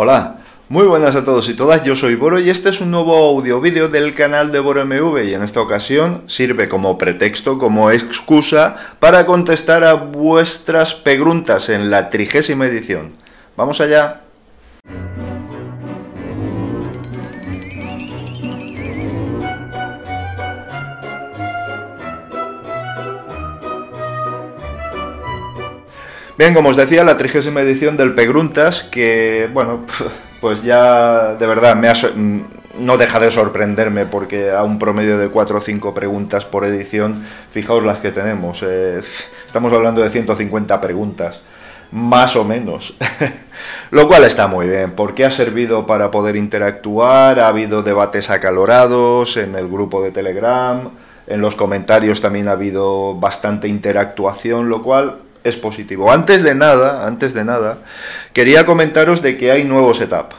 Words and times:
Hola, 0.00 0.36
muy 0.68 0.86
buenas 0.86 1.16
a 1.16 1.24
todos 1.24 1.48
y 1.48 1.54
todas, 1.54 1.82
yo 1.82 1.96
soy 1.96 2.14
Boro 2.14 2.38
y 2.38 2.50
este 2.50 2.68
es 2.68 2.80
un 2.80 2.92
nuevo 2.92 3.16
audio 3.16 3.60
vídeo 3.60 3.88
del 3.88 4.14
canal 4.14 4.52
de 4.52 4.60
Boro 4.60 4.86
MV 4.86 5.24
y 5.24 5.34
en 5.34 5.42
esta 5.42 5.60
ocasión 5.60 6.22
sirve 6.28 6.68
como 6.68 6.96
pretexto, 6.98 7.58
como 7.58 7.90
excusa 7.90 8.76
para 9.00 9.26
contestar 9.26 9.82
a 9.82 9.94
vuestras 9.94 10.94
preguntas 10.94 11.68
en 11.68 11.90
la 11.90 12.10
trigésima 12.10 12.66
edición. 12.66 13.10
Vamos 13.56 13.80
allá. 13.80 14.27
Bien, 26.38 26.54
como 26.54 26.68
os 26.68 26.76
decía, 26.76 27.02
la 27.02 27.16
trigésima 27.16 27.62
edición 27.62 27.96
del 27.96 28.14
Pegruntas, 28.14 28.84
que, 28.84 29.50
bueno, 29.52 29.80
pues 30.40 30.62
ya 30.62 31.34
de 31.34 31.46
verdad 31.48 31.74
me 31.74 31.90
no 32.78 32.96
deja 32.96 33.18
de 33.18 33.32
sorprenderme 33.32 34.06
porque 34.06 34.52
a 34.52 34.62
un 34.62 34.78
promedio 34.78 35.18
de 35.18 35.30
4 35.30 35.58
o 35.58 35.60
5 35.60 35.92
preguntas 35.94 36.44
por 36.44 36.64
edición, 36.64 37.24
fijaos 37.50 37.82
las 37.82 37.98
que 37.98 38.12
tenemos. 38.12 38.62
Eh, 38.64 39.00
estamos 39.46 39.72
hablando 39.72 40.00
de 40.00 40.10
150 40.10 40.80
preguntas, 40.80 41.40
más 41.90 42.36
o 42.36 42.44
menos. 42.44 42.96
Lo 43.90 44.06
cual 44.06 44.22
está 44.22 44.46
muy 44.46 44.68
bien, 44.68 44.92
porque 44.92 45.24
ha 45.24 45.32
servido 45.32 45.86
para 45.86 46.12
poder 46.12 46.36
interactuar, 46.36 47.40
ha 47.40 47.48
habido 47.48 47.82
debates 47.82 48.30
acalorados 48.30 49.36
en 49.38 49.56
el 49.56 49.66
grupo 49.66 50.00
de 50.04 50.12
Telegram, 50.12 50.88
en 51.26 51.40
los 51.40 51.56
comentarios 51.56 52.20
también 52.20 52.46
ha 52.46 52.52
habido 52.52 53.16
bastante 53.16 53.66
interactuación, 53.66 54.68
lo 54.68 54.84
cual 54.84 55.18
es 55.44 55.56
positivo. 55.56 56.10
Antes 56.10 56.42
de 56.42 56.54
nada, 56.54 57.06
antes 57.06 57.34
de 57.34 57.44
nada, 57.44 57.78
quería 58.32 58.66
comentaros 58.66 59.22
de 59.22 59.36
que 59.36 59.50
hay 59.50 59.64
nuevo 59.64 59.94
setup. 59.94 60.32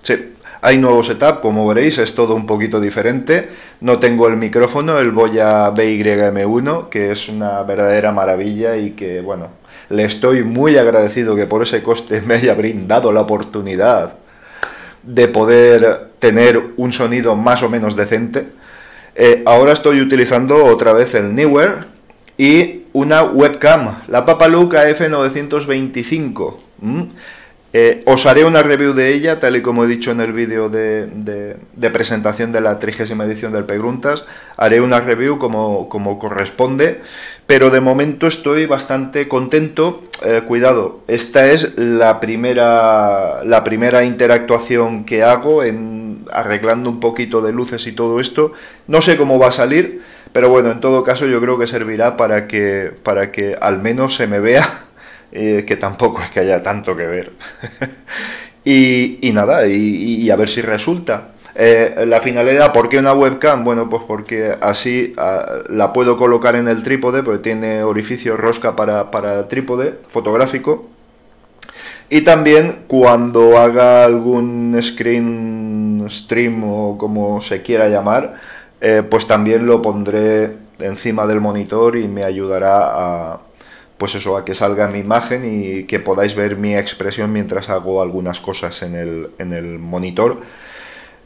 Sí, 0.00 0.34
hay 0.62 0.78
nuevo 0.78 1.02
setup, 1.02 1.40
como 1.40 1.66
veréis, 1.66 1.98
es 1.98 2.14
todo 2.14 2.34
un 2.34 2.46
poquito 2.46 2.80
diferente. 2.80 3.48
No 3.80 3.98
tengo 3.98 4.28
el 4.28 4.36
micrófono, 4.36 4.98
el 4.98 5.10
Boya 5.10 5.70
BYM1, 5.70 6.88
que 6.88 7.12
es 7.12 7.28
una 7.28 7.62
verdadera 7.62 8.12
maravilla 8.12 8.76
y 8.76 8.90
que, 8.90 9.20
bueno, 9.20 9.48
le 9.88 10.04
estoy 10.04 10.44
muy 10.44 10.76
agradecido 10.76 11.34
que 11.34 11.46
por 11.46 11.62
ese 11.62 11.82
coste 11.82 12.20
me 12.20 12.34
haya 12.34 12.54
brindado 12.54 13.10
la 13.10 13.22
oportunidad 13.22 14.14
de 15.02 15.28
poder 15.28 16.10
tener 16.18 16.60
un 16.76 16.92
sonido 16.92 17.36
más 17.36 17.62
o 17.62 17.68
menos 17.70 17.96
decente. 17.96 18.46
Eh, 19.14 19.42
ahora 19.46 19.72
estoy 19.72 20.00
utilizando 20.00 20.64
otra 20.64 20.92
vez 20.92 21.14
el 21.14 21.34
Newer 21.34 21.86
y 22.36 22.79
una 22.92 23.22
webcam, 23.22 24.02
la 24.08 24.24
Papaluca 24.24 24.88
F925. 24.88 26.54
Eh, 27.72 28.02
os 28.04 28.26
haré 28.26 28.44
una 28.44 28.64
review 28.64 28.94
de 28.94 29.14
ella, 29.14 29.38
tal 29.38 29.54
y 29.56 29.62
como 29.62 29.84
he 29.84 29.86
dicho 29.86 30.10
en 30.10 30.20
el 30.20 30.32
vídeo 30.32 30.68
de, 30.68 31.56
presentación 31.92 32.50
de 32.50 32.60
la 32.60 32.80
trigésima 32.80 33.24
edición 33.24 33.52
del 33.52 33.64
Preguntas. 33.64 34.24
Haré 34.56 34.80
una 34.80 34.98
review 34.98 35.38
como, 35.38 35.88
como, 35.88 36.18
corresponde, 36.18 37.00
pero 37.46 37.70
de 37.70 37.80
momento 37.80 38.26
estoy 38.26 38.66
bastante 38.66 39.28
contento. 39.28 40.02
Eh, 40.24 40.42
cuidado, 40.48 41.02
esta 41.06 41.46
es 41.46 41.78
la 41.78 42.18
primera, 42.18 43.44
la 43.44 43.62
primera 43.62 44.02
interactuación 44.02 45.04
que 45.04 45.22
hago 45.22 45.62
en 45.62 46.26
arreglando 46.32 46.90
un 46.90 46.98
poquito 46.98 47.40
de 47.40 47.52
luces 47.52 47.86
y 47.86 47.92
todo 47.92 48.18
esto. 48.18 48.52
No 48.88 49.00
sé 49.00 49.16
cómo 49.16 49.38
va 49.38 49.48
a 49.48 49.52
salir, 49.52 50.02
pero 50.32 50.48
bueno, 50.48 50.70
en 50.70 50.80
todo 50.80 51.02
caso 51.02 51.26
yo 51.26 51.40
creo 51.40 51.58
que 51.58 51.66
servirá 51.66 52.16
para 52.16 52.46
que, 52.46 52.92
para 53.02 53.32
que 53.32 53.56
al 53.60 53.80
menos 53.80 54.14
se 54.14 54.26
me 54.26 54.40
vea 54.40 54.68
eh, 55.32 55.64
que 55.66 55.76
tampoco 55.76 56.22
es 56.22 56.30
que 56.30 56.40
haya 56.40 56.62
tanto 56.62 56.96
que 56.96 57.06
ver. 57.06 57.32
y, 58.64 59.18
nada, 59.32 59.66
y, 59.66 60.30
a 60.30 60.36
ver 60.36 60.48
si 60.48 60.62
resulta. 60.62 61.32
Eh, 61.56 62.04
la 62.06 62.20
finalidad, 62.20 62.72
¿por 62.72 62.88
qué 62.88 62.98
una 62.98 63.12
webcam? 63.12 63.64
Bueno, 63.64 63.88
pues 63.88 64.02
porque 64.06 64.54
así 64.60 65.14
ah, 65.16 65.58
la 65.68 65.92
puedo 65.92 66.16
colocar 66.16 66.54
en 66.54 66.68
el 66.68 66.82
trípode, 66.82 67.22
porque 67.22 67.42
tiene 67.42 67.82
orificio 67.82 68.36
rosca 68.36 68.76
para, 68.76 69.10
para 69.10 69.48
trípode 69.48 69.94
fotográfico. 70.08 70.88
Y 72.08 72.22
también 72.22 72.80
cuando 72.88 73.56
haga 73.56 74.04
algún 74.04 74.76
screen 74.82 76.06
stream 76.08 76.64
o 76.64 76.98
como 76.98 77.40
se 77.40 77.62
quiera 77.62 77.88
llamar, 77.88 78.34
eh, 78.80 79.02
pues 79.08 79.26
también 79.26 79.66
lo 79.66 79.82
pondré 79.82 80.56
encima 80.78 81.26
del 81.26 81.40
monitor 81.40 81.96
y 81.96 82.08
me 82.08 82.24
ayudará 82.24 82.78
a, 82.82 83.40
pues 83.98 84.14
eso, 84.14 84.36
a 84.36 84.44
que 84.44 84.54
salga 84.54 84.88
mi 84.88 85.00
imagen 85.00 85.42
y 85.44 85.84
que 85.84 86.00
podáis 86.00 86.34
ver 86.34 86.56
mi 86.56 86.74
expresión 86.74 87.32
mientras 87.32 87.68
hago 87.68 88.00
algunas 88.00 88.40
cosas 88.40 88.82
en 88.82 88.94
el, 88.94 89.30
en 89.38 89.52
el 89.52 89.78
monitor. 89.78 90.38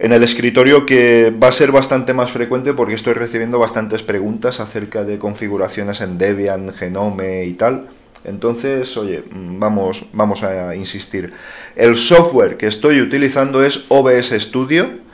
En 0.00 0.12
el 0.12 0.24
escritorio 0.24 0.84
que 0.84 1.30
va 1.30 1.48
a 1.48 1.52
ser 1.52 1.70
bastante 1.70 2.12
más 2.12 2.32
frecuente 2.32 2.74
porque 2.74 2.94
estoy 2.94 3.12
recibiendo 3.12 3.60
bastantes 3.60 4.02
preguntas 4.02 4.58
acerca 4.58 5.04
de 5.04 5.18
configuraciones 5.18 6.00
en 6.00 6.18
Debian, 6.18 6.72
Genome 6.72 7.44
y 7.44 7.54
tal. 7.54 7.86
Entonces, 8.24 8.96
oye, 8.96 9.22
vamos, 9.30 10.06
vamos 10.12 10.42
a 10.42 10.74
insistir. 10.74 11.32
El 11.76 11.96
software 11.96 12.56
que 12.56 12.66
estoy 12.66 13.00
utilizando 13.00 13.62
es 13.62 13.84
OBS 13.88 14.30
Studio 14.40 15.04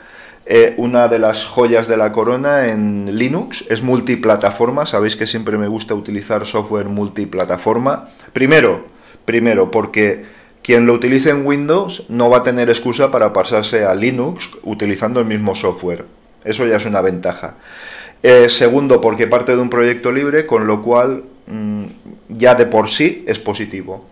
eh, 0.45 0.73
una 0.77 1.07
de 1.07 1.19
las 1.19 1.45
joyas 1.45 1.87
de 1.87 1.97
la 1.97 2.11
corona 2.11 2.69
en 2.69 3.17
Linux, 3.17 3.65
es 3.69 3.81
multiplataforma, 3.83 4.85
sabéis 4.85 5.15
que 5.15 5.27
siempre 5.27 5.57
me 5.57 5.67
gusta 5.67 5.93
utilizar 5.93 6.45
software 6.45 6.87
multiplataforma. 6.87 8.09
Primero, 8.33 8.85
primero, 9.25 9.69
porque 9.69 10.25
quien 10.63 10.85
lo 10.85 10.93
utilice 10.93 11.29
en 11.29 11.45
Windows 11.45 12.05
no 12.09 12.29
va 12.29 12.39
a 12.39 12.43
tener 12.43 12.69
excusa 12.69 13.11
para 13.11 13.33
pasarse 13.33 13.85
a 13.85 13.93
Linux 13.93 14.49
utilizando 14.63 15.19
el 15.19 15.25
mismo 15.25 15.55
software. 15.55 16.05
Eso 16.43 16.65
ya 16.65 16.77
es 16.77 16.85
una 16.85 17.01
ventaja. 17.01 17.55
Eh, 18.23 18.49
segundo, 18.49 19.01
porque 19.01 19.27
parte 19.27 19.55
de 19.55 19.61
un 19.61 19.69
proyecto 19.69 20.11
libre, 20.11 20.45
con 20.45 20.67
lo 20.67 20.81
cual 20.81 21.23
ya 22.29 22.55
de 22.55 22.65
por 22.65 22.89
sí 22.89 23.23
es 23.27 23.39
positivo. 23.39 24.05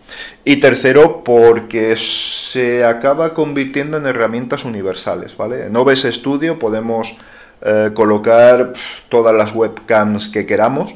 Y 0.44 0.56
tercero, 0.56 1.22
porque 1.24 1.96
se 1.96 2.84
acaba 2.84 3.34
convirtiendo 3.34 3.96
en 3.96 4.06
herramientas 4.06 4.64
universales, 4.64 5.36
¿vale? 5.36 5.66
En 5.66 5.76
OBS 5.76 6.02
Studio 6.10 6.58
podemos 6.58 7.16
eh, 7.62 7.90
colocar 7.94 8.72
todas 9.08 9.34
las 9.34 9.54
webcams 9.54 10.28
que 10.28 10.46
queramos, 10.46 10.94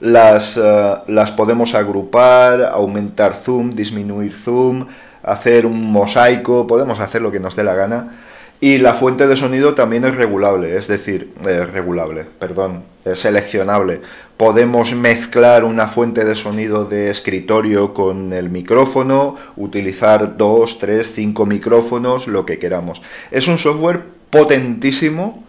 las, 0.00 0.58
eh, 0.62 0.94
las 1.06 1.30
podemos 1.30 1.74
agrupar, 1.74 2.62
aumentar 2.64 3.34
zoom, 3.34 3.70
disminuir 3.70 4.32
zoom, 4.32 4.86
hacer 5.22 5.66
un 5.66 5.92
mosaico, 5.92 6.66
podemos 6.66 7.00
hacer 7.00 7.22
lo 7.22 7.30
que 7.30 7.40
nos 7.40 7.56
dé 7.56 7.64
la 7.64 7.74
gana. 7.74 8.18
Y 8.62 8.76
la 8.76 8.92
fuente 8.92 9.26
de 9.26 9.36
sonido 9.36 9.72
también 9.72 10.04
es 10.04 10.14
regulable, 10.14 10.76
es 10.76 10.86
decir, 10.86 11.32
eh, 11.46 11.64
regulable, 11.64 12.26
perdón, 12.38 12.82
seleccionable. 13.14 14.02
Podemos 14.40 14.94
mezclar 14.94 15.64
una 15.64 15.86
fuente 15.86 16.24
de 16.24 16.34
sonido 16.34 16.86
de 16.86 17.10
escritorio 17.10 17.92
con 17.92 18.32
el 18.32 18.48
micrófono, 18.48 19.36
utilizar 19.58 20.38
dos, 20.38 20.78
tres, 20.78 21.12
cinco 21.14 21.44
micrófonos, 21.44 22.26
lo 22.26 22.46
que 22.46 22.58
queramos. 22.58 23.02
Es 23.30 23.48
un 23.48 23.58
software 23.58 24.00
potentísimo 24.30 25.44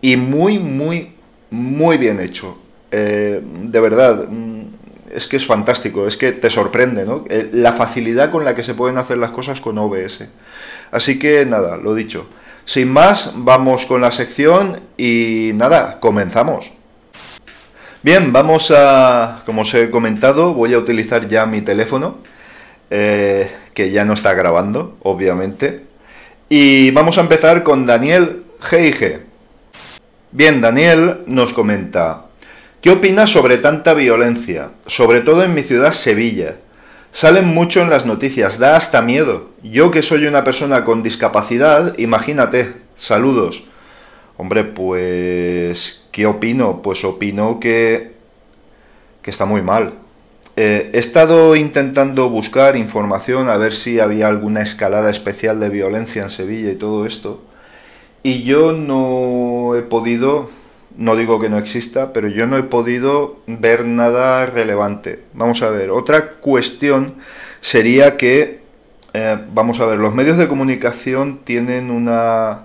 y 0.00 0.16
muy, 0.16 0.60
muy, 0.60 1.10
muy 1.50 1.98
bien 1.98 2.20
hecho. 2.20 2.56
Eh, 2.92 3.42
de 3.42 3.80
verdad, 3.80 4.28
mm, 4.28 4.60
es 5.12 5.26
que 5.26 5.36
es 5.36 5.44
fantástico, 5.44 6.06
es 6.06 6.16
que 6.16 6.30
te 6.30 6.50
sorprende, 6.50 7.04
¿no? 7.04 7.24
Eh, 7.28 7.50
la 7.52 7.72
facilidad 7.72 8.30
con 8.30 8.44
la 8.44 8.54
que 8.54 8.62
se 8.62 8.74
pueden 8.74 8.98
hacer 8.98 9.18
las 9.18 9.32
cosas 9.32 9.60
con 9.60 9.76
OBS. 9.76 10.28
Así 10.92 11.18
que 11.18 11.44
nada, 11.46 11.76
lo 11.76 11.96
dicho. 11.96 12.26
Sin 12.64 12.92
más, 12.92 13.32
vamos 13.34 13.86
con 13.86 14.00
la 14.00 14.12
sección 14.12 14.78
y 14.96 15.50
nada, 15.54 15.98
comenzamos. 15.98 16.70
Bien, 18.02 18.32
vamos 18.32 18.72
a, 18.74 19.42
como 19.44 19.60
os 19.60 19.74
he 19.74 19.90
comentado, 19.90 20.54
voy 20.54 20.72
a 20.72 20.78
utilizar 20.78 21.28
ya 21.28 21.44
mi 21.44 21.60
teléfono, 21.60 22.16
eh, 22.88 23.50
que 23.74 23.90
ya 23.90 24.06
no 24.06 24.14
está 24.14 24.32
grabando, 24.32 24.96
obviamente. 25.02 25.82
Y 26.48 26.92
vamos 26.92 27.18
a 27.18 27.20
empezar 27.20 27.62
con 27.62 27.84
Daniel 27.84 28.44
G. 28.62 29.18
Bien, 30.32 30.62
Daniel 30.62 31.18
nos 31.26 31.52
comenta, 31.52 32.24
¿qué 32.80 32.88
opinas 32.88 33.28
sobre 33.28 33.58
tanta 33.58 33.92
violencia, 33.92 34.70
sobre 34.86 35.20
todo 35.20 35.44
en 35.44 35.52
mi 35.52 35.62
ciudad 35.62 35.92
Sevilla? 35.92 36.56
Salen 37.12 37.48
mucho 37.48 37.82
en 37.82 37.90
las 37.90 38.06
noticias, 38.06 38.58
da 38.58 38.76
hasta 38.76 39.02
miedo. 39.02 39.50
Yo 39.62 39.90
que 39.90 40.00
soy 40.00 40.24
una 40.24 40.42
persona 40.42 40.86
con 40.86 41.02
discapacidad, 41.02 41.98
imagínate. 41.98 42.72
Saludos. 42.96 43.64
Hombre, 44.38 44.64
pues... 44.64 45.99
¿Qué 46.12 46.26
opino? 46.26 46.82
Pues 46.82 47.04
opino 47.04 47.60
que... 47.60 48.12
que 49.22 49.30
está 49.30 49.44
muy 49.44 49.62
mal. 49.62 49.94
Eh, 50.56 50.90
he 50.92 50.98
estado 50.98 51.56
intentando 51.56 52.28
buscar 52.28 52.76
información 52.76 53.48
a 53.48 53.56
ver 53.56 53.72
si 53.72 54.00
había 54.00 54.28
alguna 54.28 54.62
escalada 54.62 55.10
especial 55.10 55.60
de 55.60 55.68
violencia 55.68 56.22
en 56.22 56.30
Sevilla 56.30 56.72
y 56.72 56.76
todo 56.76 57.06
esto. 57.06 57.42
Y 58.22 58.42
yo 58.42 58.72
no 58.72 59.76
he 59.76 59.82
podido 59.82 60.50
no 60.96 61.14
digo 61.14 61.40
que 61.40 61.48
no 61.48 61.56
exista, 61.56 62.12
pero 62.12 62.28
yo 62.28 62.46
no 62.46 62.58
he 62.58 62.64
podido 62.64 63.36
ver 63.46 63.84
nada 63.84 64.44
relevante. 64.46 65.22
Vamos 65.32 65.62
a 65.62 65.70
ver, 65.70 65.90
otra 65.90 66.32
cuestión 66.32 67.14
sería 67.60 68.16
que 68.16 68.60
eh, 69.12 69.38
vamos 69.52 69.80
a 69.80 69.86
ver, 69.86 69.98
los 69.98 70.14
medios 70.14 70.38
de 70.38 70.46
comunicación 70.46 71.40
tienen 71.44 71.90
una, 71.90 72.60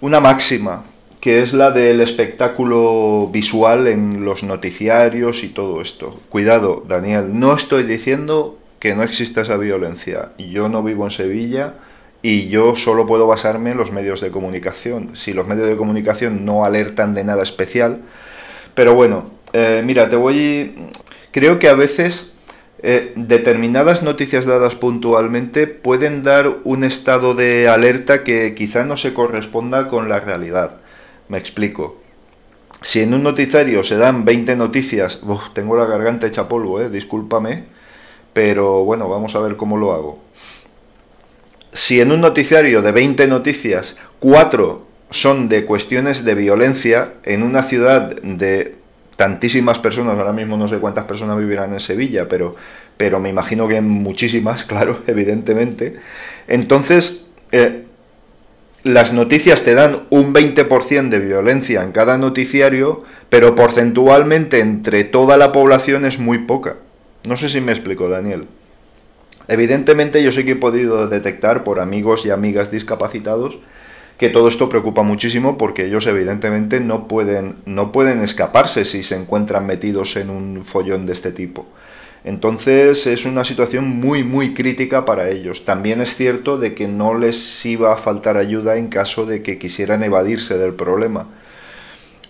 una 0.00 0.20
máxima, 0.20 0.82
que 1.26 1.42
es 1.42 1.52
la 1.52 1.72
del 1.72 2.00
espectáculo 2.02 3.28
visual 3.32 3.88
en 3.88 4.24
los 4.24 4.44
noticiarios 4.44 5.42
y 5.42 5.48
todo 5.48 5.80
esto. 5.80 6.20
Cuidado, 6.28 6.84
Daniel, 6.86 7.36
no 7.36 7.52
estoy 7.52 7.82
diciendo 7.82 8.56
que 8.78 8.94
no 8.94 9.02
exista 9.02 9.40
esa 9.40 9.56
violencia. 9.56 10.28
Yo 10.38 10.68
no 10.68 10.84
vivo 10.84 11.02
en 11.02 11.10
Sevilla 11.10 11.74
y 12.22 12.46
yo 12.46 12.76
solo 12.76 13.08
puedo 13.08 13.26
basarme 13.26 13.72
en 13.72 13.76
los 13.76 13.90
medios 13.90 14.20
de 14.20 14.30
comunicación. 14.30 15.16
Si 15.16 15.32
los 15.32 15.48
medios 15.48 15.66
de 15.66 15.74
comunicación 15.74 16.44
no 16.44 16.64
alertan 16.64 17.12
de 17.12 17.24
nada 17.24 17.42
especial. 17.42 18.02
Pero 18.76 18.94
bueno, 18.94 19.24
eh, 19.52 19.82
mira, 19.84 20.08
te 20.08 20.14
voy... 20.14 20.76
Creo 21.32 21.58
que 21.58 21.68
a 21.68 21.74
veces 21.74 22.34
eh, 22.84 23.14
determinadas 23.16 24.04
noticias 24.04 24.46
dadas 24.46 24.76
puntualmente 24.76 25.66
pueden 25.66 26.22
dar 26.22 26.58
un 26.62 26.84
estado 26.84 27.34
de 27.34 27.68
alerta 27.68 28.22
que 28.22 28.54
quizá 28.54 28.84
no 28.84 28.96
se 28.96 29.12
corresponda 29.12 29.88
con 29.88 30.08
la 30.08 30.20
realidad. 30.20 30.85
Me 31.28 31.38
explico. 31.38 32.00
Si 32.82 33.00
en 33.00 33.14
un 33.14 33.22
noticiario 33.22 33.82
se 33.82 33.96
dan 33.96 34.24
20 34.24 34.56
noticias, 34.56 35.22
tengo 35.52 35.76
la 35.76 35.86
garganta 35.86 36.26
hecha 36.26 36.48
polvo, 36.48 36.80
eh, 36.80 36.90
discúlpame, 36.90 37.64
pero 38.32 38.84
bueno, 38.84 39.08
vamos 39.08 39.34
a 39.34 39.40
ver 39.40 39.56
cómo 39.56 39.76
lo 39.76 39.92
hago. 39.92 40.18
Si 41.72 42.00
en 42.00 42.12
un 42.12 42.20
noticiario 42.20 42.82
de 42.82 42.92
20 42.92 43.26
noticias, 43.26 43.96
4 44.20 44.86
son 45.10 45.48
de 45.48 45.64
cuestiones 45.64 46.24
de 46.24 46.34
violencia 46.34 47.14
en 47.24 47.42
una 47.42 47.62
ciudad 47.62 48.14
de 48.22 48.76
tantísimas 49.16 49.78
personas, 49.78 50.18
ahora 50.18 50.32
mismo 50.32 50.56
no 50.56 50.68
sé 50.68 50.78
cuántas 50.78 51.06
personas 51.06 51.38
vivirán 51.38 51.72
en 51.72 51.80
Sevilla, 51.80 52.28
pero, 52.28 52.54
pero 52.96 53.18
me 53.18 53.30
imagino 53.30 53.66
que 53.66 53.80
muchísimas, 53.80 54.64
claro, 54.66 55.00
evidentemente. 55.06 55.96
Entonces, 56.46 57.26
eh, 57.52 57.85
las 58.86 59.12
noticias 59.12 59.64
te 59.64 59.74
dan 59.74 60.02
un 60.10 60.32
20% 60.32 61.08
de 61.08 61.18
violencia 61.18 61.82
en 61.82 61.90
cada 61.90 62.18
noticiario, 62.18 63.02
pero 63.28 63.56
porcentualmente 63.56 64.60
entre 64.60 65.02
toda 65.02 65.36
la 65.36 65.50
población 65.50 66.04
es 66.04 66.20
muy 66.20 66.38
poca. 66.38 66.76
No 67.26 67.36
sé 67.36 67.48
si 67.48 67.60
me 67.60 67.72
explico, 67.72 68.08
Daniel. 68.08 68.46
Evidentemente 69.48 70.22
yo 70.22 70.30
sí 70.30 70.44
que 70.44 70.52
he 70.52 70.56
podido 70.56 71.08
detectar 71.08 71.64
por 71.64 71.80
amigos 71.80 72.26
y 72.26 72.30
amigas 72.30 72.70
discapacitados 72.70 73.58
que 74.18 74.28
todo 74.28 74.46
esto 74.46 74.68
preocupa 74.68 75.02
muchísimo 75.02 75.58
porque 75.58 75.86
ellos 75.86 76.06
evidentemente 76.06 76.78
no 76.78 77.08
pueden, 77.08 77.56
no 77.66 77.90
pueden 77.90 78.20
escaparse 78.20 78.84
si 78.84 79.02
se 79.02 79.16
encuentran 79.16 79.66
metidos 79.66 80.14
en 80.16 80.30
un 80.30 80.64
follón 80.64 81.06
de 81.06 81.12
este 81.12 81.32
tipo. 81.32 81.66
Entonces 82.26 83.06
es 83.06 83.24
una 83.24 83.44
situación 83.44 83.86
muy 83.86 84.24
muy 84.24 84.52
crítica 84.52 85.04
para 85.04 85.30
ellos. 85.30 85.64
También 85.64 86.00
es 86.00 86.16
cierto 86.16 86.58
de 86.58 86.74
que 86.74 86.88
no 86.88 87.16
les 87.16 87.64
iba 87.64 87.94
a 87.94 87.96
faltar 87.96 88.36
ayuda 88.36 88.76
en 88.76 88.88
caso 88.88 89.26
de 89.26 89.42
que 89.42 89.58
quisieran 89.58 90.02
evadirse 90.02 90.58
del 90.58 90.74
problema. 90.74 91.28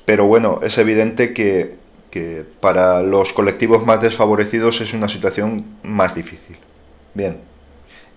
Pero 0.04 0.26
bueno, 0.26 0.60
es 0.62 0.76
evidente 0.76 1.32
que, 1.32 1.76
que 2.10 2.44
para 2.60 3.02
los 3.02 3.32
colectivos 3.32 3.86
más 3.86 4.02
desfavorecidos 4.02 4.82
es 4.82 4.92
una 4.92 5.08
situación 5.08 5.64
más 5.82 6.14
difícil. 6.14 6.56
Bien. 7.14 7.38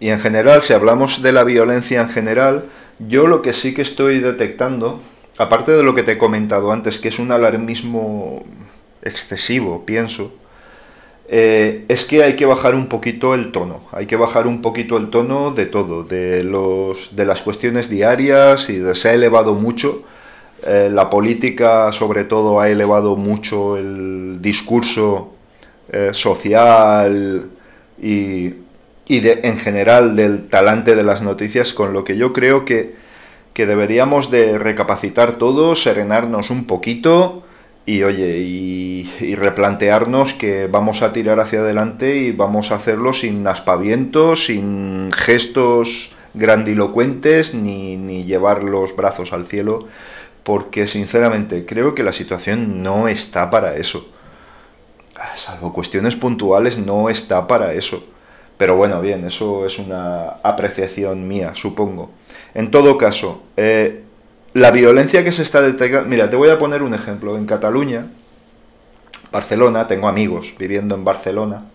Y 0.01 0.09
en 0.09 0.19
general, 0.19 0.61
si 0.61 0.73
hablamos 0.73 1.21
de 1.21 1.31
la 1.31 1.45
violencia 1.45 2.01
en 2.01 2.09
general, 2.09 2.65
yo 2.99 3.25
lo 3.25 3.41
que 3.41 3.53
sí 3.53 3.73
que 3.73 3.83
estoy 3.83 4.19
detectando, 4.19 4.99
aparte 5.37 5.71
de 5.71 5.83
lo 5.83 5.95
que 5.95 6.03
te 6.03 6.11
he 6.11 6.17
comentado 6.17 6.73
antes, 6.73 6.99
que 6.99 7.07
es 7.07 7.19
un 7.19 7.31
alarmismo 7.31 8.45
excesivo, 9.01 9.85
pienso, 9.85 10.33
eh, 11.31 11.85
es 11.87 12.05
que 12.05 12.23
hay 12.23 12.35
que 12.35 12.45
bajar 12.45 12.75
un 12.75 12.87
poquito 12.87 13.35
el 13.35 13.51
tono, 13.51 13.81
hay 13.91 14.05
que 14.05 14.15
bajar 14.15 14.47
un 14.47 14.61
poquito 14.61 14.97
el 14.97 15.09
tono 15.09 15.51
de 15.51 15.65
todo, 15.65 16.03
de, 16.03 16.43
los, 16.43 17.15
de 17.15 17.25
las 17.25 17.41
cuestiones 17.41 17.89
diarias 17.89 18.69
y 18.69 18.81
se 18.95 19.09
ha 19.09 19.13
elevado 19.13 19.53
mucho, 19.53 20.03
eh, 20.65 20.89
la 20.91 21.09
política 21.09 21.91
sobre 21.91 22.25
todo 22.25 22.59
ha 22.59 22.69
elevado 22.69 23.15
mucho 23.15 23.77
el 23.77 24.41
discurso 24.41 25.33
eh, 25.91 26.09
social 26.13 27.49
y 28.01 28.53
y 29.09 29.19
de, 29.21 29.39
en 29.43 29.57
general 29.57 30.15
del 30.15 30.47
talante 30.47 30.95
de 30.95 31.03
las 31.03 31.21
noticias, 31.21 31.73
con 31.73 31.91
lo 31.91 32.05
que 32.05 32.15
yo 32.15 32.31
creo 32.31 32.63
que, 32.63 32.95
que 33.53 33.65
deberíamos 33.65 34.29
de 34.29 34.57
recapacitar 34.59 35.33
todos, 35.33 35.81
serenarnos 35.81 36.51
un 36.51 36.65
poquito 36.65 37.43
y 37.85 38.03
oye, 38.03 38.37
y, 38.37 39.35
replantearnos 39.35 40.33
que 40.33 40.67
vamos 40.67 41.01
a 41.01 41.11
tirar 41.13 41.39
hacia 41.39 41.59
adelante 41.59 42.17
y 42.17 42.31
vamos 42.31 42.71
a 42.71 42.75
hacerlo 42.75 43.13
sin 43.13 43.45
aspavientos, 43.47 44.45
sin 44.45 45.11
gestos 45.11 46.11
grandilocuentes, 46.33 47.55
ni, 47.55 47.97
ni 47.97 48.25
llevar 48.25 48.63
los 48.63 48.95
brazos 48.95 49.33
al 49.33 49.47
cielo, 49.47 49.87
porque 50.43 50.87
sinceramente 50.87 51.65
creo 51.65 51.95
que 51.95 52.03
la 52.03 52.13
situación 52.13 52.83
no 52.83 53.07
está 53.07 53.49
para 53.49 53.75
eso. 53.75 54.07
Salvo 55.35 55.73
cuestiones 55.73 56.15
puntuales, 56.15 56.77
no 56.77 57.09
está 57.09 57.47
para 57.47 57.73
eso. 57.73 58.03
Pero 58.57 58.75
bueno, 58.75 58.99
bien, 58.99 59.25
eso 59.25 59.65
es 59.65 59.79
una 59.79 60.31
apreciación 60.43 61.27
mía, 61.27 61.53
supongo. 61.55 62.11
En 62.53 62.71
todo 62.71 62.97
caso, 62.97 63.43
eh, 63.55 64.03
la 64.53 64.71
violencia 64.71 65.23
que 65.23 65.31
se 65.31 65.43
está 65.43 65.61
detectando... 65.61 66.09
Mira, 66.09 66.29
te 66.29 66.35
voy 66.35 66.49
a 66.49 66.57
poner 66.57 66.81
un 66.83 66.93
ejemplo. 66.93 67.37
En 67.37 67.45
Cataluña, 67.45 68.07
Barcelona, 69.31 69.87
tengo 69.87 70.07
amigos 70.07 70.53
viviendo 70.57 70.95
en 70.95 71.03
Barcelona, 71.05 71.65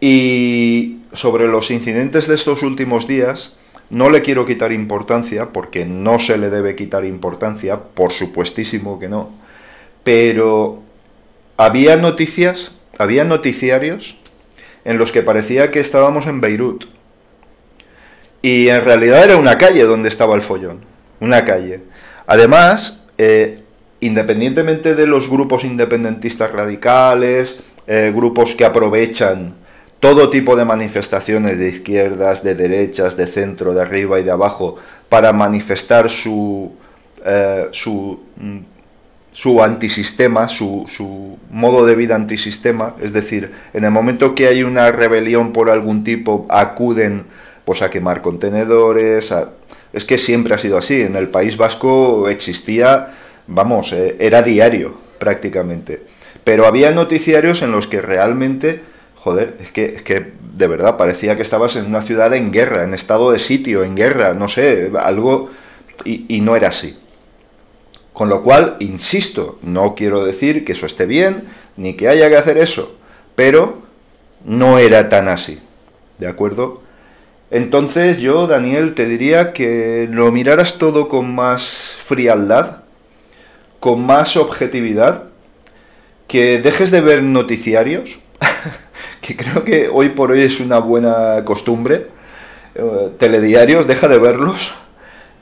y 0.00 0.98
sobre 1.12 1.48
los 1.48 1.70
incidentes 1.70 2.28
de 2.28 2.34
estos 2.34 2.62
últimos 2.62 3.08
días, 3.08 3.56
no 3.90 4.10
le 4.10 4.22
quiero 4.22 4.46
quitar 4.46 4.72
importancia, 4.72 5.46
porque 5.46 5.84
no 5.84 6.20
se 6.20 6.38
le 6.38 6.50
debe 6.50 6.76
quitar 6.76 7.04
importancia, 7.04 7.80
por 7.80 8.12
supuestísimo 8.12 8.98
que 8.98 9.08
no, 9.08 9.30
pero 10.04 10.80
había 11.56 11.96
noticias, 11.96 12.72
había 12.98 13.24
noticiarios 13.24 14.18
en 14.84 14.98
los 14.98 15.10
que 15.10 15.22
parecía 15.22 15.70
que 15.70 15.80
estábamos 15.80 16.26
en 16.26 16.40
Beirut. 16.40 16.84
Y 18.40 18.68
en 18.68 18.84
realidad 18.84 19.24
era 19.24 19.36
una 19.36 19.58
calle 19.58 19.82
donde 19.82 20.08
estaba 20.08 20.36
el 20.36 20.42
follón. 20.42 20.80
Una 21.20 21.44
calle. 21.44 21.80
Además, 22.26 23.04
eh, 23.16 23.62
independientemente 24.00 24.94
de 24.94 25.06
los 25.06 25.28
grupos 25.28 25.64
independentistas 25.64 26.52
radicales, 26.52 27.60
eh, 27.86 28.12
grupos 28.14 28.54
que 28.54 28.64
aprovechan 28.64 29.54
todo 30.00 30.30
tipo 30.30 30.54
de 30.54 30.64
manifestaciones 30.64 31.58
de 31.58 31.68
izquierdas, 31.68 32.44
de 32.44 32.54
derechas, 32.54 33.16
de 33.16 33.26
centro, 33.26 33.74
de 33.74 33.82
arriba 33.82 34.20
y 34.20 34.22
de 34.22 34.30
abajo, 34.30 34.76
para 35.08 35.32
manifestar 35.32 36.08
su, 36.08 36.72
eh, 37.24 37.66
su 37.72 38.20
mm, 38.36 38.58
su 39.38 39.62
antisistema, 39.62 40.48
su, 40.48 40.84
su, 40.88 41.38
modo 41.50 41.86
de 41.86 41.94
vida 41.94 42.16
antisistema, 42.16 42.96
es 43.00 43.12
decir, 43.12 43.52
en 43.72 43.84
el 43.84 43.92
momento 43.92 44.34
que 44.34 44.48
hay 44.48 44.64
una 44.64 44.90
rebelión 44.90 45.52
por 45.52 45.70
algún 45.70 46.02
tipo, 46.02 46.44
acuden 46.48 47.24
pues 47.64 47.80
a 47.80 47.88
quemar 47.88 48.20
contenedores, 48.20 49.32
es 49.92 50.04
que 50.04 50.18
siempre 50.18 50.54
ha 50.54 50.58
sido 50.58 50.78
así, 50.78 51.02
en 51.02 51.16
el 51.16 51.28
País 51.28 51.56
Vasco 51.56 52.28
existía, 52.28 53.14
vamos, 53.46 53.92
eh, 53.92 54.16
era 54.18 54.42
diario 54.42 54.94
prácticamente, 55.18 56.02
pero 56.44 56.66
había 56.66 56.90
noticiarios 56.90 57.62
en 57.62 57.72
los 57.72 57.86
que 57.86 58.00
realmente, 58.00 58.82
joder, 59.16 59.56
es 59.60 59.70
que, 59.70 59.86
es 59.96 60.02
que 60.02 60.32
de 60.54 60.66
verdad 60.66 60.96
parecía 60.96 61.36
que 61.36 61.42
estabas 61.42 61.76
en 61.76 61.86
una 61.86 62.02
ciudad 62.02 62.34
en 62.34 62.52
guerra, 62.52 62.84
en 62.84 62.94
estado 62.94 63.32
de 63.32 63.38
sitio, 63.38 63.84
en 63.84 63.96
guerra, 63.96 64.34
no 64.34 64.48
sé, 64.48 64.90
algo, 64.98 65.50
y, 66.04 66.24
y 66.28 66.40
no 66.40 66.56
era 66.56 66.68
así. 66.68 66.96
Con 68.12 68.28
lo 68.28 68.42
cual, 68.42 68.76
insisto, 68.80 69.58
no 69.62 69.94
quiero 69.94 70.24
decir 70.24 70.64
que 70.64 70.72
eso 70.72 70.86
esté 70.86 71.06
bien, 71.06 71.44
ni 71.76 71.94
que 71.94 72.08
haya 72.08 72.28
que 72.28 72.36
hacer 72.36 72.58
eso, 72.58 72.96
pero 73.36 73.78
no 74.44 74.78
era 74.78 75.08
tan 75.08 75.28
así. 75.28 75.60
¿De 76.18 76.26
acuerdo? 76.26 76.82
Entonces 77.50 78.18
yo, 78.18 78.46
Daniel, 78.46 78.94
te 78.94 79.06
diría 79.06 79.52
que 79.52 80.08
lo 80.10 80.30
miraras 80.30 80.78
todo 80.78 81.08
con 81.08 81.34
más 81.34 81.96
frialdad, 82.04 82.78
con 83.80 84.04
más 84.04 84.36
objetividad, 84.36 85.24
que 86.26 86.60
dejes 86.60 86.90
de 86.90 87.00
ver 87.00 87.22
noticiarios, 87.22 88.18
que 89.22 89.36
creo 89.36 89.64
que 89.64 89.88
hoy 89.88 90.10
por 90.10 90.30
hoy 90.30 90.42
es 90.42 90.60
una 90.60 90.78
buena 90.78 91.44
costumbre, 91.44 92.08
eh, 92.74 93.08
telediarios, 93.18 93.86
deja 93.86 94.08
de 94.08 94.18
verlos 94.18 94.74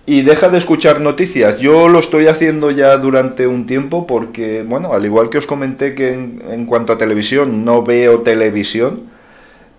y 0.07 0.23
deja 0.23 0.49
de 0.49 0.59
escuchar 0.59 1.01
noticias. 1.01 1.59
Yo 1.59 1.89
lo 1.89 1.99
estoy 1.99 2.29
haciendo 2.29 2.71
ya 2.71 2.97
durante 2.97 3.49
un 3.49 3.67
tiempo 3.67 4.07
porque, 4.07 4.63
bueno, 4.63 4.93
al 4.93 5.05
igual 5.05 5.29
que 5.29 5.39
os 5.39 5.47
comenté 5.47 5.95
que 5.97 6.13
en, 6.13 6.67
cuanto 6.67 6.93
a 6.93 6.99
televisión 6.99 7.65
no 7.65 7.83
veo 7.83 8.21
televisión, 8.21 9.03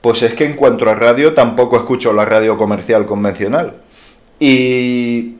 pues 0.01 0.23
es 0.23 0.33
que 0.33 0.45
en 0.45 0.55
cuanto 0.55 0.89
a 0.89 0.95
radio 0.95 1.33
tampoco 1.33 1.77
escucho 1.77 2.13
la 2.13 2.25
radio 2.25 2.57
comercial 2.57 3.05
convencional. 3.05 3.75
Y 4.39 5.35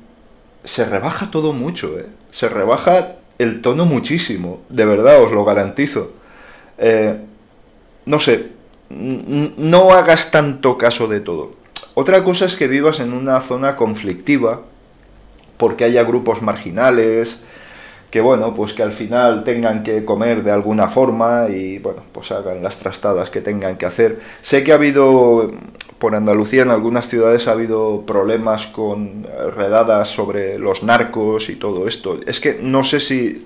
se 0.63 0.85
rebaja 0.85 1.29
todo 1.31 1.53
mucho, 1.53 1.97
¿eh? 1.99 2.07
Se 2.31 2.49
rebaja 2.49 3.17
el 3.37 3.61
tono 3.61 3.85
muchísimo, 3.85 4.61
de 4.69 4.85
verdad, 4.85 5.21
os 5.21 5.31
lo 5.31 5.45
garantizo. 5.45 6.11
Eh, 6.77 7.17
no 8.05 8.19
sé, 8.19 8.51
no 8.89 9.91
hagas 9.91 10.31
tanto 10.31 10.77
caso 10.77 11.07
de 11.07 11.19
todo. 11.19 11.53
Otra 11.93 12.23
cosa 12.23 12.45
es 12.45 12.55
que 12.55 12.67
vivas 12.67 12.99
en 12.99 13.13
una 13.13 13.41
zona 13.41 13.75
conflictiva, 13.75 14.61
porque 15.57 15.83
haya 15.83 16.03
grupos 16.03 16.41
marginales, 16.41 17.43
que 18.09 18.21
bueno, 18.21 18.53
pues 18.55 18.73
que 18.73 18.83
al 18.83 18.93
final 18.93 19.43
tengan 19.43 19.83
que 19.83 20.05
comer 20.05 20.43
de 20.43 20.51
alguna 20.51 20.87
forma 20.87 21.47
y 21.49 21.77
bueno, 21.79 22.03
pues 22.13 22.31
hagan 22.31 22.63
las 22.63 22.77
trastadas 22.77 23.29
que 23.29 23.41
tengan 23.41 23.77
que 23.77 23.85
hacer. 23.85 24.19
Sé 24.41 24.63
que 24.63 24.71
ha 24.71 24.75
habido, 24.75 25.51
por 25.99 26.15
Andalucía 26.15 26.61
en 26.61 26.71
algunas 26.71 27.09
ciudades 27.09 27.47
ha 27.47 27.51
habido 27.51 28.05
problemas 28.05 28.67
con 28.67 29.27
redadas 29.55 30.09
sobre 30.09 30.57
los 30.57 30.83
narcos 30.83 31.49
y 31.49 31.57
todo 31.57 31.87
esto. 31.87 32.19
Es 32.25 32.39
que 32.39 32.57
no 32.61 32.85
sé 32.85 33.01
si, 33.01 33.45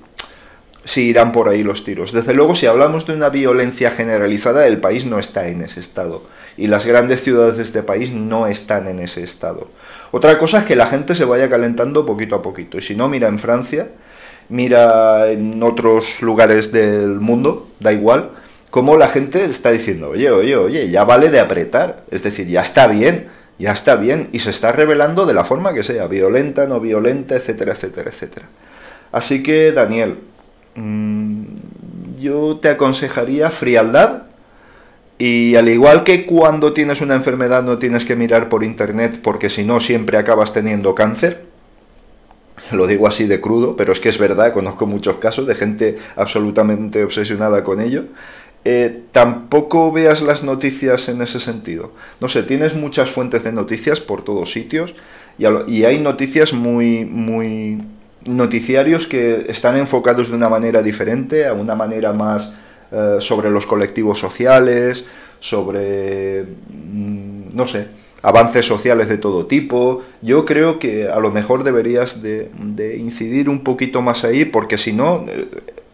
si 0.83 1.07
irán 1.09 1.31
por 1.31 1.49
ahí 1.49 1.63
los 1.63 1.83
tiros. 1.83 2.11
Desde 2.11 2.35
luego, 2.35 2.53
si 2.53 2.67
hablamos 2.67 3.07
de 3.07 3.13
una 3.13 3.29
violencia 3.29 3.89
generalizada, 3.89 4.67
el 4.67 4.79
país 4.79 5.07
no 5.07 5.17
está 5.17 5.47
en 5.47 5.63
ese 5.63 5.79
estado. 5.79 6.21
Y 6.55 6.67
las 6.67 6.85
grandes 6.85 7.23
ciudades 7.23 7.57
de 7.57 7.63
este 7.63 7.81
país 7.81 8.11
no 8.11 8.45
están 8.45 8.87
en 8.87 8.99
ese 8.99 9.23
estado. 9.23 9.69
Otra 10.11 10.37
cosa 10.37 10.59
es 10.59 10.65
que 10.65 10.75
la 10.75 10.85
gente 10.85 11.15
se 11.15 11.25
vaya 11.25 11.49
calentando 11.49 12.05
poquito 12.05 12.35
a 12.35 12.41
poquito. 12.43 12.77
Y 12.77 12.83
si 12.83 12.95
no, 12.95 13.07
mira 13.09 13.27
en 13.27 13.39
Francia 13.39 13.87
mira 14.51 15.31
en 15.31 15.63
otros 15.63 16.21
lugares 16.21 16.71
del 16.71 17.19
mundo, 17.19 17.69
da 17.79 17.93
igual, 17.93 18.31
como 18.69 18.97
la 18.97 19.07
gente 19.07 19.43
está 19.43 19.71
diciendo, 19.71 20.09
oye, 20.09 20.29
oye, 20.29 20.55
oye, 20.55 20.89
ya 20.89 21.05
vale 21.05 21.29
de 21.29 21.39
apretar, 21.39 22.03
es 22.11 22.21
decir, 22.21 22.47
ya 22.47 22.61
está 22.61 22.87
bien, 22.87 23.29
ya 23.57 23.71
está 23.71 23.95
bien, 23.95 24.29
y 24.33 24.39
se 24.39 24.49
está 24.49 24.71
revelando 24.73 25.25
de 25.25 25.33
la 25.33 25.45
forma 25.45 25.73
que 25.73 25.83
sea, 25.83 26.07
violenta, 26.07 26.67
no 26.67 26.79
violenta, 26.79 27.35
etcétera, 27.35 27.73
etcétera, 27.73 28.11
etcétera. 28.11 28.45
Así 29.11 29.41
que, 29.41 29.71
Daniel, 29.71 30.17
mm, 30.75 31.43
yo 32.19 32.59
te 32.61 32.69
aconsejaría 32.69 33.49
frialdad, 33.51 34.23
y 35.17 35.55
al 35.55 35.69
igual 35.69 36.03
que 36.03 36.25
cuando 36.25 36.73
tienes 36.73 36.99
una 36.99 37.15
enfermedad 37.15 37.63
no 37.63 37.77
tienes 37.77 38.03
que 38.05 38.15
mirar 38.15 38.49
por 38.49 38.63
internet 38.63 39.19
porque 39.21 39.49
si 39.49 39.63
no 39.63 39.79
siempre 39.79 40.17
acabas 40.17 40.51
teniendo 40.51 40.95
cáncer, 40.95 41.50
lo 42.75 42.87
digo 42.87 43.07
así 43.07 43.25
de 43.25 43.41
crudo, 43.41 43.75
pero 43.75 43.91
es 43.91 43.99
que 43.99 44.09
es 44.09 44.17
verdad, 44.17 44.53
conozco 44.53 44.85
muchos 44.85 45.17
casos 45.17 45.47
de 45.47 45.55
gente 45.55 45.97
absolutamente 46.15 47.03
obsesionada 47.03 47.63
con 47.63 47.81
ello. 47.81 48.05
Eh, 48.63 49.05
tampoco 49.11 49.91
veas 49.91 50.21
las 50.21 50.43
noticias 50.43 51.09
en 51.09 51.21
ese 51.21 51.39
sentido. 51.39 51.91
No 52.19 52.27
sé, 52.27 52.43
tienes 52.43 52.75
muchas 52.75 53.09
fuentes 53.09 53.43
de 53.43 53.51
noticias 53.51 53.99
por 53.99 54.23
todos 54.23 54.51
sitios 54.51 54.95
y, 55.37 55.83
hay 55.83 55.97
noticias 55.99 56.53
muy, 56.53 57.05
muy 57.05 57.81
noticiarios 58.25 59.07
que 59.07 59.45
están 59.49 59.75
enfocados 59.77 60.29
de 60.29 60.35
una 60.35 60.49
manera 60.49 60.83
diferente, 60.83 61.47
a 61.47 61.53
una 61.53 61.73
manera 61.73 62.13
más 62.13 62.53
eh, 62.91 63.17
sobre 63.19 63.49
los 63.49 63.65
colectivos 63.65 64.19
sociales, 64.19 65.07
sobre, 65.39 66.43
mm, 66.43 67.55
no 67.55 67.67
sé, 67.67 67.87
avances 68.21 68.65
sociales 68.65 69.09
de 69.09 69.17
todo 69.17 69.45
tipo. 69.45 70.01
Yo 70.21 70.45
creo 70.45 70.79
que 70.79 71.09
a 71.09 71.19
lo 71.19 71.31
mejor 71.31 71.63
deberías 71.63 72.21
de, 72.21 72.49
incidir 72.97 73.49
un 73.49 73.63
poquito 73.63 74.01
más 74.01 74.23
ahí, 74.23 74.45
porque 74.45 74.77
si 74.77 74.93
no, 74.93 75.25
eh, 75.27 75.47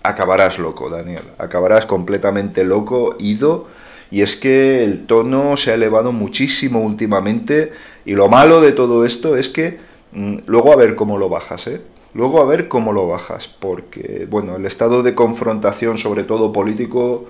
acabarás 0.04 0.60
loco, 0.60 0.90
Daniel. 0.90 1.24
Acabarás 1.38 1.86
completamente 1.86 2.64
loco, 2.64 3.16
ido. 3.20 3.68
Y 4.10 4.22
es 4.22 4.36
que 4.36 4.84
el 4.84 5.06
tono 5.06 5.58
se 5.58 5.72
ha 5.72 5.74
elevado 5.74 6.12
muchísimo 6.12 6.82
últimamente. 6.82 7.74
Y 8.06 8.14
lo 8.14 8.30
malo 8.30 8.62
de 8.62 8.72
todo 8.72 9.06
esto 9.06 9.38
es 9.38 9.50
que 9.50 9.78
mm, 10.14 10.38
luego 10.46 10.72
a 10.74 10.76
ver 10.76 10.96
cómo 10.96 11.18
lo 11.18 11.30
bajas, 11.30 11.68
¿eh? 11.68 11.82
Luego 12.14 12.42
a 12.42 12.46
ver 12.46 12.68
cómo 12.68 12.94
lo 12.94 13.08
bajas, 13.08 13.48
porque, 13.48 14.26
bueno, 14.28 14.56
el 14.56 14.66
estado 14.66 15.04
de 15.04 15.14
confrontación, 15.14 16.00
sobre 16.00 16.24
todo 16.24 16.52
político, 16.52 17.26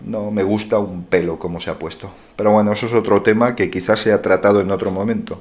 no 0.00 0.30
me 0.30 0.42
gusta 0.42 0.78
un 0.78 1.04
pelo 1.04 1.38
como 1.38 1.60
se 1.60 1.70
ha 1.70 1.78
puesto. 1.78 2.10
Pero 2.36 2.52
bueno, 2.52 2.72
eso 2.72 2.86
es 2.86 2.92
otro 2.92 3.22
tema 3.22 3.54
que 3.56 3.70
quizás 3.70 4.00
se 4.00 4.12
ha 4.12 4.22
tratado 4.22 4.60
en 4.60 4.70
otro 4.70 4.90
momento. 4.90 5.40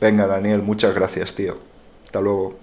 Venga, 0.00 0.26
Daniel, 0.26 0.62
muchas 0.62 0.94
gracias, 0.94 1.34
tío. 1.34 1.58
Hasta 2.04 2.20
luego. 2.20 2.58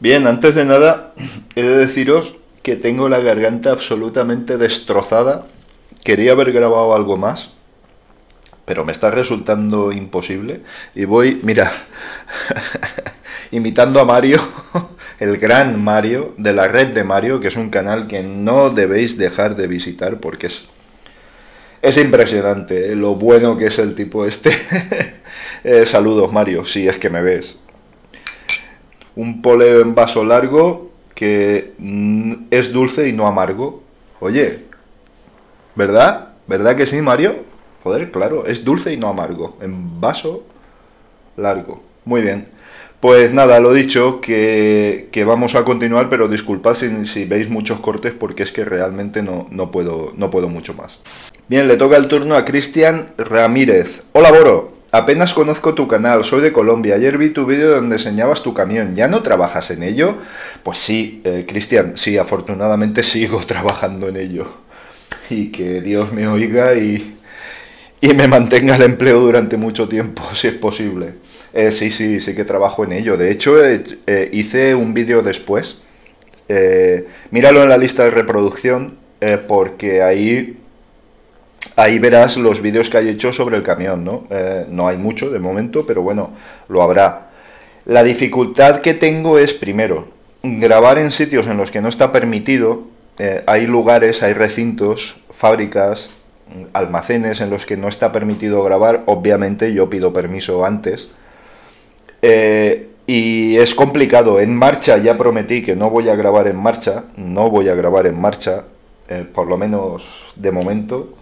Bien, 0.00 0.26
antes 0.26 0.54
de 0.54 0.64
nada, 0.64 1.12
he 1.54 1.62
de 1.62 1.76
deciros 1.76 2.36
que 2.62 2.76
tengo 2.76 3.08
la 3.08 3.20
garganta 3.20 3.70
absolutamente 3.70 4.58
destrozada. 4.58 5.46
Quería 6.04 6.32
haber 6.32 6.52
grabado 6.52 6.94
algo 6.94 7.16
más, 7.16 7.52
pero 8.64 8.84
me 8.84 8.92
está 8.92 9.10
resultando 9.10 9.92
imposible. 9.92 10.62
Y 10.94 11.04
voy, 11.04 11.40
mira, 11.42 11.72
imitando 13.50 14.00
a 14.00 14.04
Mario, 14.04 14.40
el 15.18 15.36
gran 15.38 15.82
Mario, 15.82 16.34
de 16.36 16.52
la 16.52 16.68
red 16.68 16.88
de 16.88 17.04
Mario, 17.04 17.40
que 17.40 17.48
es 17.48 17.56
un 17.56 17.70
canal 17.70 18.06
que 18.06 18.22
no 18.22 18.70
debéis 18.70 19.18
dejar 19.18 19.56
de 19.56 19.66
visitar 19.66 20.18
porque 20.18 20.46
es, 20.46 20.68
es 21.82 21.96
impresionante 21.96 22.92
¿eh? 22.92 22.94
lo 22.94 23.16
bueno 23.16 23.56
que 23.56 23.66
es 23.66 23.78
el 23.78 23.94
tipo 23.94 24.24
este. 24.24 24.50
Eh, 25.64 25.86
saludos 25.86 26.32
Mario, 26.32 26.64
si 26.64 26.86
es 26.86 26.98
que 26.98 27.10
me 27.10 27.20
ves. 27.20 27.56
Un 29.16 29.42
poleo 29.42 29.80
en 29.80 29.94
vaso 29.94 30.24
largo 30.24 30.92
que 31.16 31.72
mm, 31.78 32.44
es 32.52 32.72
dulce 32.72 33.08
y 33.08 33.12
no 33.12 33.26
amargo. 33.26 33.82
Oye, 34.20 34.60
¿verdad? 35.74 36.28
¿Verdad 36.46 36.76
que 36.76 36.86
sí, 36.86 37.02
Mario? 37.02 37.44
Joder, 37.82 38.12
claro, 38.12 38.46
es 38.46 38.64
dulce 38.64 38.92
y 38.92 38.96
no 38.96 39.08
amargo. 39.08 39.56
En 39.60 40.00
vaso 40.00 40.44
largo. 41.36 41.82
Muy 42.04 42.22
bien. 42.22 42.46
Pues 43.00 43.32
nada, 43.32 43.60
lo 43.60 43.72
dicho, 43.72 44.20
que, 44.20 45.08
vamos 45.24 45.54
a 45.54 45.62
continuar, 45.62 46.08
pero 46.08 46.26
disculpad 46.26 46.74
si, 46.74 47.24
veis 47.26 47.48
muchos 47.48 47.78
cortes 47.78 48.12
porque 48.12 48.42
es 48.42 48.50
que 48.50 48.64
realmente 48.64 49.22
no, 49.22 49.46
no, 49.52 49.70
puedo, 49.70 50.12
no 50.16 50.30
puedo 50.30 50.48
mucho 50.48 50.74
más. 50.74 50.98
Bien, 51.46 51.68
le 51.68 51.76
toca 51.76 51.96
el 51.96 52.08
turno 52.08 52.34
a 52.34 52.44
Cristian 52.44 53.10
Ramírez. 53.16 54.02
Hola, 54.12 54.32
Boro. 54.32 54.78
Apenas 54.90 55.34
conozco 55.34 55.74
tu 55.74 55.86
canal, 55.86 56.24
soy 56.24 56.40
de 56.40 56.50
Colombia. 56.50 56.94
Ayer 56.96 57.18
vi 57.18 57.28
tu 57.28 57.44
vídeo 57.46 57.70
donde 57.70 57.96
enseñabas 57.96 58.42
tu 58.42 58.52
camión. 58.54 58.96
¿Ya 58.96 59.06
no 59.06 59.22
trabajas 59.22 59.70
en 59.70 59.82
ello? 59.82 60.14
Pues 60.62 60.78
sí, 60.78 61.20
eh, 61.24 61.44
Cristian, 61.46 61.92
sí, 61.94 62.18
afortunadamente 62.18 63.02
sigo 63.04 63.38
trabajando 63.46 64.08
en 64.08 64.16
ello. 64.16 64.46
Y 65.30 65.48
que 65.52 65.82
Dios 65.82 66.12
me 66.12 66.26
oiga 66.26 66.74
y 66.74 67.14
me 68.00 68.26
mantenga 68.26 68.76
el 68.76 68.82
empleo 68.82 69.20
durante 69.20 69.56
mucho 69.56 69.88
tiempo, 69.88 70.22
si 70.32 70.48
es 70.48 70.54
posible. 70.54 71.27
Eh, 71.52 71.70
sí, 71.70 71.90
sí, 71.90 72.20
sí 72.20 72.34
que 72.34 72.44
trabajo 72.44 72.84
en 72.84 72.92
ello. 72.92 73.16
De 73.16 73.30
hecho, 73.30 73.64
eh, 73.64 74.30
hice 74.32 74.74
un 74.74 74.94
vídeo 74.94 75.22
después. 75.22 75.82
Eh, 76.48 77.06
míralo 77.30 77.62
en 77.62 77.68
la 77.68 77.78
lista 77.78 78.04
de 78.04 78.10
reproducción 78.10 78.96
porque 79.48 80.00
ahí, 80.00 80.56
ahí 81.74 81.98
verás 81.98 82.36
los 82.36 82.62
vídeos 82.62 82.88
que 82.88 82.98
hay 82.98 83.08
hecho 83.08 83.32
sobre 83.32 83.56
el 83.56 83.64
camión, 83.64 84.04
¿no? 84.04 84.28
no 84.70 84.86
hay 84.86 84.96
mucho 84.96 85.28
de 85.28 85.40
momento, 85.40 85.84
pero 85.84 86.02
bueno, 86.02 86.30
lo 86.68 86.82
habrá. 86.82 87.30
La 87.84 88.04
dificultad 88.04 88.80
que 88.80 88.94
tengo 88.94 89.40
es, 89.40 89.52
primero, 89.52 90.06
grabar 90.44 90.98
en 90.98 91.10
sitios 91.10 91.48
en 91.48 91.56
los 91.56 91.72
que 91.72 91.80
no 91.80 91.88
está 91.88 92.12
permitido. 92.12 92.84
hay 93.46 93.66
lugares, 93.66 94.22
hay 94.22 94.34
recintos, 94.34 95.20
fábricas, 95.32 96.10
almacenes 96.74 97.40
en 97.40 97.50
los 97.50 97.66
que 97.66 97.76
no 97.76 97.88
está 97.88 98.12
permitido 98.12 98.62
grabar. 98.62 99.02
Obviamente 99.06 99.72
yo 99.72 99.90
pido 99.90 100.12
permiso 100.12 100.64
antes 100.64 101.08
eh, 102.22 102.88
y 103.06 103.56
es 103.56 103.74
complicado. 103.74 104.40
En 104.40 104.54
marcha 104.54 104.98
ya 104.98 105.16
prometí 105.16 105.62
que 105.62 105.76
no 105.76 105.90
voy 105.90 106.08
a 106.08 106.16
grabar 106.16 106.46
en 106.46 106.56
marcha. 106.56 107.04
No 107.16 107.50
voy 107.50 107.68
a 107.68 107.74
grabar 107.74 108.06
en 108.06 108.20
marcha, 108.20 108.64
eh, 109.08 109.24
por 109.32 109.46
lo 109.46 109.56
menos 109.56 110.32
de 110.36 110.52
momento. 110.52 111.14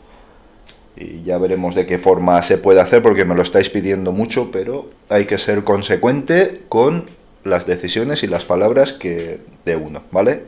Y 0.97 1.23
ya 1.23 1.39
veremos 1.39 1.75
de 1.75 1.87
qué 1.87 1.99
forma 1.99 2.43
se 2.43 2.59
puede 2.59 2.81
hacer 2.81 3.03
porque 3.03 3.25
me 3.25 3.35
lo 3.35 3.43
estáis 3.43 3.69
pidiendo 3.71 4.13
mucho, 4.13 4.51
pero 4.51 4.91
hay 5.11 5.27
que 5.27 5.39
ser 5.39 5.63
consecuente 5.63 6.63
con 6.69 7.05
las 7.45 7.67
decisiones 7.67 8.23
y 8.23 8.27
las 8.27 8.45
palabras 8.45 8.93
que 8.93 9.41
de 9.65 9.77
uno, 9.77 10.03
¿vale? 10.11 10.43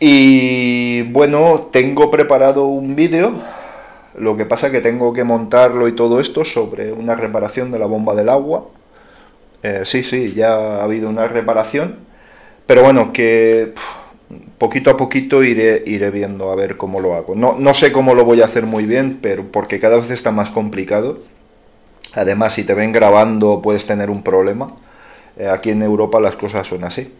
Y 0.00 1.02
bueno, 1.10 1.68
tengo 1.72 2.10
preparado 2.10 2.66
un 2.66 2.94
vídeo 2.94 3.34
lo 4.18 4.36
que 4.36 4.44
pasa 4.44 4.66
es 4.66 4.72
que 4.72 4.80
tengo 4.80 5.12
que 5.12 5.24
montarlo 5.24 5.88
y 5.88 5.92
todo 5.92 6.20
esto 6.20 6.44
sobre 6.44 6.92
una 6.92 7.14
reparación 7.14 7.70
de 7.70 7.78
la 7.78 7.86
bomba 7.86 8.14
del 8.14 8.28
agua. 8.28 8.66
Eh, 9.62 9.82
sí, 9.84 10.02
sí, 10.02 10.32
ya 10.32 10.54
ha 10.54 10.84
habido 10.84 11.08
una 11.08 11.26
reparación. 11.26 11.96
Pero 12.66 12.82
bueno, 12.82 13.12
que 13.12 13.72
poquito 14.58 14.90
a 14.90 14.96
poquito 14.96 15.42
iré, 15.42 15.82
iré 15.86 16.10
viendo 16.10 16.50
a 16.50 16.54
ver 16.54 16.76
cómo 16.76 17.00
lo 17.00 17.14
hago. 17.14 17.34
No, 17.34 17.56
no 17.58 17.74
sé 17.74 17.92
cómo 17.92 18.14
lo 18.14 18.24
voy 18.24 18.42
a 18.42 18.44
hacer 18.44 18.66
muy 18.66 18.84
bien, 18.84 19.18
pero 19.22 19.44
porque 19.50 19.80
cada 19.80 19.96
vez 19.96 20.10
está 20.10 20.30
más 20.30 20.50
complicado. 20.50 21.18
Además, 22.14 22.54
si 22.54 22.64
te 22.64 22.74
ven 22.74 22.92
grabando 22.92 23.62
puedes 23.62 23.86
tener 23.86 24.10
un 24.10 24.22
problema. 24.22 24.68
Eh, 25.36 25.48
aquí 25.48 25.70
en 25.70 25.82
Europa 25.82 26.20
las 26.20 26.36
cosas 26.36 26.66
son 26.66 26.84
así. 26.84 27.12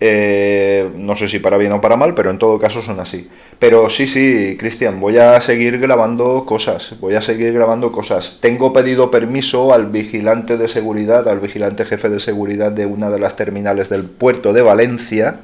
Eh, 0.00 0.90
no 0.96 1.16
sé 1.16 1.28
si 1.28 1.38
para 1.38 1.56
bien 1.56 1.72
o 1.72 1.80
para 1.80 1.96
mal, 1.96 2.14
pero 2.14 2.30
en 2.30 2.38
todo 2.38 2.58
caso 2.58 2.82
son 2.82 2.98
así. 3.00 3.28
Pero 3.58 3.88
sí, 3.88 4.06
sí, 4.06 4.56
Cristian, 4.58 5.00
voy 5.00 5.18
a 5.18 5.40
seguir 5.40 5.78
grabando 5.78 6.44
cosas, 6.44 6.94
voy 7.00 7.14
a 7.14 7.22
seguir 7.22 7.52
grabando 7.52 7.92
cosas. 7.92 8.38
Tengo 8.40 8.72
pedido 8.72 9.10
permiso 9.10 9.72
al 9.72 9.86
vigilante 9.86 10.56
de 10.56 10.68
seguridad, 10.68 11.28
al 11.28 11.40
vigilante 11.40 11.84
jefe 11.84 12.08
de 12.08 12.20
seguridad 12.20 12.72
de 12.72 12.86
una 12.86 13.08
de 13.08 13.20
las 13.20 13.36
terminales 13.36 13.88
del 13.88 14.04
puerto 14.04 14.52
de 14.52 14.62
Valencia, 14.62 15.36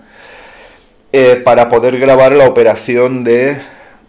eh, 1.13 1.41
para 1.45 1.69
poder 1.69 1.99
grabar 1.99 2.33
la 2.33 2.49
operación 2.49 3.25
de, 3.25 3.59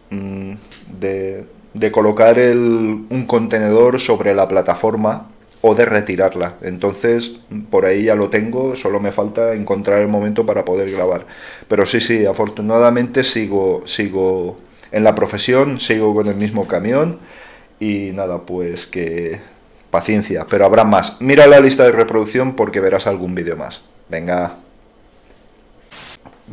mm, 0.10 0.53
de, 1.00 1.91
colocar 1.91 2.38
un 2.38 3.25
contenedor 3.27 4.00
sobre 4.00 4.36
la 4.36 4.48
plataforma 4.48 5.27
o 5.62 5.75
de 5.75 5.86
retirarla. 5.86 6.56
Entonces, 6.62 7.39
por 7.70 7.86
ahí 7.86 8.03
ya 8.03 8.15
lo 8.15 8.30
tengo, 8.30 8.75
solo 8.75 9.00
me 9.00 9.12
falta 9.12 9.53
encontrar 9.53 10.01
el 10.01 10.08
momento 10.08 10.46
para 10.46 10.65
poder 10.65 10.91
grabar. 10.91 11.25
Pero 11.68 11.86
sí, 11.86 12.01
sí, 12.01 12.25
afortunadamente 12.25 13.24
sigo, 13.24 13.84
sigo 13.86 14.58
en 14.91 15.03
la 15.03 15.15
profesión, 15.15 15.80
sigo 15.80 16.13
con 16.13 16.27
el 16.27 16.36
mismo 16.36 16.68
camión 16.68 17.20
y 17.80 18.12
nada, 18.13 18.39
pues 18.39 18.86
que 18.86 19.39
paciencia, 19.91 20.46
pero 20.50 20.65
habrá 20.65 20.84
más. 20.84 21.18
Mira 21.20 21.46
la 21.48 21.60
lista 21.60 21.84
de 21.84 21.91
reproducción 21.91 22.56
porque 22.56 22.80
verás 22.80 23.08
algún 23.08 23.36
vídeo 23.36 23.56
más. 23.56 23.82
Venga. 24.10 24.56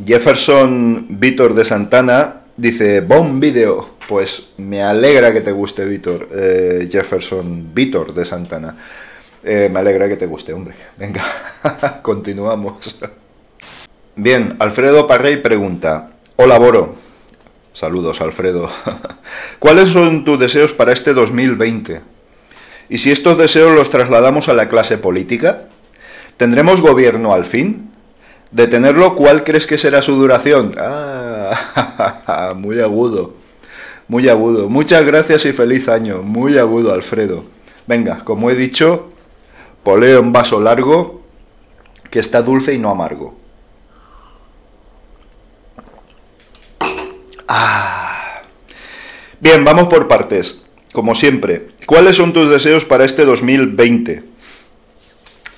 Jefferson 0.05 1.07
Víctor 1.09 1.55
de 1.55 1.65
Santana 1.65 2.38
dice, 2.59 3.01
buen 3.01 3.41
vídeo. 3.41 3.89
Pues 4.07 4.49
me 4.59 4.83
alegra 4.83 5.33
que 5.33 5.41
te 5.41 5.53
guste, 5.53 5.87
Víctor. 5.87 6.29
Eh, 6.35 6.89
Jefferson 6.91 7.71
Víctor 7.73 8.13
de 8.13 8.27
Santana. 8.27 8.77
Eh, 9.43 9.71
me 9.73 9.79
alegra 9.79 10.09
que 10.09 10.17
te 10.17 10.27
guste, 10.27 10.53
hombre. 10.53 10.75
Venga, 10.99 11.25
continuamos. 12.03 12.99
Bien, 14.17 14.57
Alfredo 14.59 15.07
Parrey 15.07 15.37
pregunta, 15.37 16.11
hola 16.37 16.59
Boro. 16.59 16.97
Saludos, 17.73 18.21
Alfredo. 18.21 18.69
¿Cuáles 19.61 19.91
son 19.91 20.25
tus 20.25 20.41
deseos 20.41 20.73
para 20.73 20.93
este 20.93 21.15
2020? 21.15 22.01
Y 22.89 22.99
si 22.99 23.13
estos 23.13 23.39
deseos 23.39 23.75
los 23.75 23.91
trasladamos 23.91 24.49
a 24.49 24.55
la 24.55 24.69
clase 24.69 24.99
política, 24.99 25.69
¿tendremos 26.37 26.81
gobierno 26.81 27.33
al 27.33 27.45
fin? 27.45 27.91
De 28.51 28.67
tenerlo, 28.67 29.15
¿cuál 29.15 29.45
crees 29.45 29.67
que 29.67 29.79
será 29.79 30.03
su 30.03 30.15
duración? 30.15 30.75
Ah, 32.31 32.53
muy 32.55 32.79
agudo, 32.81 33.35
muy 34.07 34.29
agudo. 34.29 34.69
Muchas 34.69 35.05
gracias 35.05 35.47
y 35.47 35.53
feliz 35.53 35.89
año. 35.89 36.23
Muy 36.23 36.59
agudo, 36.59 36.93
Alfredo. 36.93 37.45
Venga, 37.87 38.23
como 38.23 38.51
he 38.51 38.55
dicho, 38.55 39.11
poleo 39.83 40.21
en 40.21 40.31
vaso 40.31 40.61
largo, 40.61 41.23
que 42.11 42.19
está 42.21 42.43
dulce 42.43 42.75
y 42.75 42.79
no 42.79 42.91
amargo. 42.91 43.35
Ah. 47.49 48.43
Bien, 49.41 49.65
vamos 49.65 49.89
por 49.89 50.07
partes. 50.07 50.61
Como 50.93 51.15
siempre, 51.15 51.69
¿cuáles 51.87 52.17
son 52.17 52.33
tus 52.33 52.51
deseos 52.51 52.85
para 52.85 53.05
este 53.05 53.25
2020? 53.25 54.28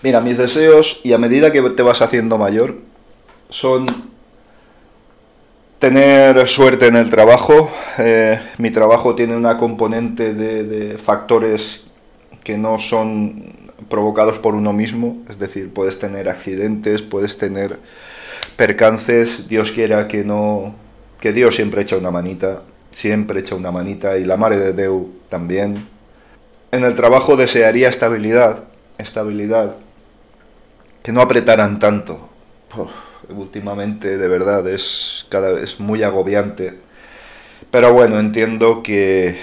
Mira, 0.03 0.21
mis 0.21 0.39
deseos, 0.39 1.01
y 1.05 1.13
a 1.13 1.19
medida 1.19 1.53
que 1.53 1.61
te 1.61 1.83
vas 1.83 2.01
haciendo 2.01 2.39
mayor, 2.39 2.77
son 3.51 3.87
tener 5.79 6.49
suerte 6.49 6.87
en 6.87 6.97
el 6.97 7.11
trabajo. 7.11 7.71
Eh, 7.99 8.41
mi 8.59 8.71
trabajo 8.71 9.15
tiene 9.15 9.37
una 9.37 9.59
componente 9.59 10.33
de, 10.33 10.65
de, 10.65 10.99
factores 10.99 11.85
que 12.45 12.57
no 12.57 12.79
son 12.79 13.53
provocados 13.89 14.39
por 14.39 14.55
uno 14.55 14.73
mismo, 14.73 15.19
es 15.29 15.39
decir, 15.39 15.73
puedes 15.73 15.99
tener 15.99 16.29
accidentes, 16.29 17.03
puedes 17.03 17.37
tener 17.37 17.79
percances, 18.57 19.49
Dios 19.49 19.73
quiera 19.73 20.09
que 20.09 20.25
no, 20.25 20.75
que 21.21 21.33
Dios 21.33 21.57
siempre 21.57 21.83
echa 21.83 21.97
una 21.97 22.11
manita, 22.11 22.63
siempre 22.91 23.41
echa 23.41 23.55
una 23.55 23.71
manita 23.71 24.17
y 24.17 24.25
la 24.25 24.37
Mare 24.37 24.59
de 24.59 24.73
Deu 24.73 25.11
también. 25.29 25.87
En 26.73 26.85
el 26.85 26.95
trabajo 26.95 27.37
desearía 27.37 27.89
estabilidad, 27.89 28.65
estabilidad, 28.99 29.75
que 31.03 31.13
no 31.13 31.21
apretaran 31.21 31.79
tanto. 31.79 32.29
Últimamente 33.29 34.19
de 34.19 34.29
verdad 34.29 34.69
es 34.69 35.27
cada 35.29 35.53
vez 35.53 35.81
muy 35.81 36.03
agobiante. 36.03 36.75
Pero 37.71 37.93
bueno, 37.93 38.19
entiendo 38.19 38.83
que 38.83 39.39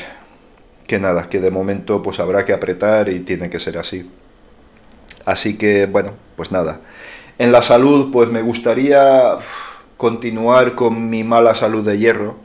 que 0.87 0.99
nada, 0.99 1.27
que 1.29 1.41
de 1.41 1.51
momento 1.51 2.01
pues 2.01 2.19
habrá 2.19 2.45
que 2.45 2.53
apretar 2.53 3.09
y 3.09 3.19
tiene 3.19 3.49
que 3.49 3.59
ser 3.59 3.77
así. 3.77 4.09
Así 5.25 5.57
que 5.57 5.85
bueno, 5.85 6.13
pues 6.35 6.51
nada. 6.51 6.79
En 7.37 7.51
la 7.51 7.61
salud 7.61 8.09
pues 8.11 8.29
me 8.29 8.41
gustaría 8.41 9.37
continuar 9.97 10.75
con 10.75 11.09
mi 11.09 11.23
mala 11.23 11.53
salud 11.53 11.85
de 11.85 11.97
hierro. 11.97 12.35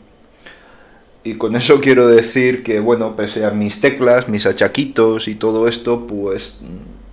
Y 1.25 1.35
con 1.35 1.55
eso 1.55 1.81
quiero 1.81 2.09
decir 2.09 2.65
que, 2.65 2.81
bueno, 2.81 3.15
pese 3.15 3.45
a 3.45 3.51
mis 3.51 3.81
teclas, 3.81 4.29
mis 4.29 4.45
achaquitos 4.45 5.29
y 5.29 5.37
todo 5.37 5.69
esto, 5.69 6.09
pues 6.09 6.59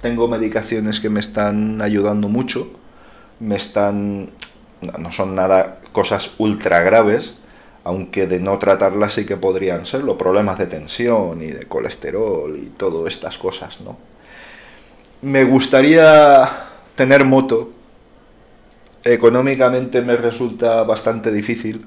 tengo 0.02 0.28
medicaciones 0.28 1.00
que 1.00 1.10
me 1.10 1.20
están 1.20 1.82
ayudando 1.82 2.30
mucho. 2.30 2.70
Me 3.40 3.56
están... 3.56 4.30
no 4.82 5.12
son 5.12 5.36
nada 5.36 5.80
cosas 5.92 6.32
ultra 6.38 6.82
graves, 6.82 7.36
aunque 7.84 8.28
de 8.28 8.40
no 8.40 8.58
tratarlas 8.58 9.14
sí 9.14 9.26
que 9.26 9.38
podrían 9.38 9.86
ser 9.86 10.04
los 10.04 10.18
problemas 10.18 10.58
de 10.58 10.68
tensión 10.68 11.42
y 11.42 11.48
de 11.48 11.66
colesterol 11.66 12.58
y 12.58 12.68
todas 12.78 13.14
estas 13.14 13.38
cosas, 13.38 13.82
¿no? 13.82 13.98
Me 15.22 15.44
gustaría 15.44 16.48
tener 16.96 17.26
moto, 17.26 17.72
económicamente 19.04 20.02
me 20.02 20.16
resulta 20.16 20.84
bastante 20.84 21.32
difícil. 21.32 21.86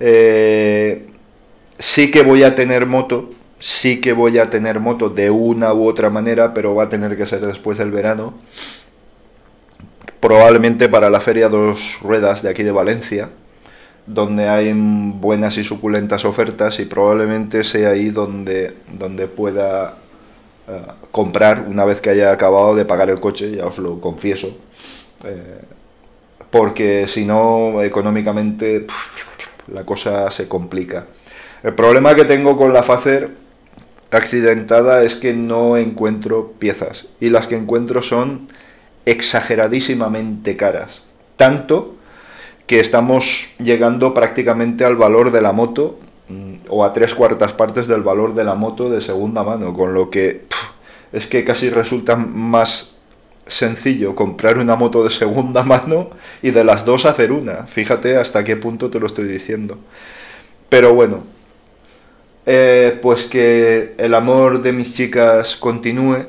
Eh, 0.00 1.06
sí 1.78 2.10
que 2.10 2.22
voy 2.22 2.42
a 2.42 2.54
tener 2.54 2.86
moto, 2.86 3.30
sí 3.58 4.00
que 4.00 4.12
voy 4.12 4.38
a 4.38 4.50
tener 4.50 4.80
moto 4.80 5.08
de 5.08 5.30
una 5.30 5.72
u 5.72 5.86
otra 5.86 6.10
manera, 6.10 6.54
pero 6.54 6.74
va 6.74 6.84
a 6.84 6.88
tener 6.88 7.16
que 7.16 7.26
ser 7.26 7.40
después 7.40 7.78
del 7.78 7.90
verano. 7.90 8.34
Probablemente 10.20 10.88
para 10.88 11.10
la 11.10 11.20
feria 11.20 11.48
dos 11.48 11.98
ruedas 12.02 12.42
de 12.42 12.50
aquí 12.50 12.62
de 12.62 12.72
Valencia, 12.72 13.30
donde 14.06 14.48
hay 14.48 14.72
buenas 14.74 15.56
y 15.58 15.64
suculentas 15.64 16.24
ofertas 16.24 16.80
y 16.80 16.84
probablemente 16.84 17.64
sea 17.64 17.90
ahí 17.90 18.10
donde, 18.10 18.74
donde 18.98 19.26
pueda 19.26 19.96
uh, 20.68 21.06
comprar 21.10 21.66
una 21.68 21.84
vez 21.84 22.00
que 22.00 22.10
haya 22.10 22.32
acabado 22.32 22.74
de 22.74 22.84
pagar 22.84 23.10
el 23.10 23.20
coche, 23.20 23.50
ya 23.50 23.66
os 23.66 23.78
lo 23.78 24.00
confieso. 24.00 24.56
Eh, 25.24 25.60
porque 26.50 27.06
si 27.06 27.24
no, 27.24 27.82
económicamente 27.82 28.86
la 29.72 29.84
cosa 29.84 30.30
se 30.30 30.48
complica. 30.48 31.06
El 31.62 31.74
problema 31.74 32.14
que 32.14 32.24
tengo 32.24 32.56
con 32.56 32.72
la 32.72 32.82
Facer 32.82 33.43
accidentada 34.14 35.02
es 35.02 35.14
que 35.14 35.34
no 35.34 35.76
encuentro 35.76 36.52
piezas 36.58 37.06
y 37.20 37.30
las 37.30 37.46
que 37.46 37.56
encuentro 37.56 38.02
son 38.02 38.48
exageradísimamente 39.06 40.56
caras. 40.56 41.02
Tanto 41.36 41.96
que 42.66 42.80
estamos 42.80 43.48
llegando 43.58 44.14
prácticamente 44.14 44.84
al 44.84 44.96
valor 44.96 45.30
de 45.30 45.42
la 45.42 45.52
moto 45.52 45.98
mm, 46.28 46.54
o 46.68 46.84
a 46.84 46.92
tres 46.92 47.14
cuartas 47.14 47.52
partes 47.52 47.86
del 47.86 48.02
valor 48.02 48.34
de 48.34 48.44
la 48.44 48.54
moto 48.54 48.88
de 48.88 49.00
segunda 49.00 49.42
mano, 49.42 49.74
con 49.74 49.94
lo 49.94 50.10
que 50.10 50.42
es 51.12 51.26
que 51.26 51.44
casi 51.44 51.70
resulta 51.70 52.16
más 52.16 52.92
sencillo 53.46 54.14
comprar 54.14 54.58
una 54.58 54.76
moto 54.76 55.04
de 55.04 55.10
segunda 55.10 55.62
mano 55.64 56.10
y 56.42 56.50
de 56.50 56.64
las 56.64 56.84
dos 56.84 57.04
hacer 57.04 57.32
una. 57.32 57.66
Fíjate 57.66 58.16
hasta 58.16 58.44
qué 58.44 58.56
punto 58.56 58.90
te 58.90 59.00
lo 59.00 59.06
estoy 59.06 59.26
diciendo. 59.26 59.78
Pero 60.68 60.94
bueno, 60.94 61.22
eh, 62.46 62.98
pues 63.00 63.26
que 63.26 63.94
el 63.96 64.14
amor 64.14 64.62
de 64.62 64.72
mis 64.72 64.94
chicas 64.94 65.56
continúe, 65.56 66.26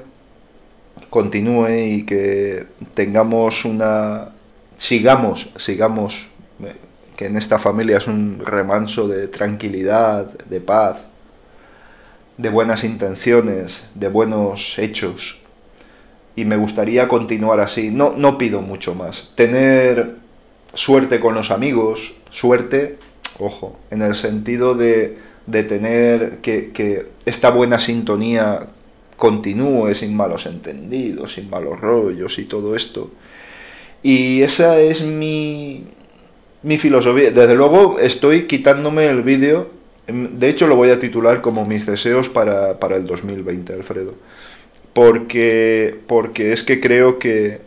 continúe 1.10 1.70
y 1.70 2.06
que 2.06 2.66
tengamos 2.94 3.66
una... 3.66 4.30
sigamos, 4.78 5.50
sigamos, 5.58 6.28
eh, 6.64 6.76
que 7.18 7.26
en 7.26 7.36
esta 7.36 7.60
familia 7.60 7.98
es 7.98 8.08
un 8.08 8.42
remanso 8.46 9.08
de 9.08 9.28
tranquilidad, 9.28 10.26
de 10.46 10.62
paz, 10.62 10.98
de 12.38 12.50
buenas 12.50 12.84
intenciones, 12.84 13.86
de 13.96 14.08
buenos 14.08 14.78
hechos, 14.78 15.40
y 16.36 16.46
me 16.46 16.58
gustaría 16.58 17.08
continuar 17.08 17.60
así. 17.62 17.90
No, 17.92 18.14
no 18.16 18.38
pido 18.38 18.62
mucho 18.62 18.94
más. 18.94 19.30
Tener 19.36 20.18
suerte 20.74 21.20
con 21.20 21.34
los 21.34 21.52
amigos, 21.52 22.14
suerte, 22.30 22.98
ojo, 23.40 23.80
en 23.90 24.02
el 24.02 24.16
sentido 24.16 24.76
de, 24.76 25.18
de 25.48 25.64
tener 25.64 26.38
que, 26.42 26.72
que 26.72 27.06
esta 27.26 27.50
buena 27.50 27.80
sintonía 27.80 28.68
continúe 29.18 29.94
sin 29.94 30.16
malos 30.16 30.46
entendidos, 30.46 31.34
sin 31.34 31.50
malos 31.50 31.80
rollos 31.80 32.38
y 32.40 32.46
todo 32.46 32.76
esto. 32.76 33.12
Y 34.04 34.42
esa 34.42 34.80
es 34.80 35.04
mi, 35.04 35.84
mi 36.64 36.78
filosofía. 36.78 37.32
Desde 37.32 37.56
luego 37.56 38.00
estoy 38.00 38.44
quitándome 38.44 39.06
el 39.06 39.22
vídeo. 39.22 39.70
De 40.08 40.50
hecho 40.50 40.68
lo 40.68 40.76
voy 40.76 40.92
a 40.92 41.00
titular 41.00 41.42
como 41.42 41.66
mis 41.66 41.86
deseos 41.86 42.30
para, 42.30 42.80
para 42.80 42.96
el 42.96 43.06
2020, 43.06 43.74
Alfredo 43.74 44.14
porque, 44.96 45.94
porque 46.08 46.54
es 46.54 46.64
que 46.64 46.80
creo 46.80 47.20
que 47.20 47.60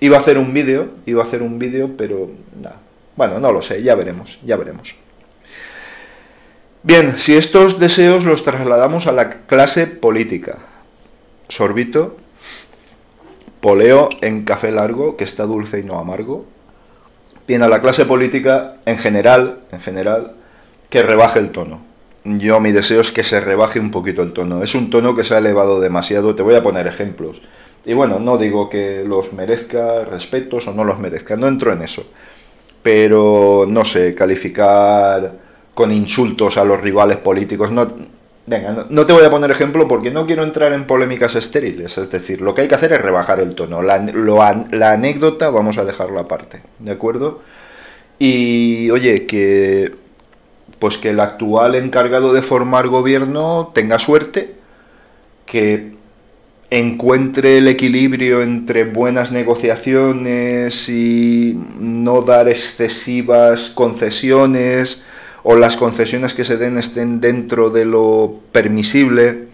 iba 0.00 0.16
a 0.16 0.20
hacer 0.20 0.38
un 0.38 0.52
vídeo, 0.52 0.88
iba 1.06 1.22
a 1.22 1.24
hacer 1.24 1.40
un 1.40 1.60
vídeo, 1.60 1.92
pero 1.96 2.28
nada. 2.60 2.80
Bueno, 3.14 3.38
no 3.38 3.52
lo 3.52 3.62
sé, 3.62 3.80
ya 3.84 3.94
veremos, 3.94 4.40
ya 4.44 4.56
veremos. 4.56 4.96
Bien, 6.86 7.18
si 7.18 7.36
estos 7.36 7.80
deseos 7.80 8.22
los 8.22 8.44
trasladamos 8.44 9.08
a 9.08 9.12
la 9.12 9.28
clase 9.28 9.88
política. 9.88 10.58
Sorbito, 11.48 12.16
poleo 13.60 14.08
en 14.20 14.44
café 14.44 14.70
largo, 14.70 15.16
que 15.16 15.24
está 15.24 15.46
dulce 15.46 15.80
y 15.80 15.82
no 15.82 15.98
amargo. 15.98 16.44
Bien, 17.48 17.64
a 17.64 17.68
la 17.68 17.80
clase 17.80 18.04
política 18.04 18.76
en 18.86 18.98
general, 18.98 19.58
en 19.72 19.80
general, 19.80 20.34
que 20.88 21.02
rebaje 21.02 21.40
el 21.40 21.50
tono. 21.50 21.80
Yo 22.22 22.60
mi 22.60 22.70
deseo 22.70 23.00
es 23.00 23.10
que 23.10 23.24
se 23.24 23.40
rebaje 23.40 23.80
un 23.80 23.90
poquito 23.90 24.22
el 24.22 24.32
tono. 24.32 24.62
Es 24.62 24.76
un 24.76 24.88
tono 24.88 25.16
que 25.16 25.24
se 25.24 25.34
ha 25.34 25.38
elevado 25.38 25.80
demasiado. 25.80 26.36
Te 26.36 26.44
voy 26.44 26.54
a 26.54 26.62
poner 26.62 26.86
ejemplos. 26.86 27.42
Y 27.84 27.94
bueno, 27.94 28.20
no 28.20 28.38
digo 28.38 28.70
que 28.70 29.02
los 29.04 29.32
merezca 29.32 30.04
respetos 30.04 30.68
o 30.68 30.72
no 30.72 30.84
los 30.84 31.00
merezca, 31.00 31.36
no 31.36 31.48
entro 31.48 31.72
en 31.72 31.82
eso. 31.82 32.08
Pero 32.84 33.64
no 33.66 33.84
sé, 33.84 34.14
calificar 34.14 35.45
con 35.76 35.92
insultos 35.92 36.56
a 36.56 36.64
los 36.64 36.80
rivales 36.80 37.18
políticos, 37.18 37.70
no, 37.70 37.86
Venga, 38.46 38.86
no, 38.88 39.06
te 39.06 39.12
voy 39.12 39.24
a 39.24 39.30
poner 39.30 39.50
ejemplo 39.50 39.88
porque 39.88 40.12
no 40.12 40.24
quiero 40.24 40.44
entrar 40.44 40.72
en 40.72 40.86
polémicas 40.86 41.34
estériles. 41.34 41.98
Es 41.98 42.10
decir, 42.12 42.40
lo 42.40 42.54
que 42.54 42.62
hay 42.62 42.68
que 42.68 42.76
hacer 42.76 42.92
es 42.92 43.02
rebajar 43.02 43.40
el 43.40 43.56
tono. 43.56 43.82
La, 43.82 43.98
la 44.70 44.92
anécdota 44.92 45.50
vamos 45.50 45.78
a 45.78 45.84
dejarla 45.84 46.22
aparte, 46.22 46.62
¿de 46.78 46.92
acuerdo? 46.92 47.42
Y 48.20 48.88
oye, 48.90 49.26
que 49.26 49.92
pues 50.78 50.96
que 50.96 51.10
el 51.10 51.20
actual 51.20 51.74
encargado 51.74 52.32
de 52.32 52.40
formar 52.40 52.86
gobierno 52.86 53.72
tenga 53.74 53.98
suerte, 53.98 54.54
que 55.44 55.96
encuentre 56.70 57.58
el 57.58 57.68
equilibrio 57.68 58.42
entre 58.42 58.84
buenas 58.84 59.32
negociaciones 59.32 60.88
y 60.88 61.58
no 61.80 62.22
dar 62.22 62.48
excesivas 62.48 63.70
concesiones 63.74 65.04
o 65.48 65.54
las 65.54 65.76
concesiones 65.76 66.34
que 66.34 66.42
se 66.42 66.56
den 66.56 66.76
estén 66.76 67.20
dentro 67.20 67.70
de 67.70 67.84
lo 67.84 68.40
permisible, 68.50 69.44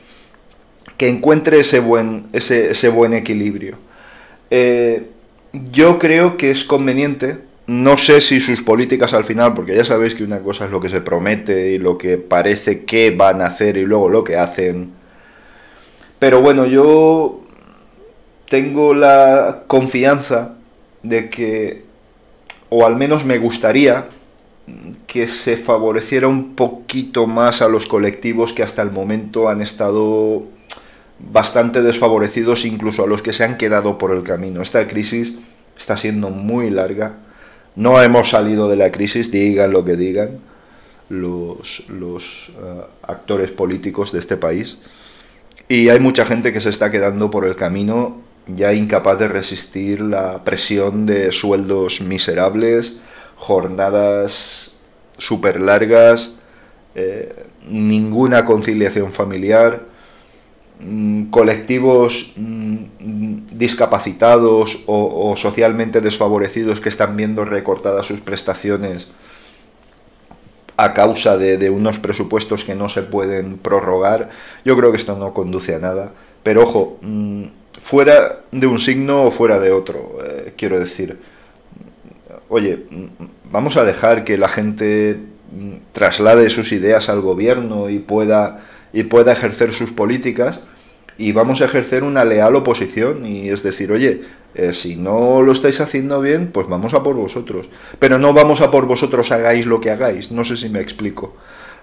que 0.96 1.09
encuentre 1.09 1.61
ese 1.61 1.81
buen, 1.81 2.28
ese, 2.33 2.88
buen 2.88 3.12
equilibrio. 3.12 3.76
Eh, 4.50 5.02
yo 5.70 5.98
creo 5.98 6.38
que 6.38 6.50
es 6.50 6.64
conveniente, 6.64 7.40
no 7.66 7.98
sé 7.98 8.22
si 8.22 8.40
sus 8.40 8.62
políticas 8.62 9.12
al 9.12 9.26
final, 9.26 9.52
porque 9.52 9.76
ya 9.76 9.85
sabéis 9.85 10.14
que 10.14 10.24
una 10.24 10.38
cosa 10.38 10.64
es 10.64 10.70
lo 10.70 10.81
que 10.81 10.88
se 10.88 11.02
promete 11.02 11.72
y 11.72 11.78
lo 11.78 11.98
que 11.98 12.16
parece 12.16 12.87
que 12.87 13.11
van 13.11 13.42
a 13.42 13.48
hacer 13.48 13.76
y 13.76 13.85
luego 13.85 14.09
lo 14.09 14.24
que 14.24 14.38
hacen. 14.38 14.92
Pero 16.18 16.40
bueno, 16.40 16.64
yo 16.64 17.42
tengo 18.48 18.94
la 18.94 19.64
confianza 19.66 20.55
de 21.02 21.28
que, 21.28 21.83
o 22.70 22.87
al 22.87 22.96
menos 22.96 23.26
me 23.26 23.37
gustaría, 23.37 24.07
que 25.07 25.29
se 25.29 25.57
favoreciera 25.57 26.29
un 26.29 26.55
poquito 26.55 27.27
más 27.27 27.62
a 27.62 27.68
los 27.68 27.87
colectivos 27.87 28.53
que 28.53 28.62
hasta 28.62 28.83
el 28.83 28.90
momento 28.90 29.48
han 29.48 29.61
estado 29.61 30.44
bastante 31.18 31.83
desfavorecidos, 31.83 32.64
incluso 32.64 33.05
a 33.05 33.07
los 33.07 33.22
que 33.22 33.33
se 33.33 33.44
han 33.44 33.57
quedado 33.57 33.98
por 33.98 34.12
el 34.12 34.22
camino. 34.22 34.62
Esta 34.62 34.87
crisis 34.87 35.38
está 35.77 35.96
siendo 35.96 36.31
muy 36.31 36.70
larga. 36.70 37.14
No 37.75 38.01
hemos 38.03 38.31
salido 38.31 38.68
de 38.68 38.77
la 38.77 38.92
crisis, 38.92 39.31
digan 39.31 39.72
lo 39.72 39.85
que 39.85 39.96
digan 39.96 40.38
los, 41.12 41.85
los 41.88 42.51
eh, 42.51 42.81
actores 43.03 43.51
políticos 43.51 44.12
de 44.12 44.18
este 44.18 44.37
país. 44.37 44.79
Y 45.68 45.88
hay 45.88 46.01
mucha 46.01 46.25
gente 46.25 46.53
que 46.53 46.61
se 46.61 46.70
está 46.70 46.90
quedando 46.90 47.31
por 47.31 47.46
el 47.46 47.55
camino 47.55 48.20
ya 48.46 48.72
incapaz 48.72 49.18
de 49.18 49.29
resistir 49.29 50.01
la 50.01 50.42
presión 50.42 51.07
de 51.07 51.31
sueldos 51.31 52.01
miserables, 52.01 52.96
jornadas 53.42 54.70
súper 55.18 55.61
largas, 55.61 56.37
eh, 56.94 57.35
ninguna 57.68 58.44
conciliación 58.44 59.12
familiar, 59.12 59.83
mm, 60.78 61.24
colectivos 61.31 62.35
mm, 62.37 62.76
discapacitados 63.50 64.85
o, 64.87 65.35
socialmente 65.37 66.00
desfavorecidos 66.00 66.78
que 66.78 66.88
están 66.88 67.16
viendo 67.16 67.44
recortadas 67.44 68.07
sus 68.07 68.20
prestaciones 68.20 69.09
a 70.76 70.94
causa 70.94 71.37
de, 71.37 71.68
unos 71.68 71.98
presupuestos 71.98 72.64
que 72.64 72.76
no 72.76 72.88
se 72.88 73.02
pueden 73.02 73.59
prorrogar, 73.59 74.31
yo 74.64 74.76
creo 74.76 74.92
que 74.92 74.98
esto 74.98 75.16
no 75.16 75.35
conduce 75.35 75.74
a 75.74 75.81
nada. 75.81 76.12
Pero 76.44 76.62
ojo, 76.62 76.98
mm, 77.02 77.44
fuera 77.81 78.40
de 78.52 78.66
un 78.68 78.78
signo 78.78 79.24
o 79.24 79.31
fuera 79.33 79.59
de 79.59 79.72
otro, 79.72 80.18
eh, 80.24 80.55
quiero 80.57 80.78
decir 80.78 81.32
oye, 82.53 82.85
vamos 83.51 83.79
a 83.79 83.85
dejar 83.85 84.25
que 84.25 84.37
la 84.37 84.49
gente 84.49 85.17
traslade 85.93 86.51
sus 86.51 86.71
ideas 86.73 87.09
al 87.09 87.23
gobierno 87.23 87.88
y 87.88 87.99
pueda, 87.99 88.61
y 88.93 89.05
pueda 89.05 89.33
ejercer 89.33 89.73
sus 89.73 89.91
políticas 89.91 90.61
y 91.17 91.33
vamos 91.33 91.62
a 91.62 91.65
ejercer 91.65 92.05
una 92.05 92.27
leal 92.27 92.55
oposición 92.55 93.25
y 93.25 93.49
es 93.49 93.62
decir, 93.62 93.91
oye, 93.91 94.21
eh, 94.55 94.75
si 94.75 94.97
no 94.97 95.41
lo 95.41 95.51
estáis 95.51 95.81
haciendo 95.81 96.21
bien, 96.21 96.51
pues 96.53 96.69
vamos 96.69 96.93
a 96.93 97.03
por 97.03 97.17
vosotros. 97.17 97.71
Pero 97.99 98.19
no 98.19 98.35
vamos 98.35 98.61
a 98.61 98.71
por 98.71 98.85
vosotros 98.85 99.33
hagáis 99.33 99.65
lo 99.65 99.81
que 99.81 99.91
hagáis. 99.91 100.31
No 100.31 100.45
sé 100.45 100.59
si 100.59 100.69
me 100.69 100.81
explico, 100.81 101.35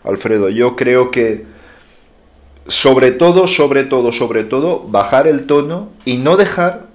Alfredo. 0.04 0.50
Yo 0.50 0.76
creo 0.76 1.10
que 1.10 1.46
sobre 2.68 3.12
todo, 3.12 3.48
sobre 3.48 3.86
todo, 3.86 4.12
sobre 4.12 4.44
todo, 4.44 4.86
bajar 4.88 5.26
el 5.26 5.48
tono 5.48 5.90
y 6.06 6.18
no 6.18 6.38
dejar, 6.38 6.86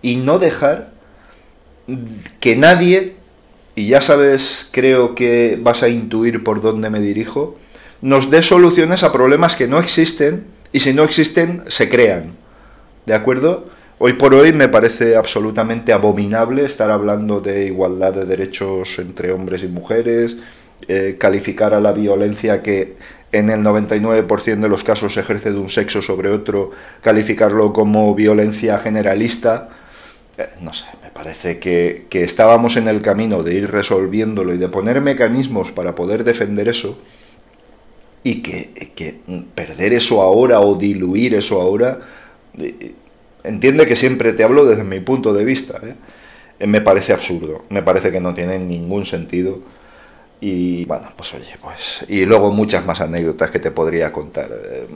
y 0.00 0.14
no 0.14 0.38
dejar 0.38 0.89
que 2.40 2.56
nadie, 2.56 3.14
y 3.74 3.88
ya 3.88 4.00
sabes, 4.00 4.68
creo 4.72 5.14
que 5.14 5.58
vas 5.60 5.82
a 5.82 5.88
intuir 5.88 6.44
por 6.44 6.60
dónde 6.60 6.90
me 6.90 7.00
dirijo, 7.00 7.56
nos 8.02 8.30
dé 8.30 8.42
soluciones 8.42 9.02
a 9.02 9.12
problemas 9.12 9.56
que 9.56 9.68
no 9.68 9.78
existen 9.78 10.44
y 10.72 10.80
si 10.80 10.94
no 10.94 11.04
existen, 11.04 11.64
se 11.68 11.88
crean. 11.88 12.32
¿De 13.06 13.14
acuerdo? 13.14 13.68
Hoy 13.98 14.14
por 14.14 14.34
hoy 14.34 14.52
me 14.52 14.68
parece 14.68 15.16
absolutamente 15.16 15.92
abominable 15.92 16.64
estar 16.64 16.90
hablando 16.90 17.40
de 17.40 17.66
igualdad 17.66 18.14
de 18.14 18.24
derechos 18.24 18.98
entre 18.98 19.32
hombres 19.32 19.62
y 19.62 19.68
mujeres, 19.68 20.38
eh, 20.88 21.16
calificar 21.18 21.74
a 21.74 21.80
la 21.80 21.92
violencia 21.92 22.62
que 22.62 22.96
en 23.32 23.50
el 23.50 23.60
99% 23.60 24.60
de 24.60 24.68
los 24.68 24.84
casos 24.84 25.14
se 25.14 25.20
ejerce 25.20 25.50
de 25.50 25.58
un 25.58 25.68
sexo 25.68 26.02
sobre 26.02 26.30
otro, 26.30 26.70
calificarlo 27.02 27.72
como 27.72 28.14
violencia 28.14 28.78
generalista, 28.78 29.68
no 30.60 30.72
sé, 30.72 30.84
Parece 31.12 31.58
que, 31.58 32.06
estábamos 32.12 32.76
en 32.76 32.88
el 32.88 33.02
camino 33.02 33.42
de 33.42 33.54
ir 33.54 33.70
resolviéndolo 33.70 34.54
y 34.54 34.58
de 34.58 34.68
poner 34.68 35.00
mecanismos 35.00 35.70
para 35.70 35.94
poder 35.94 36.24
defender 36.24 36.68
eso 36.68 36.98
y 38.22 38.42
que, 38.42 38.70
perder 39.54 39.92
eso 39.92 40.22
ahora 40.22 40.60
o 40.60 40.76
diluir 40.76 41.34
eso 41.34 41.60
ahora, 41.60 42.00
eh, 42.58 42.92
entiende 43.44 43.86
que 43.86 43.96
siempre 43.96 44.32
te 44.32 44.44
hablo 44.44 44.64
desde 44.64 44.84
mi 44.84 45.00
punto 45.00 45.34
de 45.34 45.44
vista, 45.44 45.80
¿eh? 45.82 46.66
me 46.66 46.80
parece 46.80 47.12
absurdo, 47.12 47.64
me 47.68 47.82
parece 47.82 48.10
que 48.10 48.20
no 48.20 48.34
tiene 48.34 48.58
ningún 48.58 49.06
sentido 49.06 49.60
y 50.40 50.86
bueno, 50.86 51.08
pues 51.16 51.34
oye, 51.34 51.54
pues. 51.60 52.04
Y 52.08 52.24
luego 52.24 52.50
muchas 52.50 52.86
más 52.86 53.00
anécdotas 53.00 53.50
que 53.50 53.58
te 53.58 53.70
podría 53.70 54.10
contar. 54.10 54.48
Eh, 54.50 54.86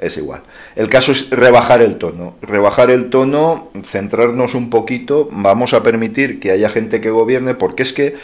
es 0.00 0.16
igual. 0.16 0.42
El 0.76 0.88
caso 0.88 1.12
es 1.12 1.28
rebajar 1.28 1.82
el 1.82 1.96
tono. 1.96 2.36
Rebajar 2.40 2.90
el 2.90 3.10
tono, 3.10 3.70
centrarnos 3.84 4.54
un 4.54 4.70
poquito. 4.70 5.28
Vamos 5.30 5.74
a 5.74 5.82
permitir 5.82 6.40
que 6.40 6.52
haya 6.52 6.70
gente 6.70 7.02
que 7.02 7.10
gobierne, 7.10 7.54
porque 7.54 7.82
es 7.82 7.92
que 7.92 8.16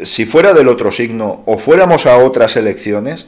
si 0.00 0.26
fuera 0.26 0.54
del 0.54 0.68
otro 0.68 0.92
signo 0.92 1.42
o 1.44 1.58
fuéramos 1.58 2.06
a 2.06 2.18
otras 2.18 2.56
elecciones, 2.56 3.26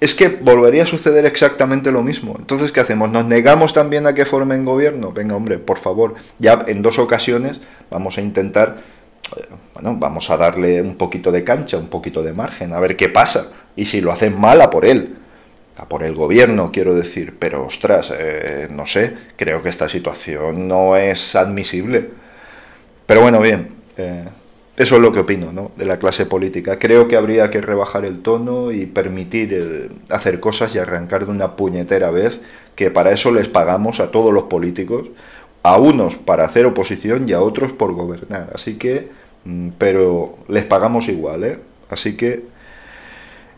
es 0.00 0.14
que 0.14 0.28
volvería 0.28 0.84
a 0.84 0.86
suceder 0.86 1.24
exactamente 1.24 1.92
lo 1.92 2.02
mismo. 2.02 2.34
Entonces, 2.38 2.72
¿qué 2.72 2.80
hacemos? 2.80 3.10
¿Nos 3.10 3.26
negamos 3.26 3.72
también 3.72 4.06
a 4.06 4.14
que 4.14 4.24
formen 4.24 4.64
gobierno? 4.64 5.12
Venga, 5.12 5.36
hombre, 5.36 5.58
por 5.58 5.78
favor. 5.78 6.14
Ya 6.38 6.64
en 6.66 6.82
dos 6.82 6.98
ocasiones 6.98 7.60
vamos 7.90 8.18
a 8.18 8.22
intentar 8.22 8.78
bueno, 9.74 9.96
vamos 9.98 10.30
a 10.30 10.36
darle 10.36 10.80
un 10.82 10.96
poquito 10.96 11.30
de 11.30 11.44
cancha, 11.44 11.76
un 11.76 11.88
poquito 11.88 12.22
de 12.22 12.32
margen, 12.32 12.72
a 12.72 12.80
ver 12.80 12.96
qué 12.96 13.08
pasa. 13.08 13.52
Y 13.76 13.84
si 13.84 14.00
lo 14.00 14.12
hacen 14.12 14.38
mal, 14.38 14.60
a 14.60 14.70
por 14.70 14.84
él. 14.84 15.16
A 15.76 15.88
por 15.88 16.02
el 16.02 16.14
gobierno, 16.14 16.70
quiero 16.72 16.94
decir. 16.94 17.36
Pero, 17.38 17.66
ostras, 17.66 18.12
eh, 18.16 18.68
no 18.70 18.86
sé, 18.86 19.14
creo 19.36 19.62
que 19.62 19.68
esta 19.68 19.88
situación 19.88 20.66
no 20.66 20.96
es 20.96 21.36
admisible. 21.36 22.10
Pero 23.06 23.22
bueno, 23.22 23.40
bien, 23.40 23.68
eh, 23.96 24.24
eso 24.76 24.94
es 24.94 25.02
lo 25.02 25.12
que 25.12 25.20
opino 25.20 25.52
¿no? 25.52 25.72
de 25.76 25.84
la 25.84 25.98
clase 25.98 26.24
política. 26.26 26.78
Creo 26.78 27.08
que 27.08 27.16
habría 27.16 27.50
que 27.50 27.60
rebajar 27.60 28.04
el 28.04 28.20
tono 28.22 28.70
y 28.70 28.86
permitir 28.86 29.52
eh, 29.52 29.88
hacer 30.08 30.40
cosas 30.40 30.74
y 30.74 30.78
arrancar 30.78 31.26
de 31.26 31.32
una 31.32 31.56
puñetera 31.56 32.10
vez, 32.10 32.40
que 32.76 32.90
para 32.90 33.10
eso 33.10 33.32
les 33.32 33.48
pagamos 33.48 33.98
a 33.98 34.12
todos 34.12 34.32
los 34.32 34.44
políticos 34.44 35.08
a 35.64 35.78
unos 35.78 36.14
para 36.14 36.44
hacer 36.44 36.64
oposición 36.64 37.28
y 37.28 37.32
a 37.32 37.40
otros 37.40 37.72
por 37.72 37.92
gobernar. 37.92 38.50
Así 38.54 38.76
que, 38.76 39.08
pero 39.78 40.38
les 40.48 40.64
pagamos 40.64 41.08
igual, 41.08 41.44
¿eh? 41.44 41.58
Así 41.90 42.16
que, 42.16 42.44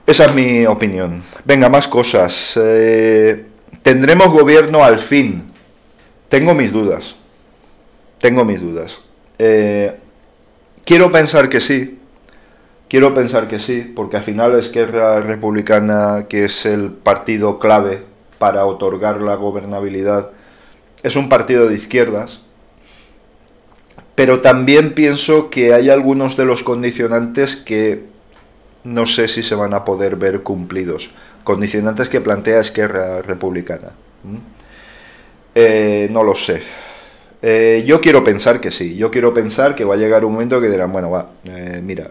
esa 0.07 0.27
es 0.27 0.35
mi 0.35 0.67
opinión. 0.67 1.23
Venga, 1.45 1.69
más 1.69 1.89
cosas. 1.89 2.59
Eh, 2.63 3.47
¿Tendremos 3.83 4.29
gobierno 4.29 4.85
al 4.85 4.99
fin? 4.99 5.45
Tengo 6.29 6.55
mis 6.55 6.73
dudas. 6.73 7.15
Tengo 8.19 8.45
mis 8.45 8.61
dudas. 8.61 8.99
Eh, 9.39 9.95
quiero 10.85 11.11
pensar 11.11 11.49
que 11.49 11.61
sí. 11.61 11.99
Quiero 12.89 13.15
pensar 13.15 13.47
que 13.47 13.59
sí, 13.61 13.83
porque 13.95 14.17
al 14.17 14.25
final 14.25 14.53
es 14.59 14.67
Esquerra 14.67 15.21
Republicana, 15.21 16.27
que 16.29 16.45
es 16.45 16.67
el 16.67 16.91
partido 16.91 17.61
clave 17.61 18.03
para 18.41 18.65
otorgar 18.65 19.21
la 19.21 19.37
gobernabilidad, 19.37 20.31
es 21.03 21.15
un 21.15 21.29
partido 21.29 21.69
de 21.69 21.75
izquierdas, 21.75 22.41
pero 24.15 24.41
también 24.41 24.93
pienso 24.93 25.51
que 25.51 25.73
hay 25.73 25.91
algunos 25.91 26.37
de 26.37 26.45
los 26.45 26.63
condicionantes 26.63 27.57
que 27.57 28.03
no 28.85 29.07
sé 29.07 29.29
si 29.29 29.43
se 29.43 29.55
van 29.55 29.75
a 29.75 29.85
poder 29.85 30.17
ver 30.17 30.41
cumplidos. 30.43 31.11
Condicionantes 31.45 32.09
que 32.09 32.21
plantea 32.21 32.61
Esquerra 32.61 33.23
Republicana. 33.23 33.91
Eh, 35.55 36.09
no 36.11 36.23
lo 36.23 36.35
sé. 36.35 36.63
Eh, 37.43 37.85
yo 37.87 38.01
quiero 38.01 38.23
pensar 38.23 38.61
que 38.61 38.71
sí. 38.71 38.97
Yo 38.97 39.11
quiero 39.11 39.33
pensar 39.33 39.75
que 39.75 39.85
va 39.85 39.95
a 39.95 39.99
llegar 39.99 40.25
un 40.25 40.33
momento 40.33 40.61
que 40.61 40.69
dirán, 40.69 40.93
bueno, 40.93 41.11
va, 41.11 41.31
eh, 41.45 41.81
mira, 41.83 42.11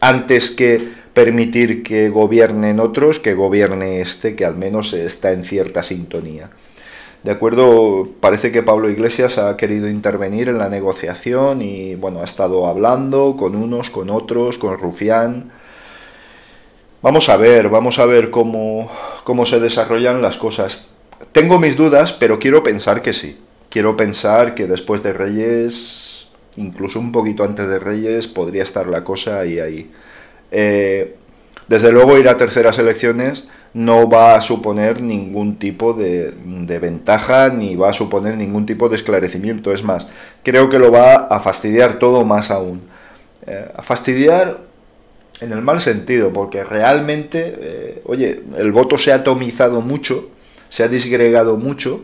antes 0.00 0.50
que 0.50 0.80
permitir 1.12 1.82
que 1.82 2.08
gobiernen 2.08 2.80
otros, 2.80 3.20
que 3.20 3.34
gobierne 3.34 4.00
este, 4.00 4.34
que 4.34 4.44
al 4.44 4.56
menos 4.56 4.92
está 4.92 5.32
en 5.32 5.44
cierta 5.44 5.82
sintonía. 5.82 6.50
De 7.22 7.32
acuerdo, 7.32 8.08
parece 8.20 8.52
que 8.52 8.62
Pablo 8.62 8.88
Iglesias 8.88 9.38
ha 9.38 9.56
querido 9.56 9.88
intervenir 9.88 10.48
en 10.48 10.58
la 10.58 10.68
negociación 10.68 11.60
y 11.62 11.94
bueno, 11.96 12.20
ha 12.20 12.24
estado 12.24 12.66
hablando 12.66 13.36
con 13.36 13.56
unos, 13.56 13.90
con 13.90 14.10
otros, 14.10 14.58
con 14.58 14.78
Rufián. 14.78 15.50
Vamos 17.02 17.28
a 17.28 17.36
ver, 17.36 17.68
vamos 17.68 17.98
a 17.98 18.06
ver 18.06 18.30
cómo, 18.30 18.90
cómo 19.24 19.44
se 19.44 19.60
desarrollan 19.60 20.22
las 20.22 20.36
cosas. 20.36 20.88
Tengo 21.32 21.58
mis 21.58 21.76
dudas, 21.76 22.12
pero 22.12 22.38
quiero 22.38 22.62
pensar 22.62 23.02
que 23.02 23.12
sí. 23.12 23.38
Quiero 23.70 23.96
pensar 23.96 24.54
que 24.54 24.66
después 24.66 25.02
de 25.02 25.12
Reyes, 25.12 26.28
incluso 26.56 27.00
un 27.00 27.12
poquito 27.12 27.44
antes 27.44 27.68
de 27.68 27.78
Reyes, 27.78 28.28
podría 28.28 28.62
estar 28.62 28.86
la 28.86 29.04
cosa 29.04 29.40
ahí, 29.40 29.58
ahí. 29.58 29.90
Eh, 30.50 31.16
desde 31.68 31.90
luego 31.90 32.16
ir 32.18 32.28
a 32.28 32.36
terceras 32.36 32.78
elecciones 32.78 33.44
no 33.74 34.08
va 34.08 34.36
a 34.36 34.40
suponer 34.40 35.02
ningún 35.02 35.56
tipo 35.56 35.92
de, 35.92 36.32
ventaja 36.80 37.48
ni 37.48 37.76
va 37.76 37.90
a 37.90 37.92
suponer 37.92 38.36
ningún 38.36 38.66
tipo 38.66 38.88
de 38.88 38.96
esclarecimiento. 38.96 39.72
Es 39.72 39.82
más, 39.82 40.08
creo 40.42 40.68
que 40.70 40.78
lo 40.78 40.90
va 40.90 41.14
a 41.14 41.40
fastidiar 41.40 41.98
todo 41.98 42.24
más 42.24 42.50
aún. 42.50 42.82
Eh, 43.46 43.70
a 43.74 43.82
fastidiar 43.82 44.58
en 45.40 45.52
el 45.52 45.62
mal 45.62 45.80
sentido, 45.80 46.32
porque 46.32 46.64
realmente, 46.64 47.54
eh, 47.60 48.02
oye, 48.04 48.40
el 48.56 48.72
voto 48.72 48.96
se 48.96 49.12
ha 49.12 49.16
atomizado 49.16 49.80
mucho, 49.80 50.30
se 50.68 50.82
ha 50.82 50.88
disgregado 50.88 51.56
mucho, 51.56 52.02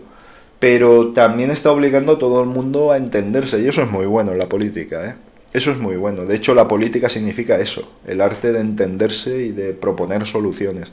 pero 0.58 1.08
también 1.08 1.50
está 1.50 1.72
obligando 1.72 2.12
a 2.12 2.18
todo 2.18 2.42
el 2.42 2.48
mundo 2.48 2.92
a 2.92 2.96
entenderse, 2.96 3.60
y 3.60 3.68
eso 3.68 3.82
es 3.82 3.90
muy 3.90 4.06
bueno 4.06 4.32
en 4.32 4.38
la 4.38 4.48
política, 4.48 5.06
¿eh? 5.06 5.14
Eso 5.52 5.70
es 5.70 5.78
muy 5.78 5.96
bueno. 5.96 6.24
De 6.24 6.34
hecho, 6.34 6.54
la 6.54 6.66
política 6.66 7.08
significa 7.08 7.58
eso, 7.58 7.92
el 8.06 8.20
arte 8.20 8.52
de 8.52 8.60
entenderse 8.60 9.42
y 9.42 9.52
de 9.52 9.74
proponer 9.74 10.26
soluciones. 10.26 10.90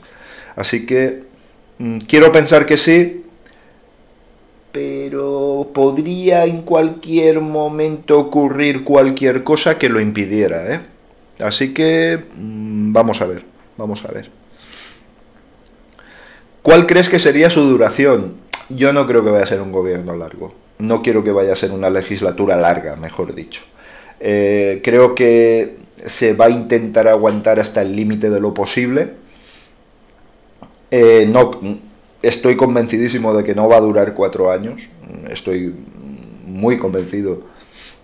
Así 0.56 0.86
que 0.86 1.22
mm, 1.78 1.98
quiero 2.00 2.32
pensar 2.32 2.66
que 2.66 2.76
sí, 2.76 3.24
pero 4.72 5.68
podría 5.72 6.44
en 6.44 6.62
cualquier 6.62 7.40
momento 7.40 8.18
ocurrir 8.18 8.84
cualquier 8.84 9.42
cosa 9.42 9.78
que 9.78 9.88
lo 9.88 10.00
impidiera. 10.00 10.74
¿eh? 10.74 10.80
Así 11.40 11.74
que 11.74 12.18
mm, 12.36 12.92
vamos 12.92 13.20
a 13.20 13.26
ver, 13.26 13.44
vamos 13.76 14.04
a 14.04 14.08
ver. 14.12 14.30
¿Cuál 16.62 16.86
crees 16.86 17.08
que 17.08 17.18
sería 17.18 17.50
su 17.50 17.62
duración? 17.62 18.34
Yo 18.68 18.92
no 18.92 19.06
creo 19.06 19.24
que 19.24 19.30
vaya 19.30 19.44
a 19.44 19.48
ser 19.48 19.60
un 19.60 19.72
gobierno 19.72 20.14
largo. 20.14 20.54
No 20.78 21.02
quiero 21.02 21.24
que 21.24 21.32
vaya 21.32 21.52
a 21.52 21.56
ser 21.56 21.72
una 21.72 21.90
legislatura 21.90 22.56
larga, 22.56 22.96
mejor 22.96 23.34
dicho. 23.34 23.62
Eh, 24.20 24.80
creo 24.84 25.14
que 25.14 25.76
se 26.04 26.34
va 26.34 26.46
a 26.46 26.50
intentar 26.50 27.08
aguantar 27.08 27.58
hasta 27.58 27.82
el 27.82 27.96
límite 27.96 28.30
de 28.30 28.40
lo 28.40 28.54
posible 28.54 29.14
eh, 30.90 31.26
no, 31.28 31.52
estoy 32.22 32.56
convencidísimo 32.56 33.34
de 33.34 33.44
que 33.44 33.54
no 33.54 33.68
va 33.68 33.76
a 33.76 33.80
durar 33.80 34.14
cuatro 34.14 34.50
años. 34.50 34.82
Estoy 35.28 35.74
muy 36.46 36.78
convencido 36.78 37.42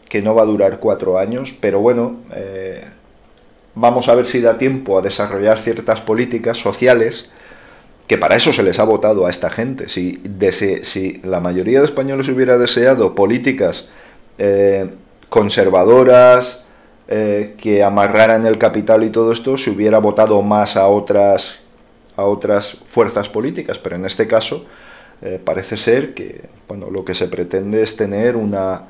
que 0.08 0.22
no 0.22 0.34
va 0.34 0.42
a 0.42 0.46
durar 0.46 0.78
cuatro 0.78 1.18
años, 1.18 1.54
pero 1.60 1.80
bueno, 1.80 2.16
eh, 2.34 2.84
vamos 3.74 4.08
a 4.08 4.14
ver 4.14 4.24
si 4.24 4.40
da 4.40 4.56
tiempo 4.56 4.98
a 4.98 5.02
desarrollar 5.02 5.58
ciertas 5.58 6.00
políticas 6.00 6.58
sociales 6.58 7.30
que 8.06 8.16
para 8.16 8.36
eso 8.36 8.52
se 8.52 8.62
les 8.62 8.78
ha 8.78 8.84
votado 8.84 9.26
a 9.26 9.30
esta 9.30 9.50
gente. 9.50 9.88
Si, 9.88 10.22
si 10.82 11.20
la 11.24 11.40
mayoría 11.40 11.80
de 11.80 11.86
españoles 11.86 12.28
hubiera 12.28 12.56
deseado 12.56 13.16
políticas 13.16 13.88
eh, 14.38 14.90
conservadoras, 15.28 16.62
que 17.08 17.84
amarraran 17.84 18.46
el 18.46 18.58
capital 18.58 19.04
y 19.04 19.10
todo 19.10 19.30
esto, 19.30 19.56
se 19.56 19.70
hubiera 19.70 19.98
votado 19.98 20.42
más 20.42 20.76
a 20.76 20.88
otras 20.88 21.60
a 22.16 22.24
otras 22.24 22.76
fuerzas 22.86 23.28
políticas, 23.28 23.78
pero 23.78 23.96
en 23.96 24.04
este 24.04 24.26
caso 24.26 24.66
eh, 25.22 25.40
parece 25.42 25.76
ser 25.76 26.14
que 26.14 26.42
bueno, 26.68 26.90
lo 26.90 27.04
que 27.04 27.14
se 27.14 27.28
pretende 27.28 27.82
es 27.82 27.96
tener 27.96 28.36
una... 28.36 28.82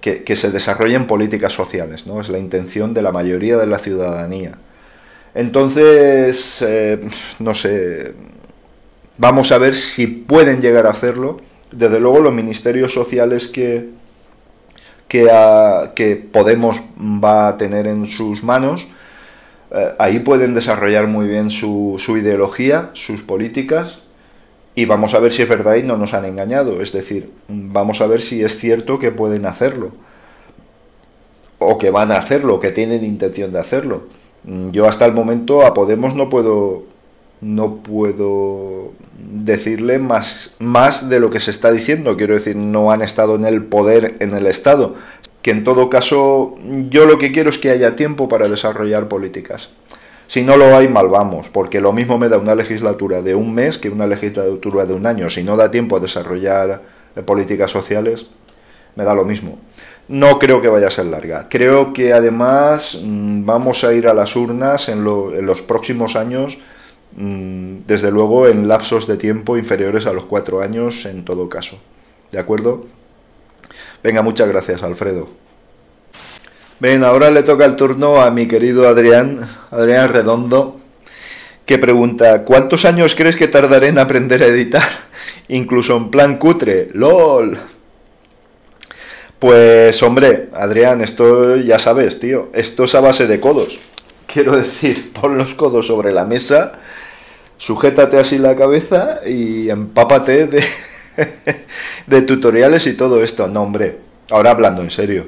Que, 0.00 0.34
se 0.34 0.50
desarrollen 0.50 1.06
políticas 1.06 1.52
sociales, 1.52 2.06
¿no? 2.06 2.22
Es 2.22 2.30
la 2.30 2.38
intención 2.38 2.94
de 2.94 3.02
la 3.02 3.12
mayoría 3.12 3.58
de 3.58 3.66
la 3.66 3.78
ciudadanía. 3.78 4.54
Entonces, 5.34 6.64
eh, 6.66 6.98
no 7.38 7.52
sé, 7.52 8.14
vamos 9.18 9.52
a 9.52 9.58
ver 9.58 9.74
si 9.74 10.06
pueden 10.06 10.62
llegar 10.62 10.86
a 10.86 10.90
hacerlo. 10.90 11.42
Desde 11.70 12.00
luego 12.00 12.20
los 12.20 12.32
ministerios 12.32 12.94
sociales 12.94 13.46
que, 13.46 13.90
que, 15.06 15.28
que 15.94 16.16
Podemos 16.16 16.80
va 16.98 17.48
a 17.48 17.56
tener 17.58 17.86
en 17.86 18.06
sus 18.06 18.42
manos, 18.42 18.88
eh, 19.72 19.94
ahí 19.98 20.18
pueden 20.20 20.54
desarrollar 20.54 21.06
muy 21.06 21.28
bien 21.28 21.50
su, 21.50 21.96
ideología, 22.08 22.90
sus 22.94 23.22
políticas, 23.22 24.00
y 24.74 24.84
vamos 24.84 25.14
a 25.14 25.20
ver 25.20 25.32
si 25.32 25.42
es 25.42 25.48
verdad 25.48 25.76
y 25.76 25.82
no 25.82 25.96
nos 25.96 26.14
han 26.14 26.24
engañado. 26.24 26.80
Es 26.80 26.92
decir, 26.92 27.30
vamos 27.48 28.00
a 28.00 28.06
ver 28.06 28.20
si 28.20 28.42
es 28.42 28.58
cierto 28.58 28.98
que 28.98 29.10
pueden 29.10 29.46
hacerlo, 29.46 29.90
o 31.58 31.78
que 31.78 31.90
van 31.90 32.12
a 32.12 32.18
hacerlo, 32.18 32.60
que 32.60 32.70
tienen 32.70 33.04
intención 33.04 33.52
de 33.52 33.58
hacerlo. 33.58 34.02
Yo 34.72 34.86
hasta 34.88 35.04
el 35.04 35.12
momento 35.12 35.66
a 35.66 35.74
Podemos 35.74 36.14
no 36.14 36.30
puedo 36.30 36.84
no 37.42 37.76
puedo 37.76 38.92
decirle 39.18 39.98
más, 39.98 40.54
más 40.58 41.08
de 41.08 41.20
lo 41.20 41.30
que 41.30 41.40
se 41.40 41.50
está 41.50 41.72
diciendo. 41.72 42.16
Quiero 42.16 42.34
decir, 42.34 42.56
no 42.56 42.92
han 42.92 43.00
estado 43.02 43.34
en 43.34 43.46
el 43.46 43.64
poder 43.64 44.16
en 44.20 44.34
el 44.34 44.46
Estado 44.46 44.96
que 45.42 45.50
en 45.50 45.64
todo 45.64 45.88
caso 45.88 46.56
yo 46.88 47.06
lo 47.06 47.18
que 47.18 47.32
quiero 47.32 47.50
es 47.50 47.58
que 47.58 47.70
haya 47.70 47.96
tiempo 47.96 48.28
para 48.28 48.48
desarrollar 48.48 49.08
políticas. 49.08 49.70
Si 50.26 50.44
no 50.44 50.56
lo 50.56 50.76
hay, 50.76 50.86
mal 50.86 51.08
vamos, 51.08 51.48
porque 51.48 51.80
lo 51.80 51.92
mismo 51.92 52.16
me 52.16 52.28
da 52.28 52.38
una 52.38 52.54
legislatura 52.54 53.20
de 53.20 53.34
un 53.34 53.52
mes 53.52 53.78
que 53.78 53.90
una 53.90 54.06
legislatura 54.06 54.86
de 54.86 54.94
un 54.94 55.04
año. 55.04 55.28
Si 55.28 55.42
no 55.42 55.56
da 55.56 55.72
tiempo 55.72 55.96
a 55.96 56.00
desarrollar 56.00 56.82
eh, 57.16 57.22
políticas 57.22 57.72
sociales, 57.72 58.26
me 58.94 59.02
da 59.02 59.12
lo 59.12 59.24
mismo. 59.24 59.58
No 60.06 60.38
creo 60.38 60.60
que 60.60 60.68
vaya 60.68 60.86
a 60.86 60.90
ser 60.90 61.06
larga. 61.06 61.48
Creo 61.48 61.92
que 61.92 62.12
además 62.12 63.00
mm, 63.02 63.44
vamos 63.44 63.82
a 63.82 63.92
ir 63.92 64.06
a 64.06 64.14
las 64.14 64.36
urnas 64.36 64.88
en, 64.88 64.98
en 64.98 65.46
los 65.46 65.62
próximos 65.62 66.14
años, 66.14 66.58
mm, 67.16 67.78
desde 67.88 68.12
luego 68.12 68.46
en 68.46 68.68
lapsos 68.68 69.08
de 69.08 69.16
tiempo 69.16 69.56
inferiores 69.56 70.06
a 70.06 70.12
los 70.12 70.26
cuatro 70.26 70.62
años 70.62 71.06
en 71.06 71.24
todo 71.24 71.48
caso. 71.48 71.80
¿De 72.30 72.38
acuerdo? 72.38 72.86
Venga, 74.02 74.22
muchas 74.22 74.48
gracias, 74.48 74.82
Alfredo. 74.82 75.28
Bien, 76.78 77.04
ahora 77.04 77.30
le 77.30 77.42
toca 77.42 77.66
el 77.66 77.76
turno 77.76 78.22
a 78.22 78.30
mi 78.30 78.48
querido 78.48 78.88
Adrián, 78.88 79.46
Adrián 79.70 80.08
Redondo, 80.08 80.80
que 81.66 81.76
pregunta, 81.76 82.42
¿cuántos 82.44 82.86
años 82.86 83.14
crees 83.14 83.36
que 83.36 83.48
tardaré 83.48 83.88
en 83.88 83.98
aprender 83.98 84.42
a 84.42 84.46
editar? 84.46 84.88
Incluso 85.48 85.96
en 85.98 86.10
plan 86.10 86.38
cutre, 86.38 86.88
LOL. 86.94 87.58
Pues 89.38 90.02
hombre, 90.02 90.48
Adrián, 90.54 91.02
esto 91.02 91.56
ya 91.56 91.78
sabes, 91.78 92.18
tío, 92.18 92.48
esto 92.54 92.84
es 92.84 92.94
a 92.94 93.00
base 93.00 93.26
de 93.26 93.40
codos. 93.40 93.78
Quiero 94.26 94.56
decir, 94.56 95.12
pon 95.20 95.36
los 95.36 95.52
codos 95.52 95.86
sobre 95.86 96.12
la 96.12 96.24
mesa, 96.24 96.72
sujétate 97.58 98.18
así 98.18 98.38
la 98.38 98.56
cabeza 98.56 99.20
y 99.26 99.68
empápate 99.68 100.46
de, 100.46 100.64
de 102.06 102.22
tutoriales 102.22 102.86
y 102.86 102.94
todo 102.94 103.22
esto. 103.22 103.48
No, 103.48 103.62
hombre, 103.62 103.98
ahora 104.30 104.50
hablando 104.50 104.82
en 104.82 104.90
serio. 104.90 105.26